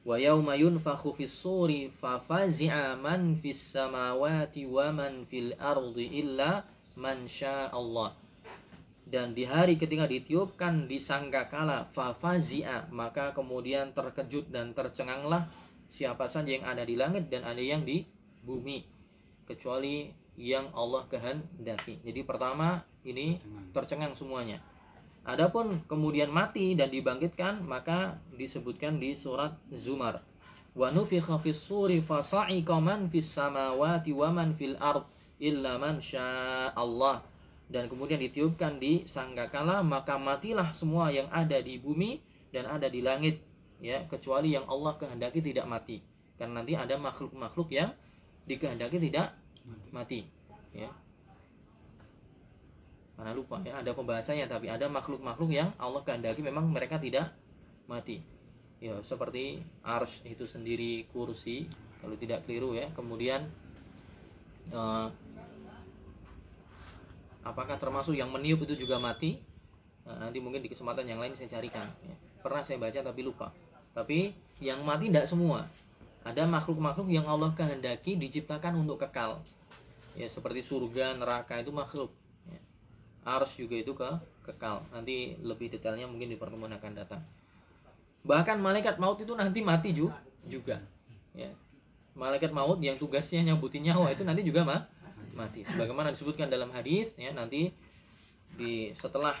Wa 0.00 0.16
yauma 0.16 0.56
yunfakhu 0.56 1.12
fis 1.12 1.36
suri 1.36 1.92
fa 1.92 2.24
man 2.96 3.36
fis 3.36 3.76
samawati 3.76 4.64
wa 4.64 4.88
man 4.96 5.28
fil 5.28 5.52
ardi 5.60 6.24
illa 6.24 6.64
man 6.96 7.28
syaa 7.28 7.68
Allah 7.76 8.16
dan 9.10 9.34
di 9.34 9.42
hari 9.42 9.74
ketika 9.74 10.06
ditiupkan 10.06 10.86
di 10.86 11.02
sangkakala 11.02 11.82
fafazia 11.90 12.86
maka 12.94 13.34
kemudian 13.34 13.90
terkejut 13.90 14.54
dan 14.54 14.70
tercenganglah 14.70 15.50
siapa 15.90 16.30
saja 16.30 16.54
yang 16.54 16.62
ada 16.62 16.86
di 16.86 16.94
langit 16.94 17.26
dan 17.26 17.42
ada 17.42 17.58
yang 17.58 17.82
di 17.82 18.06
bumi 18.46 18.86
kecuali 19.50 20.06
yang 20.38 20.70
Allah 20.72 21.04
kehendaki. 21.10 21.98
Jadi 22.06 22.22
pertama 22.22 22.80
ini 23.02 23.36
tercengang 23.74 24.14
semuanya. 24.14 24.62
Adapun 25.26 25.82
kemudian 25.84 26.30
mati 26.30 26.78
dan 26.78 26.88
dibangkitkan 26.88 27.66
maka 27.66 28.16
disebutkan 28.38 28.96
di 29.02 29.18
surat 29.18 29.52
Zumar. 29.74 30.22
Wa 30.72 30.94
nufikha 30.94 31.36
fis 31.42 31.58
suri 31.58 31.98
fasa'iqa 31.98 32.78
man 32.78 33.10
fis 33.10 33.26
samawati 33.26 34.14
wa 34.14 34.30
man 34.30 34.54
fil 34.54 34.78
ard 34.78 35.02
illa 35.42 35.76
man 35.82 35.98
Allah 36.78 37.26
dan 37.70 37.86
kemudian 37.86 38.18
ditiupkan 38.18 38.82
di 38.82 39.06
sanggakala 39.06 39.86
maka 39.86 40.18
matilah 40.18 40.74
semua 40.74 41.14
yang 41.14 41.30
ada 41.30 41.62
di 41.62 41.78
bumi 41.78 42.18
dan 42.50 42.66
ada 42.66 42.90
di 42.90 42.98
langit 42.98 43.38
ya. 43.78 44.02
Kecuali 44.10 44.58
yang 44.58 44.66
Allah 44.66 44.98
kehendaki 44.98 45.38
tidak 45.38 45.70
mati. 45.70 46.02
Karena 46.34 46.60
nanti 46.60 46.74
ada 46.74 46.98
makhluk-makhluk 46.98 47.70
yang 47.70 47.94
dikehendaki 48.50 48.98
tidak 48.98 49.30
mati. 49.94 50.26
ya. 50.74 50.90
Mana 53.14 53.36
lupa 53.36 53.62
ya 53.62 53.78
ada 53.78 53.94
pembahasannya 53.94 54.50
tapi 54.50 54.66
ada 54.66 54.90
makhluk-makhluk 54.90 55.54
yang 55.54 55.70
Allah 55.78 56.02
kehendaki 56.02 56.42
memang 56.42 56.66
mereka 56.74 56.98
tidak 56.98 57.30
mati. 57.86 58.18
Ya 58.82 58.98
seperti 59.06 59.62
ars 59.86 60.24
itu 60.26 60.48
sendiri 60.50 61.06
kursi 61.14 61.70
kalau 62.02 62.18
tidak 62.18 62.42
keliru 62.50 62.74
ya. 62.74 62.90
Kemudian 62.98 63.46
uh, 64.74 65.06
apakah 67.44 67.76
termasuk 67.80 68.16
yang 68.16 68.28
meniup 68.28 68.64
itu 68.68 68.84
juga 68.86 69.00
mati? 69.00 69.40
Nah, 70.08 70.28
nanti 70.28 70.40
mungkin 70.40 70.64
di 70.64 70.68
kesempatan 70.72 71.06
yang 71.06 71.20
lain 71.20 71.36
saya 71.36 71.46
carikan 71.52 71.86
ya. 72.04 72.14
pernah 72.40 72.64
saya 72.64 72.80
baca 72.80 73.00
tapi 73.00 73.20
lupa. 73.22 73.52
Tapi 73.92 74.32
yang 74.62 74.80
mati 74.84 75.12
tidak 75.12 75.28
semua. 75.28 75.66
Ada 76.20 76.44
makhluk-makhluk 76.44 77.08
yang 77.08 77.24
Allah 77.24 77.48
kehendaki 77.56 78.16
diciptakan 78.20 78.76
untuk 78.76 79.00
kekal. 79.00 79.40
Ya 80.18 80.28
seperti 80.28 80.60
surga 80.60 81.16
neraka 81.16 81.62
itu 81.62 81.70
makhluk 81.72 82.10
ya. 82.50 82.60
ars 83.24 83.56
juga 83.56 83.76
itu 83.78 83.92
ke 83.96 84.10
kekal. 84.50 84.84
Nanti 84.92 85.38
lebih 85.40 85.72
detailnya 85.72 86.04
mungkin 86.10 86.28
di 86.28 86.36
pertemuan 86.36 86.72
akan 86.76 86.92
datang. 86.92 87.22
Bahkan 88.26 88.60
malaikat 88.60 89.00
maut 89.00 89.16
itu 89.16 89.32
nanti 89.32 89.64
mati 89.64 89.96
juga 89.96 90.76
ya. 91.32 91.48
Malaikat 92.18 92.52
maut 92.52 92.76
yang 92.84 93.00
tugasnya 93.00 93.40
nyambutin 93.40 93.86
nyawa 93.86 94.12
itu 94.12 94.26
nanti 94.26 94.44
juga 94.44 94.66
mah 94.66 94.84
mati. 95.34 95.66
Sebagaimana 95.66 96.14
disebutkan 96.14 96.50
dalam 96.50 96.70
hadis 96.74 97.14
ya 97.16 97.30
nanti 97.34 97.70
di 98.58 98.90
setelah 98.98 99.34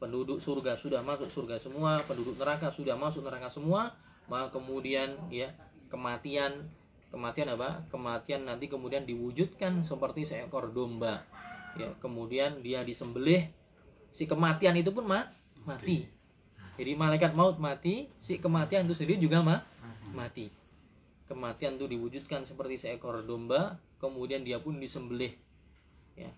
penduduk 0.00 0.40
surga 0.40 0.80
sudah 0.80 1.04
masuk 1.04 1.28
surga 1.28 1.60
semua 1.60 2.00
penduduk 2.08 2.40
neraka 2.40 2.72
sudah 2.72 2.96
masuk 2.96 3.20
neraka 3.20 3.52
semua 3.52 3.92
maka 4.32 4.56
kemudian 4.56 5.12
ya 5.28 5.52
kematian 5.90 6.54
kematian 7.10 7.50
apa? 7.52 7.82
Kematian 7.90 8.46
nanti 8.46 8.70
kemudian 8.70 9.02
diwujudkan 9.02 9.82
seperti 9.82 10.24
seekor 10.24 10.70
domba. 10.70 11.26
Ya 11.74 11.90
kemudian 11.98 12.62
dia 12.62 12.86
disembelih 12.86 13.50
si 14.14 14.30
kematian 14.30 14.78
itu 14.78 14.94
pun 14.94 15.06
ma 15.06 15.26
mati. 15.66 16.06
Jadi 16.78 16.96
malaikat 16.96 17.34
maut 17.34 17.58
mati 17.58 18.08
si 18.22 18.38
kematian 18.38 18.86
itu 18.86 18.94
sendiri 18.94 19.18
juga 19.20 19.42
ma 19.42 19.58
mati. 20.14 20.48
Kematian 21.26 21.78
itu 21.78 21.86
diwujudkan 21.90 22.46
seperti 22.46 22.78
seekor 22.78 23.26
domba 23.26 23.74
kemudian 24.00 24.42
dia 24.42 24.56
pun 24.58 24.80
disembelih. 24.80 25.30
Ya. 26.16 26.32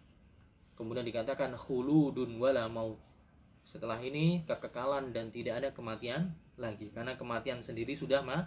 Kemudian 0.77 1.07
dikatakan 1.07 1.55
khuludun 1.55 2.37
wala 2.43 2.67
maut. 2.67 2.99
Setelah 3.63 4.03
ini 4.03 4.43
kekekalan 4.45 5.15
dan 5.15 5.31
tidak 5.31 5.63
ada 5.63 5.69
kematian 5.71 6.29
lagi. 6.59 6.91
Karena 6.91 7.15
kematian 7.15 7.63
sendiri 7.63 7.95
sudah 7.95 8.21
ma 8.27 8.45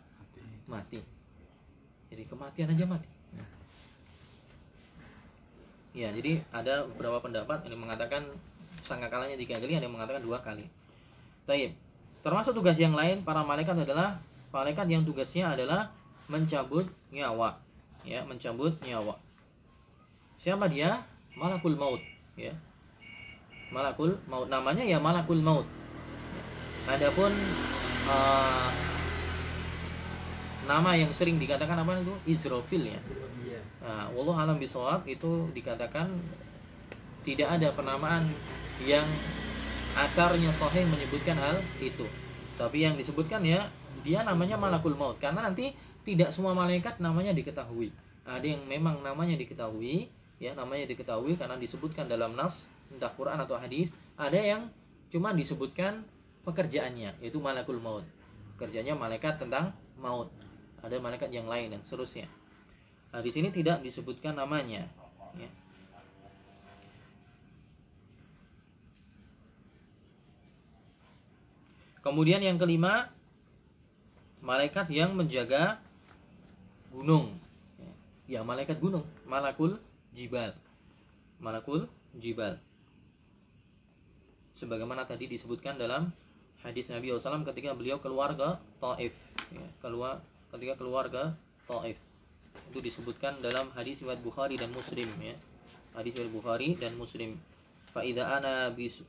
mati. 0.68 1.00
Jadi 2.12 2.24
kematian 2.28 2.70
aja 2.76 2.86
mati. 2.86 3.10
Ya, 5.96 6.12
jadi 6.12 6.44
ada 6.52 6.84
beberapa 6.92 7.24
pendapat. 7.24 7.64
Yang 7.72 7.80
mengatakan 7.80 8.28
sangkakalanya 8.84 9.40
tiga 9.40 9.64
kali, 9.64 9.80
ada 9.80 9.88
yang 9.88 9.96
mengatakan 9.96 10.20
dua 10.20 10.44
kali. 10.44 10.68
Taib. 11.48 11.72
Termasuk 12.20 12.52
tugas 12.52 12.76
yang 12.76 12.92
lain 12.92 13.24
para 13.24 13.48
malaikat 13.48 13.88
adalah 13.88 14.20
malaikat 14.52 14.92
yang 14.92 15.08
tugasnya 15.08 15.56
adalah 15.56 15.94
mencabut 16.26 16.90
nyawa, 17.14 17.56
ya, 18.06 18.24
mencabut 18.24 18.72
nyawa. 18.86 19.18
Siapa 20.40 20.70
dia? 20.70 20.94
Malakul 21.36 21.76
maut, 21.76 22.00
ya. 22.38 22.54
Malakul 23.74 24.14
maut 24.30 24.48
namanya 24.48 24.86
ya 24.86 25.02
malakul 25.02 25.42
maut. 25.42 25.66
Ya. 26.32 26.44
Adapun 26.96 27.34
uh, 28.08 28.70
nama 30.70 30.94
yang 30.98 31.10
sering 31.14 31.42
dikatakan 31.42 31.82
apa 31.82 31.98
itu 31.98 32.14
Israfil 32.30 32.88
ya. 32.88 33.00
Iya. 33.46 33.62
Nah, 33.82 34.06
wallahu 34.14 34.38
alam 34.38 34.58
bisawab 34.62 35.06
itu 35.10 35.50
dikatakan 35.54 36.14
tidak 37.26 37.58
ada 37.58 37.74
penamaan 37.74 38.30
yang 38.86 39.06
akarnya 39.98 40.54
sahih 40.54 40.86
menyebutkan 40.86 41.38
hal 41.38 41.58
itu. 41.82 42.06
Tapi 42.56 42.86
yang 42.86 42.94
disebutkan 42.96 43.42
ya 43.42 43.66
dia 44.06 44.22
namanya 44.22 44.56
malakul 44.56 44.94
maut 44.94 45.18
karena 45.18 45.42
nanti 45.42 45.74
tidak 46.06 46.30
semua 46.30 46.54
malaikat 46.54 47.02
namanya 47.02 47.34
diketahui. 47.34 47.90
Ada 48.30 48.46
yang 48.46 48.62
memang 48.70 49.02
namanya 49.02 49.34
diketahui, 49.34 50.08
ya 50.38 50.54
namanya 50.54 50.86
diketahui 50.86 51.34
karena 51.34 51.58
disebutkan 51.58 52.06
dalam 52.06 52.38
nas 52.38 52.70
entah 52.94 53.10
Quran 53.10 53.42
atau 53.42 53.58
hadis. 53.58 53.90
Ada 54.16 54.38
yang 54.38 54.62
cuma 55.10 55.34
disebutkan 55.34 56.06
pekerjaannya 56.46 57.18
yaitu 57.26 57.42
malakul 57.42 57.82
maut. 57.82 58.06
Kerjanya 58.62 58.94
malaikat 58.94 59.42
tentang 59.42 59.74
maut. 59.98 60.30
Ada 60.86 61.02
malaikat 61.02 61.34
yang 61.34 61.50
lain 61.50 61.74
dan 61.74 61.82
seterusnya. 61.82 62.30
Nah, 63.10 63.26
di 63.26 63.34
sini 63.34 63.50
tidak 63.50 63.82
disebutkan 63.82 64.38
namanya. 64.38 64.86
Ya. 65.36 65.50
Kemudian 72.06 72.38
yang 72.46 72.62
kelima, 72.62 73.10
malaikat 74.46 74.94
yang 74.94 75.18
menjaga 75.18 75.82
gunung. 76.96 77.28
Ya, 78.26 78.42
malaikat 78.42 78.80
gunung, 78.80 79.04
malakul 79.28 79.76
jibal. 80.16 80.56
Malakul 81.44 81.86
jibal. 82.16 82.56
Sebagaimana 84.56 85.04
tadi 85.04 85.28
disebutkan 85.28 85.76
dalam 85.76 86.08
hadis 86.64 86.88
Nabi 86.88 87.12
SAW 87.12 87.44
ketika 87.52 87.76
beliau 87.76 88.00
keluar 88.00 88.34
ke 88.34 88.50
Taif, 88.80 89.14
ya, 89.52 89.68
keluar 89.84 90.24
ketika 90.56 90.80
keluar 90.80 91.12
ke 91.12 91.24
Taif 91.68 92.00
itu 92.72 92.80
disebutkan 92.80 93.38
dalam 93.44 93.68
hadis 93.76 94.00
riwayat 94.00 94.24
Bukhari 94.24 94.56
dan 94.56 94.72
Muslim 94.72 95.06
ya. 95.20 95.36
Hadis 95.94 96.16
riwayat 96.16 96.32
Bukhari 96.32 96.70
dan 96.80 96.96
Muslim. 96.96 97.36
Fa 97.92 98.02
idza 98.02 98.26
ana 98.26 98.72
bis 98.72 99.04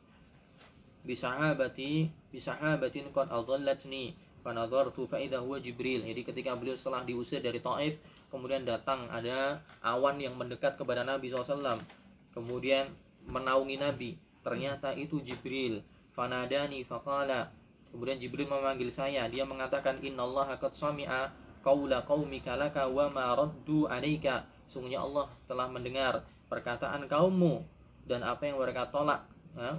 bisahabati 1.07 2.11
bisahabatin 2.35 3.15
qad 3.15 3.31
adallatni 3.31 4.19
fa 4.47 4.55
nadartu 4.55 5.11
fa 5.11 5.19
huwa 5.19 5.59
Jibril. 5.59 6.07
Jadi 6.07 6.23
ketika 6.23 6.55
beliau 6.55 6.79
setelah 6.79 7.03
diusir 7.03 7.43
dari 7.43 7.59
Taif, 7.59 7.99
kemudian 8.31 8.63
datang 8.63 9.11
ada 9.11 9.59
awan 9.83 10.23
yang 10.23 10.39
mendekat 10.39 10.79
kepada 10.79 11.03
Nabi 11.03 11.35
SAW. 11.35 11.83
Kemudian 12.31 12.87
menaungi 13.27 13.75
Nabi. 13.83 14.15
Ternyata 14.47 14.95
itu 14.95 15.19
Jibril. 15.27 15.83
Fanadani 16.15 16.87
faqala. 16.87 17.51
Kemudian 17.91 18.23
Jibril 18.23 18.47
memanggil 18.47 18.95
saya. 18.95 19.27
Dia 19.27 19.43
mengatakan 19.43 19.99
innallaha 19.99 20.55
qad 20.63 20.71
sami'a 20.71 21.35
qaula 21.67 22.07
qaumika 22.07 22.55
laka 22.55 22.87
wa 22.87 23.11
ma 23.11 23.35
raddu 23.35 23.91
alaika 23.91 24.47
sungguhnya 24.71 25.03
Allah 25.03 25.27
telah 25.51 25.67
mendengar 25.67 26.23
perkataan 26.47 27.11
kaummu 27.11 27.59
dan 28.07 28.23
apa 28.23 28.47
yang 28.47 28.63
mereka 28.63 28.87
tolak 28.95 29.27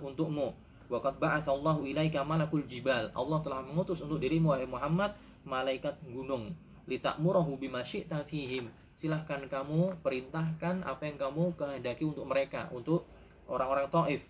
untukmu 0.03 0.51
wa 0.87 0.99
qad 1.03 1.19
ba'atsallahu 1.19 1.83
ilaika 1.87 2.23
malakul 2.23 2.63
jibal. 2.63 3.11
Allah 3.11 3.39
telah 3.43 3.59
mengutus 3.63 3.99
untuk 4.03 4.19
dirimu 4.19 4.55
wahai 4.55 4.67
Muhammad 4.67 5.11
malaikat 5.43 5.95
gunung. 6.11 6.51
Litakmurahu 6.87 7.59
bima 7.59 7.83
syi'ta 7.83 8.23
fihim. 8.23 8.71
Silahkan 8.97 9.43
kamu 9.45 10.01
perintahkan 10.01 10.81
apa 10.87 11.03
yang 11.05 11.21
kamu 11.21 11.53
kehendaki 11.53 12.07
untuk 12.07 12.25
mereka 12.25 12.71
untuk 12.73 13.05
orang-orang 13.45 13.91
Taif. 13.91 14.23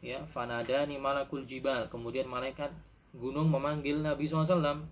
Ya 0.00 0.22
fanadani 0.30 0.96
malakul 0.96 1.42
jibal. 1.44 1.90
Kemudian 1.90 2.30
malaikat 2.30 2.70
gunung 3.16 3.48
memanggil 3.48 4.00
Nabi 4.00 4.28
SAW 4.28 4.84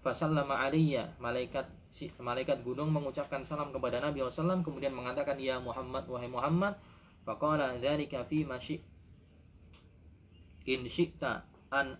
fasallama 0.00 0.64
alaiya 0.64 1.12
malaikat 1.20 1.68
malaikat 2.16 2.64
gunung 2.64 2.88
mengucapkan 2.88 3.44
salam 3.44 3.68
kepada 3.68 4.00
Nabi 4.00 4.24
SAW 4.24 4.64
kemudian 4.64 4.96
mengatakan 4.96 5.36
ya 5.36 5.60
Muhammad 5.60 6.08
wahai 6.08 6.30
Muhammad 6.32 6.72
faqala 7.28 7.76
dzalika 7.76 8.24
fi 8.24 8.48
masyi 8.48 8.80
in 10.70 10.86
syi'ta 10.86 11.42
an 11.74 11.98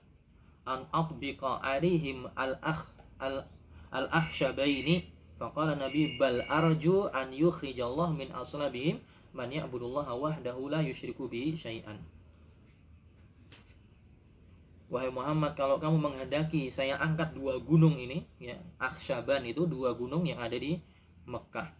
an 0.66 0.86
atbiqa 0.94 1.58
alaihim 1.62 2.30
al 2.36 2.54
akh 2.62 2.86
al 3.18 3.42
al 3.90 4.06
akhshabaini 4.14 5.06
faqala 5.38 5.74
Nabi 5.74 6.14
bal 6.20 6.44
arju 6.46 7.10
an 7.10 7.32
yukhrijallah 7.34 8.14
min 8.14 8.30
aslabihim 8.30 9.02
man 9.34 9.50
ya'budullaha 9.50 10.14
wahdahu 10.14 10.70
la 10.70 10.82
yusyriku 10.84 11.26
bihi 11.26 11.56
syai'an 11.58 11.98
Wahai 14.90 15.06
Muhammad, 15.14 15.54
kalau 15.54 15.78
kamu 15.78 16.02
menghendaki 16.02 16.66
saya 16.74 16.98
angkat 16.98 17.30
dua 17.30 17.62
gunung 17.62 17.94
ini, 17.94 18.26
ya, 18.42 18.58
Akshaban 18.82 19.46
itu 19.46 19.62
dua 19.70 19.94
gunung 19.94 20.26
yang 20.26 20.42
ada 20.42 20.58
di 20.58 20.82
Mekah. 21.30 21.70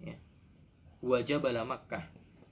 Ya. 0.00 0.16
Wajah 1.04 1.36
bala 1.44 1.68
Mekah. 1.68 2.00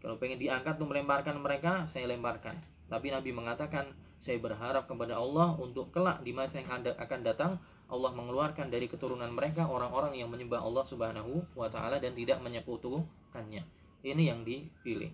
Kalau 0.04 0.20
pengen 0.20 0.36
diangkat 0.36 0.76
untuk 0.76 0.92
melemparkan 0.92 1.40
mereka, 1.40 1.88
saya 1.88 2.04
lemparkan. 2.04 2.52
Tapi 2.92 3.08
Nabi 3.08 3.32
mengatakan, 3.32 3.88
saya 4.20 4.36
berharap 4.36 4.84
kepada 4.84 5.16
Allah 5.16 5.56
untuk 5.56 5.88
kelak 5.88 6.20
di 6.20 6.36
masa 6.36 6.60
yang 6.60 6.68
akan 6.76 7.20
datang, 7.24 7.56
Allah 7.88 8.12
mengeluarkan 8.12 8.68
dari 8.68 8.84
keturunan 8.84 9.32
mereka 9.32 9.64
orang-orang 9.64 10.12
yang 10.12 10.28
menyembah 10.28 10.60
Allah 10.60 10.84
Subhanahu 10.84 11.40
wa 11.56 11.72
taala 11.72 11.96
dan 11.96 12.12
tidak 12.12 12.44
menyekutukannya. 12.44 13.64
Ini 14.04 14.22
yang 14.28 14.44
dipilih. 14.44 15.08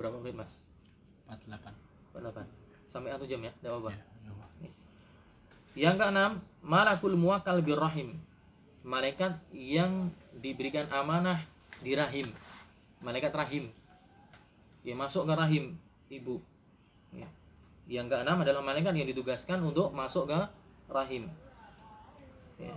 Berapa 0.00 0.16
menit, 0.24 0.40
Mas? 0.40 0.56
48 1.28 2.16
48 2.16 2.90
sampai 2.90 3.08
satu 3.12 3.24
jam 3.28 3.40
ya? 3.44 3.52
Tidak 3.60 3.70
apa-apa. 3.70 3.92
Ya, 3.92 4.00
yang 5.92 6.00
keenam 6.00 6.40
malakul 6.64 7.20
muwakkal 7.20 7.60
birrahim. 7.60 8.16
Malaikat 8.80 9.36
yang 9.52 10.08
diberikan 10.40 10.88
amanah 10.88 11.44
di 11.84 11.92
rahim. 11.92 12.32
Malaikat 13.04 13.36
rahim 13.36 13.68
yang 14.84 14.98
masuk 15.00 15.28
ke 15.28 15.34
rahim 15.36 15.64
ibu. 16.10 16.40
Ya. 17.10 17.26
yang 17.90 18.06
keenam 18.06 18.38
adalah 18.38 18.62
malaikat 18.62 18.94
yang 18.94 19.08
ditugaskan 19.10 19.58
untuk 19.66 19.90
masuk 19.90 20.30
ke 20.30 20.38
rahim. 20.90 21.26
Ya. 22.60 22.76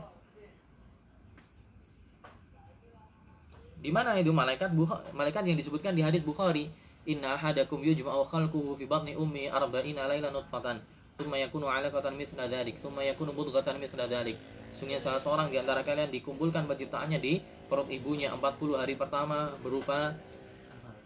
di 3.84 3.91
mana 3.91 4.16
itu 4.16 4.32
malaikat 4.32 4.72
Bukha- 4.72 5.04
malaikat 5.12 5.43
yang 5.43 5.60
disebutkan 5.60 5.91
di 5.91 5.99
hadis 5.99 6.24
Bukhari? 6.24 6.72
Inna 7.04 7.36
ahadakum 7.36 7.84
yujma'u 7.84 8.24
khalquhu 8.24 8.80
fi 8.80 8.88
batni 8.88 9.12
ummi 9.20 9.51
arba'ina 9.51 10.08
laylan 10.08 10.32
nutfatan. 10.32 10.80
Thumma 11.20 11.36
yakunu 11.36 11.68
'alaqatan 11.68 12.16
mithla 12.16 12.47
dhalik. 12.47 12.80
Thumma 12.80 13.04
yakunu 13.04 13.36
mudghatan 13.36 13.76
mithla 13.84 14.08
dhalik. 14.08 14.39
Sungguhnya 14.72 15.04
salah 15.04 15.20
seorang 15.20 15.51
di 15.51 15.60
antara 15.60 15.84
kalian 15.84 16.08
dikumpulkan 16.16 16.64
penciptaannya 16.64 17.20
di 17.20 17.43
perut 17.68 17.91
ibunya 17.91 18.32
40 18.32 18.80
hari 18.80 18.95
pertama 18.95 19.51
berupa 19.60 20.16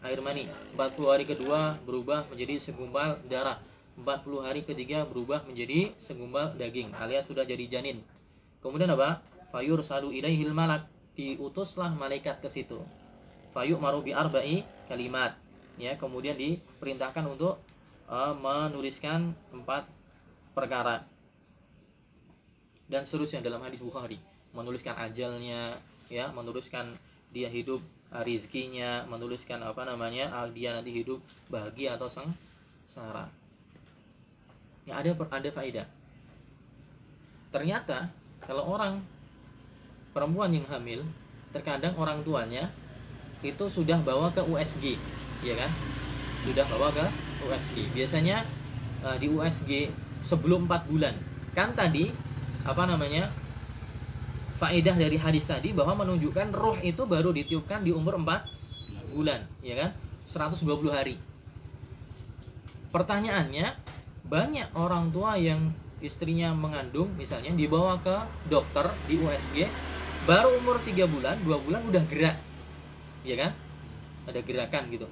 air 0.06 0.20
mani. 0.22 0.46
40 0.78 1.14
hari 1.14 1.26
kedua 1.26 1.80
berubah 1.86 2.28
menjadi 2.30 2.62
segumpal 2.62 3.18
darah. 3.26 3.58
40 3.98 4.46
hari 4.46 4.62
ketiga 4.62 5.10
berubah 5.10 5.42
menjadi 5.50 5.90
segumpal 5.98 6.54
daging 6.54 6.94
alias 6.94 7.26
sudah 7.26 7.42
jadi 7.42 7.66
janin. 7.66 7.98
Kemudian 8.62 8.94
apa? 8.94 9.22
Fayur 9.50 9.82
sadu 9.82 10.14
ilaihil 10.14 10.54
malak. 10.54 10.86
Diutuslah 11.18 11.98
malaikat 11.98 12.38
ke 12.38 12.50
situ. 12.50 12.78
Fayuk 13.58 13.82
maru 13.82 14.06
bi 14.06 14.14
arba'i 14.14 14.62
kalimat. 14.86 15.34
Ya 15.82 15.98
kemudian 15.98 16.38
diperintahkan 16.38 17.26
untuk 17.26 17.58
uh, 18.06 18.38
menuliskan 18.38 19.34
empat 19.50 19.90
perkara. 20.54 21.02
Dan 22.86 23.04
seterusnya 23.04 23.42
dalam 23.42 23.66
hadis 23.66 23.82
Bukhari. 23.82 24.22
Menuliskan 24.54 24.94
ajalnya 24.98 25.74
ya 26.08 26.32
menuliskan 26.32 26.88
dia 27.36 27.52
hidup 27.52 27.84
rizkinya 28.12 29.04
menuliskan 29.12 29.60
apa 29.60 29.84
namanya 29.84 30.32
uh, 30.32 30.48
dia 30.48 30.72
nanti 30.72 30.96
hidup 30.96 31.20
bahagia 31.52 32.00
atau 32.00 32.08
sengsara. 32.08 33.28
Ya 34.88 35.04
ada 35.04 35.12
ada 35.12 35.50
faedah. 35.52 35.88
Ternyata 37.52 38.08
kalau 38.40 38.64
orang 38.64 39.04
perempuan 40.16 40.56
yang 40.56 40.64
hamil 40.72 41.04
terkadang 41.52 41.96
orang 42.00 42.24
tuanya 42.24 42.72
itu 43.44 43.68
sudah 43.68 44.00
bawa 44.00 44.32
ke 44.32 44.40
USG 44.40 44.96
ya 45.44 45.56
kan? 45.60 45.72
Sudah 46.48 46.64
bawa 46.72 46.96
ke 46.96 47.04
USG 47.44 47.92
biasanya 47.92 48.48
uh, 49.04 49.20
di 49.20 49.28
USG 49.28 49.92
sebelum 50.24 50.66
4 50.72 50.88
bulan. 50.88 51.16
Kan 51.52 51.76
tadi 51.76 52.16
apa 52.64 52.88
namanya 52.88 53.28
faedah 54.58 54.98
dari 54.98 55.22
hadis 55.22 55.46
tadi 55.46 55.70
bahwa 55.72 56.02
menunjukkan 56.02 56.50
roh 56.52 56.78
itu 56.82 57.06
baru 57.06 57.30
ditiupkan 57.30 57.86
di 57.86 57.94
umur 57.94 58.18
4 58.18 59.14
bulan, 59.14 59.46
ya 59.62 59.78
kan? 59.78 59.90
120 60.34 60.90
hari. 60.90 61.16
Pertanyaannya, 62.90 63.78
banyak 64.26 64.74
orang 64.74 65.14
tua 65.14 65.38
yang 65.38 65.72
istrinya 66.02 66.54
mengandung 66.54 67.10
misalnya 67.18 67.54
dibawa 67.54 67.98
ke 68.02 68.18
dokter 68.50 68.86
di 69.10 69.18
USG 69.18 69.70
baru 70.26 70.58
umur 70.62 70.82
3 70.82 71.06
bulan, 71.06 71.38
2 71.46 71.66
bulan 71.66 71.82
udah 71.88 72.04
gerak. 72.10 72.38
Ya 73.22 73.36
kan? 73.38 73.52
Ada 74.26 74.42
gerakan 74.42 74.90
gitu. 74.90 75.08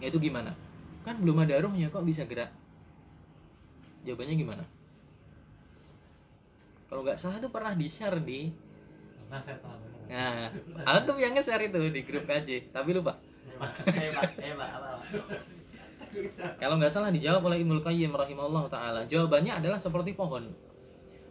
Ya 0.00 0.08
itu 0.08 0.18
gimana? 0.18 0.56
Kan 1.04 1.20
belum 1.20 1.44
ada 1.44 1.60
rohnya 1.60 1.92
kok 1.92 2.02
bisa 2.02 2.24
gerak? 2.24 2.50
Jawabannya 4.06 4.34
gimana? 4.34 4.64
Kalau 6.88 7.00
nggak 7.04 7.20
salah 7.20 7.36
itu 7.36 7.48
pernah 7.52 7.72
di-share 7.76 8.18
di 8.24 8.48
Nah, 9.28 9.40
saya 9.44 9.60
tahu. 9.60 9.76
Nah, 10.08 10.48
Antum 10.88 11.20
yang 11.20 11.36
nge-share 11.36 11.68
itu 11.68 11.76
di 11.92 12.00
grup 12.00 12.24
KJ, 12.24 12.72
tapi 12.72 12.96
lupa. 12.96 13.12
hebat 13.92 14.70
apa 14.72 15.04
Kalau 16.56 16.80
nggak 16.80 16.92
salah 16.94 17.12
dijawab 17.12 17.44
oleh 17.44 17.60
Ibnu 17.60 17.84
Qayyim 17.84 18.08
rahimahullah 18.08 18.64
taala. 18.72 19.00
Jawabannya 19.04 19.60
adalah 19.60 19.76
seperti 19.76 20.16
pohon. 20.16 20.48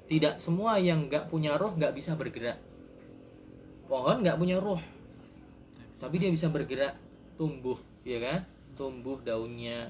Tidak 0.06 0.38
semua 0.38 0.78
yang 0.78 1.10
nggak 1.10 1.34
punya 1.34 1.58
roh 1.58 1.74
nggak 1.74 1.98
bisa 1.98 2.14
bergerak. 2.14 2.62
Pohon 3.90 4.22
nggak 4.22 4.38
punya 4.38 4.62
roh, 4.62 4.80
tapi 5.98 6.20
dia 6.20 6.30
bisa 6.30 6.52
bergerak, 6.52 6.94
tumbuh, 7.40 7.80
ya 8.04 8.20
kan? 8.20 8.40
Tumbuh 8.76 9.18
daunnya 9.24 9.90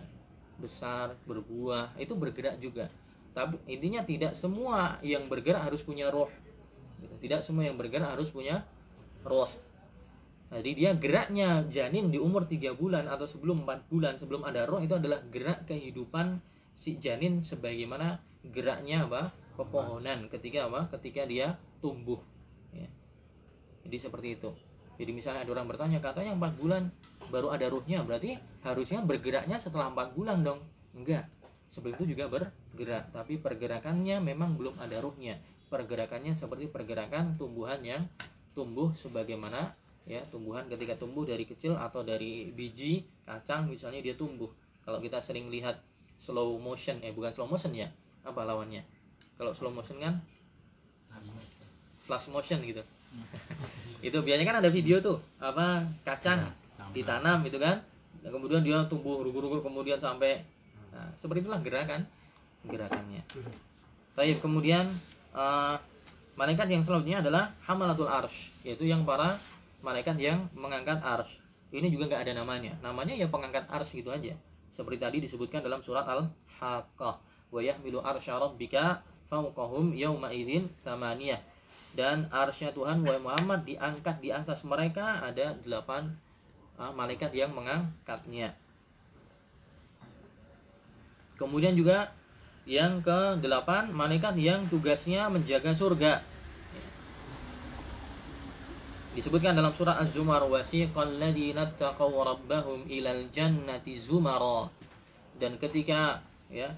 besar, 0.61 1.17
berbuah, 1.25 1.97
itu 1.97 2.13
bergerak 2.13 2.61
juga. 2.61 2.87
Tapi 3.37 3.53
intinya 3.69 4.01
tidak 4.01 4.33
semua 4.33 4.97
yang 5.05 5.29
bergerak 5.29 5.69
harus 5.69 5.85
punya 5.85 6.09
roh. 6.09 6.25
Gitu. 6.97 7.29
Tidak 7.29 7.45
semua 7.45 7.69
yang 7.69 7.77
bergerak 7.77 8.17
harus 8.17 8.33
punya 8.33 8.65
roh. 9.21 9.45
Jadi 10.49 10.71
dia 10.73 10.97
geraknya 10.97 11.61
janin 11.69 12.09
di 12.09 12.17
umur 12.17 12.49
3 12.49 12.73
bulan 12.73 13.05
atau 13.05 13.29
sebelum 13.29 13.61
4 13.61 13.93
bulan 13.93 14.17
sebelum 14.17 14.41
ada 14.41 14.65
roh 14.65 14.81
itu 14.81 14.97
adalah 14.97 15.21
gerak 15.29 15.69
kehidupan 15.69 16.41
si 16.73 16.97
janin 16.97 17.45
sebagaimana 17.45 18.17
geraknya 18.49 19.05
apa? 19.05 19.29
pepohonan 19.53 20.29
ketika 20.33 20.65
apa? 20.65 20.89
ketika 20.97 21.29
dia 21.29 21.53
tumbuh. 21.77 22.17
Ya. 22.73 22.89
Jadi 23.85 23.97
seperti 24.01 24.27
itu. 24.33 24.49
Jadi 24.97 25.11
misalnya 25.13 25.45
ada 25.45 25.51
orang 25.53 25.69
bertanya 25.69 26.01
katanya 26.01 26.33
4 26.33 26.57
bulan 26.57 26.89
baru 27.29 27.53
ada 27.53 27.69
ruhnya 27.69 28.01
berarti 28.01 28.39
harusnya 28.65 29.05
bergeraknya 29.05 29.61
setelah 29.61 29.93
4 29.93 30.17
bulan 30.17 30.41
dong. 30.41 30.57
Enggak. 30.97 31.29
Sebelum 31.71 31.99
itu 31.99 32.15
juga 32.15 32.31
bergerak, 32.31 33.11
tapi 33.11 33.37
pergerakannya 33.37 34.23
memang 34.23 34.55
belum 34.55 34.79
ada 34.79 34.97
ruhnya. 35.03 35.35
Pergerakannya 35.67 36.33
seperti 36.33 36.71
pergerakan 36.71 37.35
tumbuhan 37.35 37.83
yang 37.83 38.03
tumbuh 38.55 38.89
sebagaimana 38.95 39.75
ya 40.07 40.23
tumbuhan 40.31 40.63
ketika 40.71 40.95
tumbuh 40.95 41.27
dari 41.27 41.43
kecil 41.43 41.75
atau 41.75 41.99
dari 42.01 42.49
biji 42.55 43.03
kacang 43.27 43.67
misalnya 43.67 43.99
dia 43.99 44.15
tumbuh. 44.15 44.47
Kalau 44.87 45.03
kita 45.03 45.19
sering 45.19 45.51
lihat 45.51 45.75
slow 46.23 46.55
motion 46.63 47.03
eh 47.03 47.11
bukan 47.11 47.35
slow 47.35 47.51
motion 47.51 47.75
ya 47.75 47.91
apa 48.23 48.47
lawannya? 48.47 48.81
Kalau 49.35 49.51
slow 49.51 49.75
motion 49.75 49.99
kan? 49.99 50.15
Flash 52.07 52.31
motion 52.31 52.63
gitu. 52.63 52.79
Itu 54.07 54.23
biasanya 54.23 54.47
kan 54.47 54.57
ada 54.63 54.71
video 54.71 55.03
tuh 55.03 55.19
apa 55.43 55.83
kacang 56.07 56.39
ditanam 56.95 57.43
gitu 57.43 57.59
kan. 57.59 57.83
Kemudian 58.23 58.63
dia 58.63 58.81
tumbuh 58.87 59.19
rugur-rugur 59.19 59.59
kemudian 59.59 59.99
sampai 59.99 60.39
nah, 60.97 61.13
seperti 61.13 61.45
itulah 61.45 61.61
gerakan 61.61 62.01
gerakannya. 62.65 63.21
Baik 64.17 64.41
kemudian 64.41 64.89
eh, 65.37 65.75
malaikat 66.33 66.67
yang 66.73 66.81
selanjutnya 66.81 67.21
adalah 67.21 67.53
hamalatul 67.69 68.09
arsh 68.09 68.49
yaitu 68.65 68.89
yang 68.89 69.05
para 69.05 69.37
malaikat 69.85 70.17
yang 70.17 70.49
mengangkat 70.57 70.97
arsh. 71.05 71.37
Ini 71.69 71.93
juga 71.93 72.09
nggak 72.09 72.21
ada 72.25 72.33
namanya. 72.41 72.73
Namanya 72.81 73.13
ya 73.13 73.29
pengangkat 73.29 73.69
arsh 73.69 73.93
gitu 73.93 74.09
aja. 74.09 74.33
Seperti 74.73 74.97
tadi 74.97 75.17
disebutkan 75.21 75.61
dalam 75.61 75.85
surat 75.85 76.09
al 76.09 76.25
haqqah 76.57 77.15
wa 77.53 77.61
yahmilu 77.61 78.01
arsya 78.01 78.41
rabbika 78.41 78.99
fawqahum 79.31 79.93
yawma 79.93 80.33
idzin 80.33 80.67
thamaniyah 80.83 81.39
dan 81.95 82.27
arsnya 82.29 82.75
Tuhan 82.75 83.01
wahai 83.01 83.21
Muhammad 83.21 83.63
diangkat 83.65 84.21
di 84.21 84.29
atas 84.29 84.61
mereka 84.67 85.23
ada 85.23 85.55
delapan 85.65 86.05
ah, 86.77 86.91
malaikat 86.93 87.33
yang 87.33 87.51
mengangkatnya 87.55 88.53
kemudian 91.37 91.77
juga 91.77 92.11
yang 92.67 92.99
ke 92.99 93.39
delapan 93.39 93.87
malaikat 93.95 94.35
yang 94.35 94.67
tugasnya 94.67 95.31
menjaga 95.31 95.71
surga. 95.71 96.19
Disebutkan 99.15 99.57
dalam 99.57 99.73
surah 99.73 99.97
Az-Zumar 100.03 100.45
wasiqal 100.45 101.17
ladzina 101.17 101.65
taqaw 101.65 102.11
rabbahum 102.11 102.85
ilal 102.85 103.25
jannati 103.33 103.97
zumara. 103.97 104.69
Dan 105.39 105.57
ketika 105.57 106.21
ya 106.53 106.69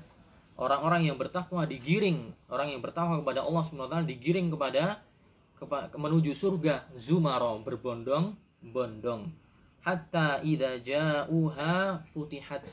orang-orang 0.56 1.10
yang 1.10 1.18
bertakwa 1.20 1.68
digiring 1.68 2.32
orang 2.48 2.72
yang 2.72 2.80
bertakwa 2.80 3.20
kepada 3.20 3.44
Allah 3.44 3.64
SWT 3.66 4.08
digiring 4.08 4.48
kepada 4.56 5.04
kepa, 5.60 5.92
menuju 6.00 6.32
surga 6.32 6.88
zumara 6.96 7.60
berbondong-bondong. 7.60 9.28
Hatta 9.84 10.40
idza 10.40 10.80
ja'uha 10.80 12.08
futihat 12.16 12.64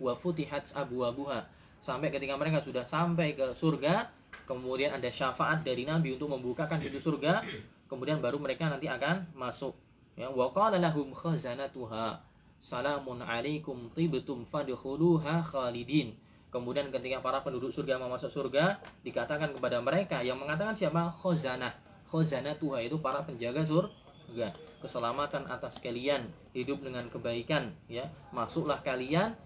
wa 0.00 0.12
futihat 0.16 0.72
abwabuha. 0.76 1.46
Sampai 1.80 2.10
ketika 2.10 2.34
mereka 2.34 2.64
sudah 2.64 2.82
sampai 2.82 3.38
ke 3.38 3.54
surga 3.54 4.10
kemudian 4.46 4.94
ada 4.94 5.10
syafaat 5.10 5.66
dari 5.66 5.86
Nabi 5.86 6.14
untuk 6.14 6.30
membukakan 6.30 6.78
pintu 6.78 6.98
surga 7.02 7.42
kemudian 7.86 8.18
baru 8.18 8.38
mereka 8.42 8.66
nanti 8.66 8.90
akan 8.90 9.22
masuk. 9.38 9.74
Ya 10.16 10.32
wa 10.32 10.48
qala 10.50 10.80
lahum 10.80 11.12
khazanatuha 11.12 12.24
salamun 12.56 13.20
alaikum 13.22 13.92
tibtum 13.92 14.42
fadkhuluha 14.48 15.44
khalidin. 15.44 16.16
Kemudian 16.50 16.88
ketika 16.88 17.20
para 17.20 17.44
penduduk 17.44 17.68
surga 17.68 18.00
mau 18.00 18.08
masuk 18.08 18.32
surga 18.32 18.80
dikatakan 19.04 19.52
kepada 19.52 19.76
mereka 19.84 20.24
yang 20.24 20.40
mengatakan 20.40 20.72
siapa? 20.72 21.12
Khazanah. 21.12 21.74
Khazanatuha 22.08 22.80
itu 22.80 22.96
para 22.96 23.20
penjaga 23.20 23.60
surga. 23.66 24.56
Keselamatan 24.80 25.46
atas 25.52 25.82
kalian 25.82 26.24
hidup 26.56 26.80
dengan 26.80 27.04
kebaikan 27.12 27.68
ya. 27.92 28.08
Masuklah 28.32 28.80
kalian 28.80 29.36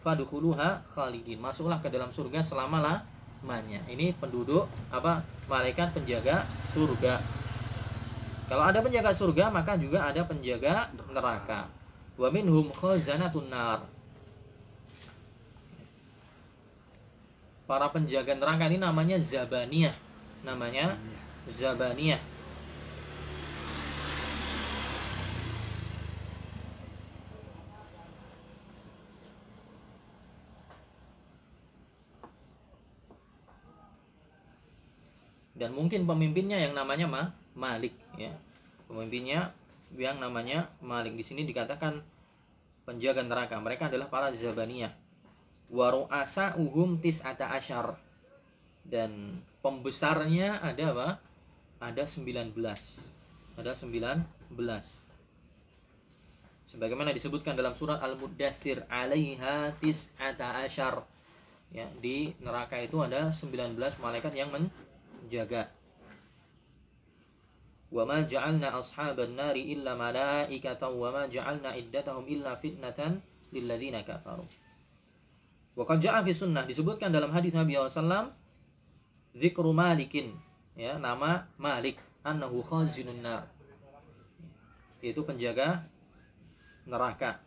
fadkhuluha 0.00 0.84
khalidin 0.92 1.40
masuklah 1.40 1.80
ke 1.82 1.88
dalam 1.92 2.08
surga 2.12 2.40
selama 2.44 2.80
lamanya 2.80 3.80
ini 3.90 4.14
penduduk 4.16 4.70
apa 4.90 5.22
malaikat 5.46 5.92
penjaga 5.92 6.46
surga 6.72 7.18
kalau 8.46 8.62
ada 8.62 8.78
penjaga 8.78 9.10
surga, 9.10 9.50
maka 9.50 9.74
juga 9.74 10.06
ada 10.06 10.22
penjaga 10.22 10.86
neraka. 11.10 11.66
Wa 12.14 12.30
minhum 12.30 12.70
khazanatun 12.70 13.50
nar. 13.50 13.82
Para 17.66 17.90
penjaga 17.90 18.38
neraka 18.38 18.70
ini 18.70 18.78
namanya 18.78 19.18
Zabaniyah. 19.18 19.98
Namanya 20.46 20.94
Zabaniyah. 21.50 22.22
Dan 35.56 35.72
mungkin 35.72 36.04
pemimpinnya 36.04 36.60
yang 36.60 36.76
namanya 36.76 37.06
Ma 37.08 37.22
Malik 37.56 37.96
ya. 38.20 38.32
Pemimpinnya 38.86 39.50
yang 39.96 40.20
namanya 40.20 40.68
Malik. 40.84 41.16
Di 41.16 41.24
sini 41.24 41.48
dikatakan 41.48 42.04
penjaga 42.84 43.24
neraka. 43.24 43.56
Mereka 43.58 43.88
adalah 43.88 44.12
para 44.12 44.28
zabaniyah. 44.30 44.92
Waruasa 45.72 46.54
uhum 46.60 47.00
tis'ata 47.00 47.50
asyar. 47.56 47.96
Dan 48.86 49.40
pembesarnya 49.64 50.62
ada 50.62 50.84
apa? 50.92 51.08
Ada 51.80 52.06
19 52.06 52.54
ada 53.56 53.72
19 53.72 54.20
sebagaimana 56.68 57.08
disebutkan 57.16 57.56
dalam 57.56 57.72
surat 57.72 58.04
Al-Muddathir 58.04 58.84
alaiha 58.92 59.72
tis'ata 59.80 60.60
asyar. 60.60 61.00
Ya 61.72 61.88
di 61.98 62.36
neraka 62.44 62.76
itu 62.78 63.00
ada 63.00 63.32
19 63.32 63.80
malaikat 63.98 64.32
yang 64.36 64.52
jaga. 65.30 65.70
Wa 67.90 68.02
ma 68.02 68.26
ja'alna 68.26 68.74
ashaban 68.74 69.38
nari 69.38 69.70
illa 69.72 69.94
malaikatan 69.94 70.90
wa 70.90 71.14
ma 71.14 71.22
ja'alna 71.30 71.78
iddatahum 71.78 72.26
illa 72.26 72.58
fitnatan 72.58 73.22
lilladzina 73.54 74.02
kafaru. 74.02 74.44
Wa 75.76 75.84
qad 75.84 76.00
disebutkan 76.66 77.12
dalam 77.12 77.30
hadis 77.30 77.52
Nabi 77.52 77.76
SAW 77.76 78.32
zikru 79.36 79.70
malikin 79.76 80.32
ya 80.72 80.96
nama 80.96 81.44
Malik 81.60 82.00
annahu 82.24 82.64
khazinun 82.64 83.20
nar 83.20 83.44
yaitu 85.04 85.22
penjaga 85.22 85.84
neraka. 86.88 87.38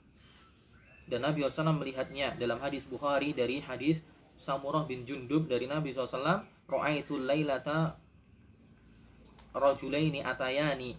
Dan 1.09 1.25
Nabi 1.25 1.41
SAW 1.41 1.73
melihatnya 1.73 2.37
dalam 2.37 2.61
hadis 2.61 2.85
Bukhari 2.85 3.33
dari 3.33 3.65
hadis 3.65 3.97
Samurah 4.39 4.87
bin 4.87 5.03
Jundub 5.03 5.51
dari 5.51 5.67
Nabi 5.67 5.91
SAW 5.91 6.47
Ra'aitul 6.69 7.27
lailata 7.27 7.99
rajulaini 9.51 10.23
atayani. 10.23 10.95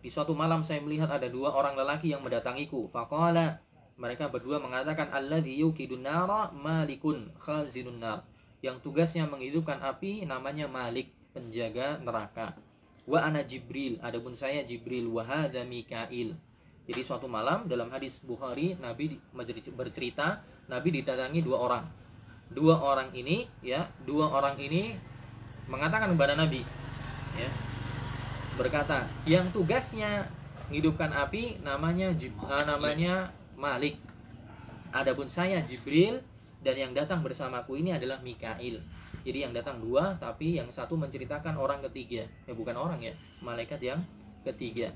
Di 0.00 0.08
suatu 0.10 0.34
malam 0.34 0.66
saya 0.66 0.82
melihat 0.82 1.12
ada 1.12 1.30
dua 1.30 1.54
orang 1.54 1.78
lelaki 1.78 2.10
yang 2.10 2.26
mendatangiku. 2.26 2.90
Faqala 2.90 3.62
mereka 4.00 4.32
berdua 4.32 4.58
mengatakan 4.58 5.12
alladzi 5.14 5.60
yuqidun 5.62 6.02
nara 6.02 6.50
malikun 6.56 7.28
khazinun 7.38 8.02
nar. 8.02 8.26
Yang 8.64 8.82
tugasnya 8.82 9.28
menghidupkan 9.28 9.78
api 9.84 10.24
namanya 10.24 10.66
Malik 10.66 11.12
penjaga 11.36 12.00
neraka. 12.02 12.56
Wa 13.04 13.30
ana 13.30 13.44
Jibril. 13.44 14.00
Adapun 14.00 14.34
saya 14.34 14.64
Jibril 14.64 15.06
wa 15.06 15.22
hadza 15.22 15.62
Mikail. 15.68 16.34
Jadi 16.88 17.00
suatu 17.04 17.28
malam 17.28 17.68
dalam 17.68 17.92
hadis 17.92 18.18
Bukhari 18.24 18.74
Nabi 18.80 19.20
bercerita 19.76 20.40
Nabi 20.66 20.98
didatangi 20.98 21.44
dua 21.44 21.60
orang 21.60 21.99
dua 22.50 22.78
orang 22.78 23.14
ini 23.14 23.46
ya 23.62 23.86
dua 24.02 24.30
orang 24.30 24.58
ini 24.58 24.98
mengatakan 25.70 26.14
kepada 26.14 26.34
Nabi 26.34 26.66
ya 27.38 27.48
berkata 28.58 29.06
yang 29.24 29.48
tugasnya 29.54 30.26
menghidupkan 30.70 31.10
api 31.10 31.58
namanya 31.66 32.14
Jib- 32.14 32.38
ah, 32.46 32.62
namanya 32.62 33.34
Malik. 33.58 33.98
Adapun 34.94 35.26
saya 35.26 35.58
Jibril 35.66 36.22
dan 36.62 36.78
yang 36.78 36.94
datang 36.94 37.26
bersamaku 37.26 37.74
ini 37.82 37.90
adalah 37.90 38.22
Mikail. 38.22 38.78
Jadi 39.26 39.38
yang 39.42 39.50
datang 39.50 39.82
dua 39.82 40.14
tapi 40.14 40.62
yang 40.62 40.70
satu 40.70 40.94
menceritakan 40.94 41.58
orang 41.58 41.82
ketiga. 41.90 42.22
Ya 42.46 42.54
bukan 42.54 42.78
orang 42.78 43.02
ya 43.02 43.10
malaikat 43.42 43.82
yang 43.82 43.98
ketiga. 44.46 44.94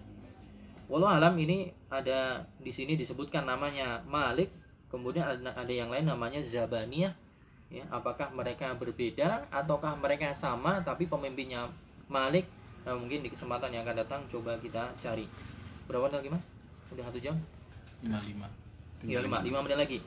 Walau 0.87 1.11
alam 1.11 1.35
ini 1.43 1.75
ada 1.91 2.47
di 2.63 2.71
sini 2.71 2.95
disebutkan 2.95 3.43
namanya 3.43 4.07
Malik 4.07 4.55
kemudian 4.95 5.27
ada, 5.27 5.59
ada 5.59 5.73
yang 5.75 5.91
lain 5.91 6.07
namanya 6.07 6.39
Zabaniyah 6.39 7.11
ya 7.75 7.85
apakah 7.91 8.31
mereka 8.31 8.71
berbeda 8.79 9.51
ataukah 9.51 9.99
mereka 9.99 10.31
sama 10.37 10.79
tapi 10.87 11.11
pemimpinnya 11.11 11.67
Malik 12.07 12.47
Nah, 12.85 13.01
mungkin 13.01 13.25
di 13.25 13.33
kesempatan 13.33 13.73
yang 13.73 13.83
akan 13.89 13.97
datang 14.05 14.21
coba 14.29 14.61
kita 14.61 14.93
cari. 15.01 15.25
Berapa 15.89 16.13
lagi 16.13 16.29
mas? 16.29 16.45
Udah 16.93 17.09
satu 17.09 17.17
jam? 17.17 17.37
Lima 18.05 18.21
lima 18.21 18.49
ya 19.05 19.21
lima 19.25 19.41
lima 19.41 19.59
menit 19.65 19.79
lagi. 19.81 19.99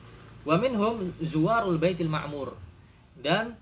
Wa 0.46 0.54
minhum 0.58 1.10
zuwarul 1.18 1.78
baitil 1.78 2.06
ma'mur. 2.06 2.54
Dan 3.18 3.54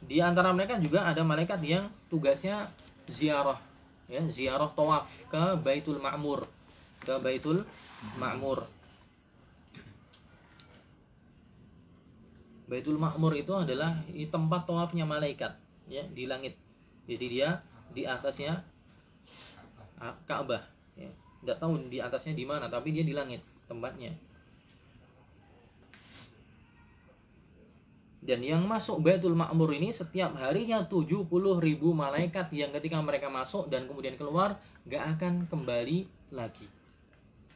di 0.00 0.24
antara 0.24 0.56
mereka 0.56 0.80
juga 0.80 1.04
ada 1.04 1.20
malaikat 1.20 1.60
yang 1.60 1.84
tugasnya 2.08 2.72
ziarah 3.12 3.60
ya 4.08 4.24
ziarah 4.24 4.72
tawaf 4.72 5.28
ke 5.28 5.60
baitul 5.60 6.00
ma'mur. 6.00 6.48
Ke 7.04 7.20
baitul 7.20 7.60
ma'mur 8.16 8.64
Baitul 12.66 12.98
Ma'mur 12.98 13.30
itu 13.38 13.54
adalah 13.54 13.94
tempat 14.10 14.66
tawafnya 14.66 15.06
malaikat 15.06 15.54
ya 15.86 16.02
di 16.10 16.26
langit. 16.26 16.58
Jadi 17.06 17.26
dia 17.30 17.62
di 17.94 18.02
atasnya 18.02 18.58
ah, 20.02 20.14
Ka'bah 20.26 20.62
ya. 20.98 21.10
Tidak 21.42 21.56
tahu 21.62 21.86
di 21.86 22.02
atasnya 22.02 22.34
di 22.34 22.42
mana 22.42 22.66
tapi 22.66 22.90
dia 22.90 23.06
di 23.06 23.14
langit 23.14 23.38
tempatnya. 23.70 24.10
Dan 28.26 28.42
yang 28.42 28.66
masuk 28.66 29.06
Baitul 29.06 29.38
Ma'mur 29.38 29.70
ini 29.70 29.94
setiap 29.94 30.34
harinya 30.42 30.82
70 30.82 31.30
ribu 31.62 31.94
malaikat 31.94 32.50
yang 32.50 32.74
ketika 32.74 32.98
mereka 32.98 33.30
masuk 33.30 33.70
dan 33.70 33.86
kemudian 33.86 34.18
keluar 34.18 34.58
gak 34.90 35.14
akan 35.14 35.46
kembali 35.46 36.10
lagi. 36.34 36.66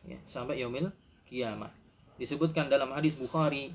Ya, 0.06 0.14
sampai 0.30 0.62
yaumil 0.62 0.94
kiamah. 1.26 1.74
Disebutkan 2.22 2.70
dalam 2.70 2.94
hadis 2.94 3.18
Bukhari 3.18 3.74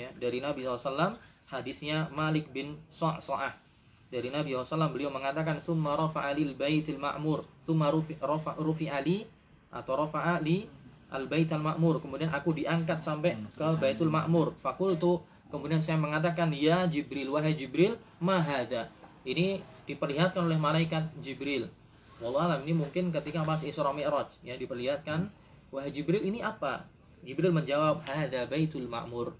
ya 0.00 0.08
dari 0.16 0.40
Nabi 0.40 0.64
SAW 0.64 1.12
hadisnya 1.52 2.08
Malik 2.16 2.48
bin 2.56 2.78
Sa'sa'ah 2.88 3.70
dari 4.10 4.26
Nabi 4.26 4.58
SAW 4.58 4.90
beliau 4.90 5.14
mengatakan 5.14 5.62
summa 5.62 5.94
rafa'a 5.94 6.34
lil 6.34 6.58
baitil 6.58 6.98
ma'mur. 6.98 7.46
Summa 7.62 7.94
rufi, 7.94 8.18
rafa, 8.18 8.58
rufi 8.58 8.90
ali 8.90 9.22
atau 9.70 10.02
rafa'a 10.02 10.42
li 10.42 10.66
al 11.14 11.30
baital 11.30 11.62
ma'mur. 11.62 12.02
Kemudian 12.02 12.34
aku 12.34 12.50
diangkat 12.50 13.06
sampai 13.06 13.38
ke 13.54 13.68
baitul 13.78 14.10
ma'mur. 14.10 14.50
Fakultu 14.58 15.22
kemudian 15.54 15.78
saya 15.78 15.94
mengatakan 15.94 16.50
ya 16.50 16.90
Jibril 16.90 17.30
wahai 17.30 17.54
Jibril 17.54 17.94
mahada 18.18 18.90
ini 19.22 19.62
diperlihatkan 19.86 20.42
oleh 20.42 20.58
malaikat 20.58 21.06
Jibril. 21.22 21.70
Wallah 22.18 22.50
alam 22.50 22.66
ini 22.66 22.74
mungkin 22.74 23.14
ketika 23.14 23.46
pas 23.46 23.62
Isra 23.62 23.94
Mi'raj 23.94 24.26
ya 24.42 24.58
diperlihatkan 24.58 25.30
wahai 25.70 25.94
Jibril 25.94 26.26
ini 26.26 26.42
apa? 26.42 26.82
Jibril 27.22 27.54
menjawab 27.54 28.02
hada 28.10 28.50
baitul 28.50 28.90
ma'mur 28.90 29.30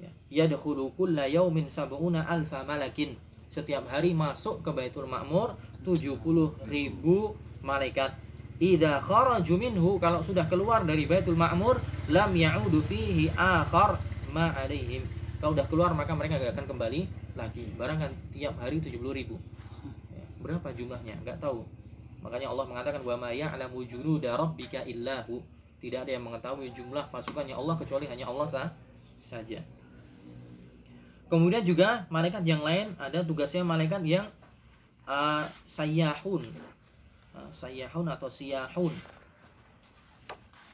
ya. 0.00 0.10
Yadkhulu 0.44 0.92
kulla 0.96 1.28
yaumin 1.28 1.68
sab'una 1.72 2.28
alfa 2.28 2.62
malakin. 2.64 3.16
Setiap 3.48 3.88
hari 3.88 4.12
masuk 4.12 4.60
ke 4.60 4.70
Baitul 4.72 5.08
Ma'mur 5.08 5.56
70 5.86 6.20
ribu 6.68 7.32
malaikat. 7.64 8.12
Idza 8.56 9.00
kharaju 9.00 9.54
minhu 9.60 9.90
kalau 10.00 10.24
sudah 10.24 10.48
keluar 10.48 10.84
dari 10.84 11.04
Baitul 11.04 11.36
Ma'mur 11.36 11.80
lam 12.12 12.32
ya'udu 12.32 12.84
fihi 12.84 13.32
akhar 13.32 14.00
ma 14.32 14.52
alaihim. 14.56 15.04
Kalau 15.40 15.52
udah 15.52 15.66
keluar 15.68 15.92
maka 15.92 16.16
mereka 16.16 16.40
gak 16.40 16.56
akan 16.56 16.66
kembali 16.76 17.00
lagi. 17.36 17.64
Barang 17.76 18.00
kan 18.00 18.12
tiap 18.32 18.56
hari 18.60 18.80
70 18.80 18.96
ribu. 19.12 19.36
Ya, 20.12 20.24
berapa 20.40 20.68
jumlahnya? 20.72 21.20
Nggak 21.20 21.40
tahu. 21.40 21.64
Makanya 22.24 22.48
Allah 22.48 22.64
mengatakan 22.64 23.00
wa 23.04 23.16
ma 23.20 23.30
ya'lamu 23.32 23.84
junuda 23.84 24.36
rabbika 24.40 24.84
illahu. 24.88 25.44
Tidak 25.76 26.08
ada 26.08 26.10
yang 26.12 26.24
mengetahui 26.24 26.72
jumlah 26.72 27.12
pasukannya 27.12 27.52
Allah 27.52 27.76
kecuali 27.76 28.08
hanya 28.08 28.32
Allah 28.32 28.48
sah 28.48 28.68
saja 29.20 29.60
Kemudian 31.26 31.66
juga 31.66 32.06
malaikat 32.06 32.46
yang 32.46 32.62
lain 32.62 32.94
ada 33.02 33.26
tugasnya 33.26 33.66
malaikat 33.66 33.98
yang 34.06 34.26
uh, 35.10 35.42
sayyahun. 35.66 36.46
Uh, 37.34 37.50
sayyahun 37.50 38.06
atau 38.06 38.30
siyahun. 38.30 38.94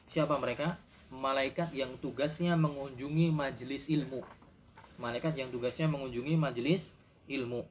Siapa 0.05 0.37
mereka? 0.37 0.77
Malaikat 1.09 1.73
yang 1.73 1.89
tugasnya 1.97 2.53
mengunjungi 2.53 3.33
majelis 3.33 3.89
ilmu. 3.89 4.21
Malaikat 5.01 5.33
yang 5.33 5.49
tugasnya 5.49 5.89
mengunjungi 5.89 6.37
majelis 6.37 6.93
ilmu. 7.25 7.65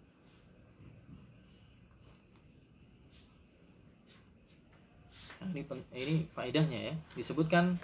Nah, 5.38 5.50
ini 5.54 5.62
ini 5.94 6.16
faedahnya 6.34 6.78
ya. 6.90 6.94
Disebutkan 7.14 7.78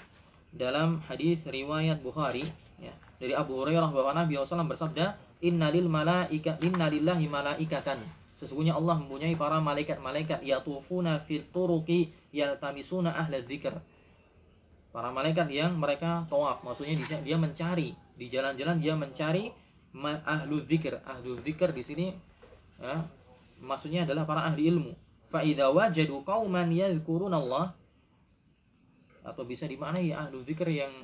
dalam 0.50 1.02
hadis 1.06 1.42
riwayat 1.46 2.02
Bukhari 2.02 2.46
dari 3.18 3.34
Abu 3.34 3.58
Hurairah 3.58 3.90
bahwa 3.90 4.14
Nabi 4.14 4.38
SAW 4.38 4.66
bersabda 4.70 5.18
innalil 5.42 5.90
malaika 5.90 6.58
innalillahi 6.62 7.26
malaikatan. 7.26 7.98
Sesungguhnya 8.38 8.78
Allah 8.78 9.02
mempunyai 9.02 9.34
para 9.34 9.58
malaikat-malaikat 9.58 10.46
yatufuna 10.46 11.18
fit 11.18 11.50
turuqi 11.50 12.14
yaltamisuna 12.30 13.10
ahla 13.10 13.42
dzikr. 13.42 13.74
Para 14.94 15.10
malaikat 15.10 15.50
yang 15.50 15.74
mereka 15.74 16.22
tawaf 16.30 16.62
maksudnya 16.62 16.94
dia, 17.02 17.36
mencari 17.36 17.92
di 18.14 18.26
jalan-jalan 18.30 18.78
dia 18.78 18.94
mencari 18.94 19.50
ahlu 20.22 20.62
dzikr. 20.62 21.02
Ahlu 21.02 21.42
dzikr 21.42 21.74
di 21.74 21.82
sini 21.82 22.06
ya, 22.78 23.02
maksudnya 23.58 24.06
adalah 24.06 24.22
para 24.22 24.46
ahli 24.46 24.70
ilmu. 24.70 24.94
Fa 25.28 25.42
idza 25.42 25.74
wajadu 25.74 26.22
qauman 26.22 26.70
yadhkurunallah 26.70 27.74
atau 29.26 29.42
bisa 29.44 29.66
dimaknai 29.66 30.14
ahlu 30.14 30.46
dzikr 30.46 30.70
yang 30.70 30.94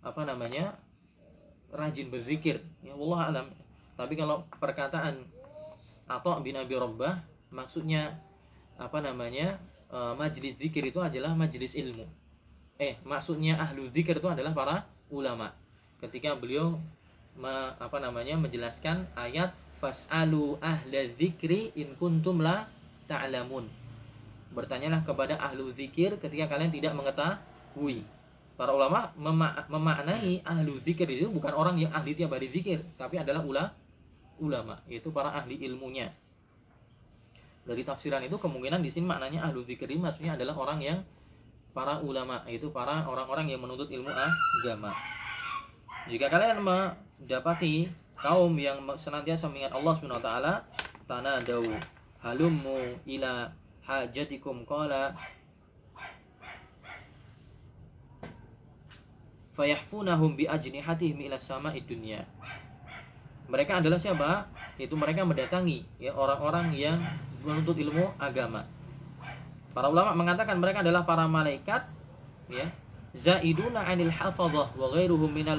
apa 0.00 0.24
namanya 0.24 0.72
rajin 1.72 2.08
berzikir. 2.08 2.60
Ya 2.80 2.94
Allah 2.96 3.20
alam. 3.28 3.46
Tapi 3.98 4.14
kalau 4.14 4.46
perkataan 4.62 5.18
atau 6.08 6.40
bin 6.40 6.56
Abi 6.56 6.78
Rabbah 6.78 7.20
maksudnya 7.52 8.16
apa 8.80 9.02
namanya 9.02 9.58
e, 9.90 9.98
majlis 10.16 10.56
zikir 10.56 10.86
itu 10.88 11.02
adalah 11.02 11.34
majlis 11.34 11.74
ilmu. 11.76 12.06
Eh 12.78 12.96
maksudnya 13.04 13.58
ahlu 13.58 13.90
zikir 13.90 14.16
itu 14.16 14.28
adalah 14.30 14.54
para 14.54 14.76
ulama. 15.10 15.52
Ketika 15.98 16.38
beliau 16.38 16.78
me- 17.36 17.74
apa 17.76 17.98
namanya 17.98 18.38
menjelaskan 18.38 19.04
ayat 19.18 19.52
fasalu 19.82 20.56
ahla 20.62 21.00
zikri 21.18 21.74
in 21.74 21.92
kuntum 21.98 22.40
la 22.40 22.70
ta'lamun. 23.10 23.66
Bertanyalah 24.54 25.04
kepada 25.04 25.36
ahlu 25.42 25.74
zikir 25.74 26.16
ketika 26.22 26.48
kalian 26.56 26.72
tidak 26.72 26.96
mengetahui 26.96 28.06
para 28.58 28.74
ulama 28.74 29.14
mema- 29.14 29.54
memaknai 29.70 30.42
ahlu 30.42 30.82
zikir 30.82 31.06
itu 31.06 31.30
bukan 31.30 31.54
orang 31.54 31.78
yang 31.78 31.94
ahli 31.94 32.18
tiap 32.18 32.34
hari 32.34 32.50
zikir 32.50 32.82
tapi 32.98 33.22
adalah 33.22 33.46
ula 33.46 33.70
ulama 34.42 34.82
yaitu 34.90 35.14
para 35.14 35.30
ahli 35.30 35.62
ilmunya. 35.62 36.10
Dari 37.62 37.86
tafsiran 37.86 38.18
itu 38.26 38.34
kemungkinan 38.34 38.82
di 38.82 38.90
sini 38.90 39.06
maknanya 39.06 39.46
ahlu 39.46 39.62
zikir 39.62 39.86
maksudnya 39.94 40.34
adalah 40.34 40.58
orang 40.58 40.82
yang 40.82 40.98
para 41.70 42.02
ulama 42.02 42.42
yaitu 42.50 42.74
para 42.74 43.06
orang-orang 43.06 43.54
yang 43.54 43.62
menuntut 43.62 43.86
ilmu 43.86 44.10
agama. 44.10 44.90
Jika 46.10 46.26
kalian 46.26 46.58
mendapati 46.58 47.86
kaum 48.18 48.58
yang 48.58 48.82
senantiasa 48.98 49.46
mengingat 49.46 49.70
Allah 49.78 49.92
Subhanahu 49.94 50.18
wa 50.18 50.26
taala 50.26 50.54
tanadau 51.06 51.62
halummu 52.26 52.98
ila 53.06 53.54
hajatikum 53.86 54.66
qala 54.66 55.14
fayahfunahum 59.58 60.38
bi 60.38 60.46
ajnihatihim 60.46 61.18
ila 61.26 61.34
sama'id 61.34 61.82
dunya. 61.82 62.22
Mereka 63.50 63.82
adalah 63.82 63.98
siapa? 63.98 64.46
Itu 64.78 64.94
mereka 64.94 65.26
mendatangi 65.26 65.82
ya 65.98 66.14
orang-orang 66.14 66.70
yang 66.78 67.02
menuntut 67.42 67.74
ilmu 67.74 68.14
agama. 68.22 68.62
Para 69.74 69.90
ulama 69.90 70.14
mengatakan 70.14 70.62
mereka 70.62 70.86
adalah 70.86 71.02
para 71.02 71.26
malaikat 71.26 71.90
ya 72.46 72.70
zaiduna 73.18 73.82
anil 73.82 74.14
hafadhah 74.14 74.70
wa 74.78 74.86
ghairuhum 74.94 75.34
minal 75.34 75.58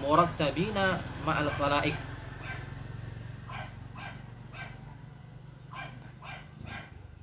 murattabina 0.00 0.96
ma'al 1.28 1.52
khalaik 1.60 1.96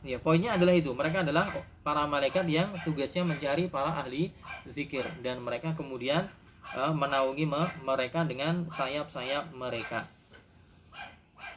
Ya, 0.04 0.20
poinnya 0.20 0.60
adalah 0.60 0.76
itu. 0.76 0.92
Mereka 0.92 1.24
adalah 1.24 1.48
para 1.80 2.04
malaikat 2.04 2.44
yang 2.52 2.76
tugasnya 2.84 3.24
mencari 3.24 3.72
para 3.72 4.04
ahli 4.04 4.36
zikir 4.72 5.04
dan 5.20 5.44
mereka 5.44 5.76
kemudian 5.76 6.30
uh, 6.78 6.94
menaungi 6.96 7.44
me 7.44 7.68
mereka 7.84 8.24
dengan 8.24 8.64
sayap-sayap 8.72 9.52
mereka. 9.58 10.08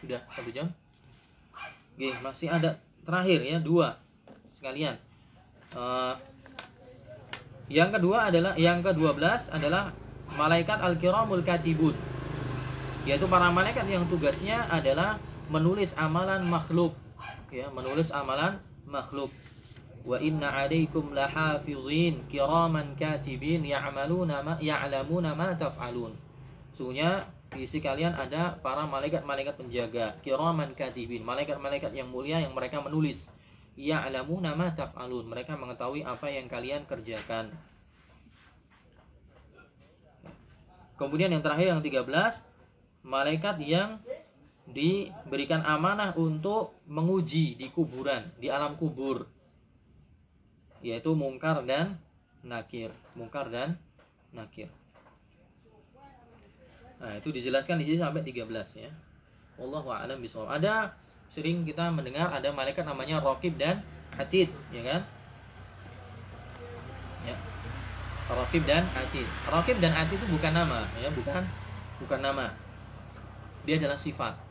Sudah 0.03 0.21
satu 0.35 0.51
jam. 0.51 0.67
Oke, 1.97 2.11
masih 2.21 2.51
ada 2.51 2.77
terakhir 3.07 3.41
ya 3.47 3.59
dua 3.63 3.95
sekalian. 4.59 4.99
Uh, 5.77 6.19
yang 7.67 7.91
kedua 7.91 8.31
adalah 8.31 8.55
yang 8.55 8.79
ke-12 8.79 9.51
adalah 9.51 9.91
malaikat 10.39 10.79
al-kiramul 10.79 11.43
katibun. 11.43 11.95
Yaitu 13.07 13.27
para 13.27 13.51
malaikat 13.51 13.87
yang 13.87 14.07
tugasnya 14.07 14.67
adalah 14.71 15.19
menulis 15.51 15.95
amalan 15.95 16.43
makhluk 16.47 16.95
ya 17.55 17.71
menulis 17.71 18.11
amalan 18.11 18.59
makhluk 18.91 19.31
wa 20.07 20.23
inna 20.23 20.55
alaikum 20.55 21.11
lahafizin 21.11 22.23
kiraman 22.31 22.95
katibin 22.95 23.67
ya'maluna 23.67 24.47
ma 24.47 24.55
ya'lamuna 24.63 25.35
ma 25.35 25.51
taf'alun. 25.59 26.15
Sungguhnya 26.79 27.27
di 27.51 27.67
sisi 27.67 27.83
kalian 27.83 28.15
ada 28.15 28.55
para 28.63 28.87
malaikat-malaikat 28.87 29.59
penjaga. 29.59 30.15
Kiraman 30.23 30.79
katibin 30.79 31.27
malaikat-malaikat 31.27 31.91
yang 31.91 32.07
mulia 32.07 32.39
yang 32.39 32.55
mereka 32.55 32.79
menulis. 32.79 33.27
Ya'lamuna 33.75 34.55
ma 34.55 34.71
taf'alun 34.71 35.27
mereka 35.27 35.59
mengetahui 35.59 36.07
apa 36.07 36.31
yang 36.31 36.47
kalian 36.47 36.87
kerjakan. 36.87 37.51
Kemudian 40.97 41.29
yang 41.29 41.45
terakhir 41.45 41.77
yang 41.77 41.83
13 41.85 42.09
malaikat 43.05 43.61
yang 43.61 44.01
diberikan 44.71 45.61
amanah 45.63 46.17
untuk 46.17 46.75
menguji 46.89 47.59
di 47.59 47.69
kuburan, 47.69 48.23
di 48.41 48.49
alam 48.49 48.75
kubur. 48.81 49.36
Yaitu 50.87 51.11
mungkar 51.19 51.67
dan 51.67 51.99
nakir, 52.47 52.95
mungkar 53.19 53.51
dan 53.51 53.75
nakir. 54.31 54.71
Nah, 57.03 57.19
itu 57.19 57.35
dijelaskan 57.35 57.83
di 57.83 57.91
sini 57.91 57.99
sampai 57.99 58.23
13 58.23 58.47
ya. 58.79 58.91
Wallahu 59.59 59.91
a'lam 59.91 60.23
bishawab. 60.23 60.55
Ada 60.63 60.95
sering 61.27 61.67
kita 61.67 61.91
mendengar 61.91 62.31
ada 62.31 62.55
malaikat 62.55 62.87
namanya 62.87 63.19
Rokib 63.19 63.59
dan 63.59 63.83
Atid, 64.15 64.49
ya 64.71 64.83
kan? 64.87 65.03
Ya. 67.27 67.37
Rokib 68.31 68.63
dan 68.63 68.87
Atid. 68.95 69.27
Rokib 69.51 69.77
dan 69.83 69.93
Atid 69.93 70.23
itu 70.23 70.29
bukan 70.31 70.55
nama, 70.55 70.87
ya, 71.03 71.11
bukan 71.11 71.43
bukan 71.99 72.21
nama. 72.23 72.47
Dia 73.67 73.83
adalah 73.83 73.99
sifat 73.99 74.47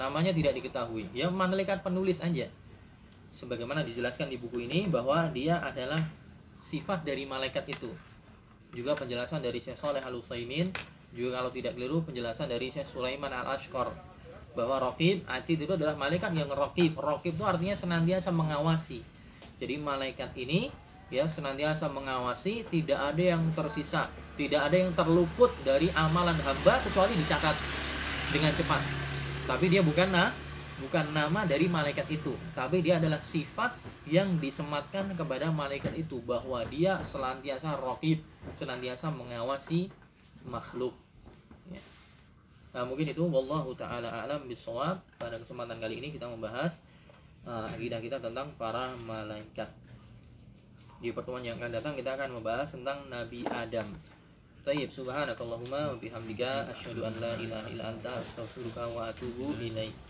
namanya 0.00 0.32
tidak 0.32 0.56
diketahui 0.56 1.12
ya 1.12 1.28
malaikat 1.28 1.84
penulis 1.84 2.24
aja 2.24 2.48
sebagaimana 3.40 3.80
dijelaskan 3.80 4.28
di 4.28 4.36
buku 4.36 4.68
ini 4.68 4.84
bahwa 4.84 5.24
dia 5.32 5.64
adalah 5.64 6.04
sifat 6.60 7.08
dari 7.08 7.24
malaikat 7.24 7.64
itu. 7.72 7.88
Juga 8.76 8.92
penjelasan 8.92 9.40
dari 9.40 9.64
Syekh 9.64 9.80
Saleh 9.80 10.04
Al 10.04 10.12
Utsaimin 10.12 10.68
juga 11.16 11.40
kalau 11.40 11.50
tidak 11.50 11.74
keliru 11.74 12.04
penjelasan 12.04 12.52
dari 12.52 12.68
Syekh 12.68 12.84
Sulaiman 12.84 13.32
Al 13.32 13.56
Ashkar 13.56 13.88
bahwa 14.52 14.76
Rokib 14.76 15.24
Atid 15.24 15.64
itu 15.64 15.72
adalah 15.72 15.96
malaikat 15.96 16.36
yang 16.36 16.52
Rokib. 16.52 17.00
Rokib 17.00 17.34
itu 17.34 17.44
artinya 17.48 17.72
senantiasa 17.72 18.28
mengawasi. 18.28 19.00
Jadi 19.56 19.74
malaikat 19.80 20.36
ini 20.36 20.68
ya 21.08 21.26
senantiasa 21.26 21.88
mengawasi 21.90 22.68
tidak 22.68 23.16
ada 23.16 23.34
yang 23.34 23.42
tersisa 23.56 24.06
tidak 24.38 24.72
ada 24.72 24.76
yang 24.86 24.92
terluput 24.96 25.52
dari 25.66 25.92
amalan 25.92 26.38
hamba 26.40 26.80
kecuali 26.80 27.12
dicatat 27.12 27.56
dengan 28.32 28.52
cepat. 28.54 28.80
Tapi 29.44 29.66
dia 29.68 29.82
bukan 29.84 30.08
nah 30.08 30.30
bukan 30.80 31.12
nama 31.12 31.44
dari 31.44 31.68
malaikat 31.68 32.08
itu 32.08 32.32
tapi 32.56 32.80
dia 32.80 32.96
adalah 32.96 33.20
sifat 33.20 33.76
yang 34.08 34.40
disematkan 34.40 35.12
kepada 35.14 35.52
malaikat 35.52 35.92
itu 35.94 36.18
bahwa 36.24 36.64
dia 36.66 36.98
senantiasa 37.04 37.76
rokib 37.76 38.24
senantiasa 38.56 39.12
mengawasi 39.12 39.92
makhluk. 40.48 40.96
Ya. 41.68 41.82
nah 42.72 42.82
mungkin 42.88 43.12
itu. 43.12 43.20
Wallahu 43.20 43.76
taala 43.76 44.08
alam 44.08 44.48
bisawab 44.48 45.00
pada 45.20 45.36
kesempatan 45.36 45.76
kali 45.78 46.00
ini 46.00 46.08
kita 46.14 46.24
membahas 46.30 46.80
uh, 47.44 47.68
kita 47.76 48.18
tentang 48.22 48.48
para 48.56 48.88
malaikat. 49.04 49.68
Di 51.00 51.12
pertemuan 51.16 51.44
yang 51.44 51.56
akan 51.56 51.72
datang 51.72 51.94
kita 51.96 52.16
akan 52.16 52.40
membahas 52.40 52.68
tentang 52.72 53.08
Nabi 53.08 53.44
Adam. 53.48 53.88
Tayyib 54.60 54.92
subhanakallahumma 54.92 55.88
wa 55.88 55.96
bihamdika 55.96 56.68
asyhadu 56.68 57.08
an 57.08 57.16
la 57.16 57.32
ilaha 57.40 57.64
illa 57.72 57.84
anta 57.88 58.12
astaghfiruka 58.20 58.92
wa 58.92 59.08
atubu 59.08 59.56
ilaik. 59.56 60.09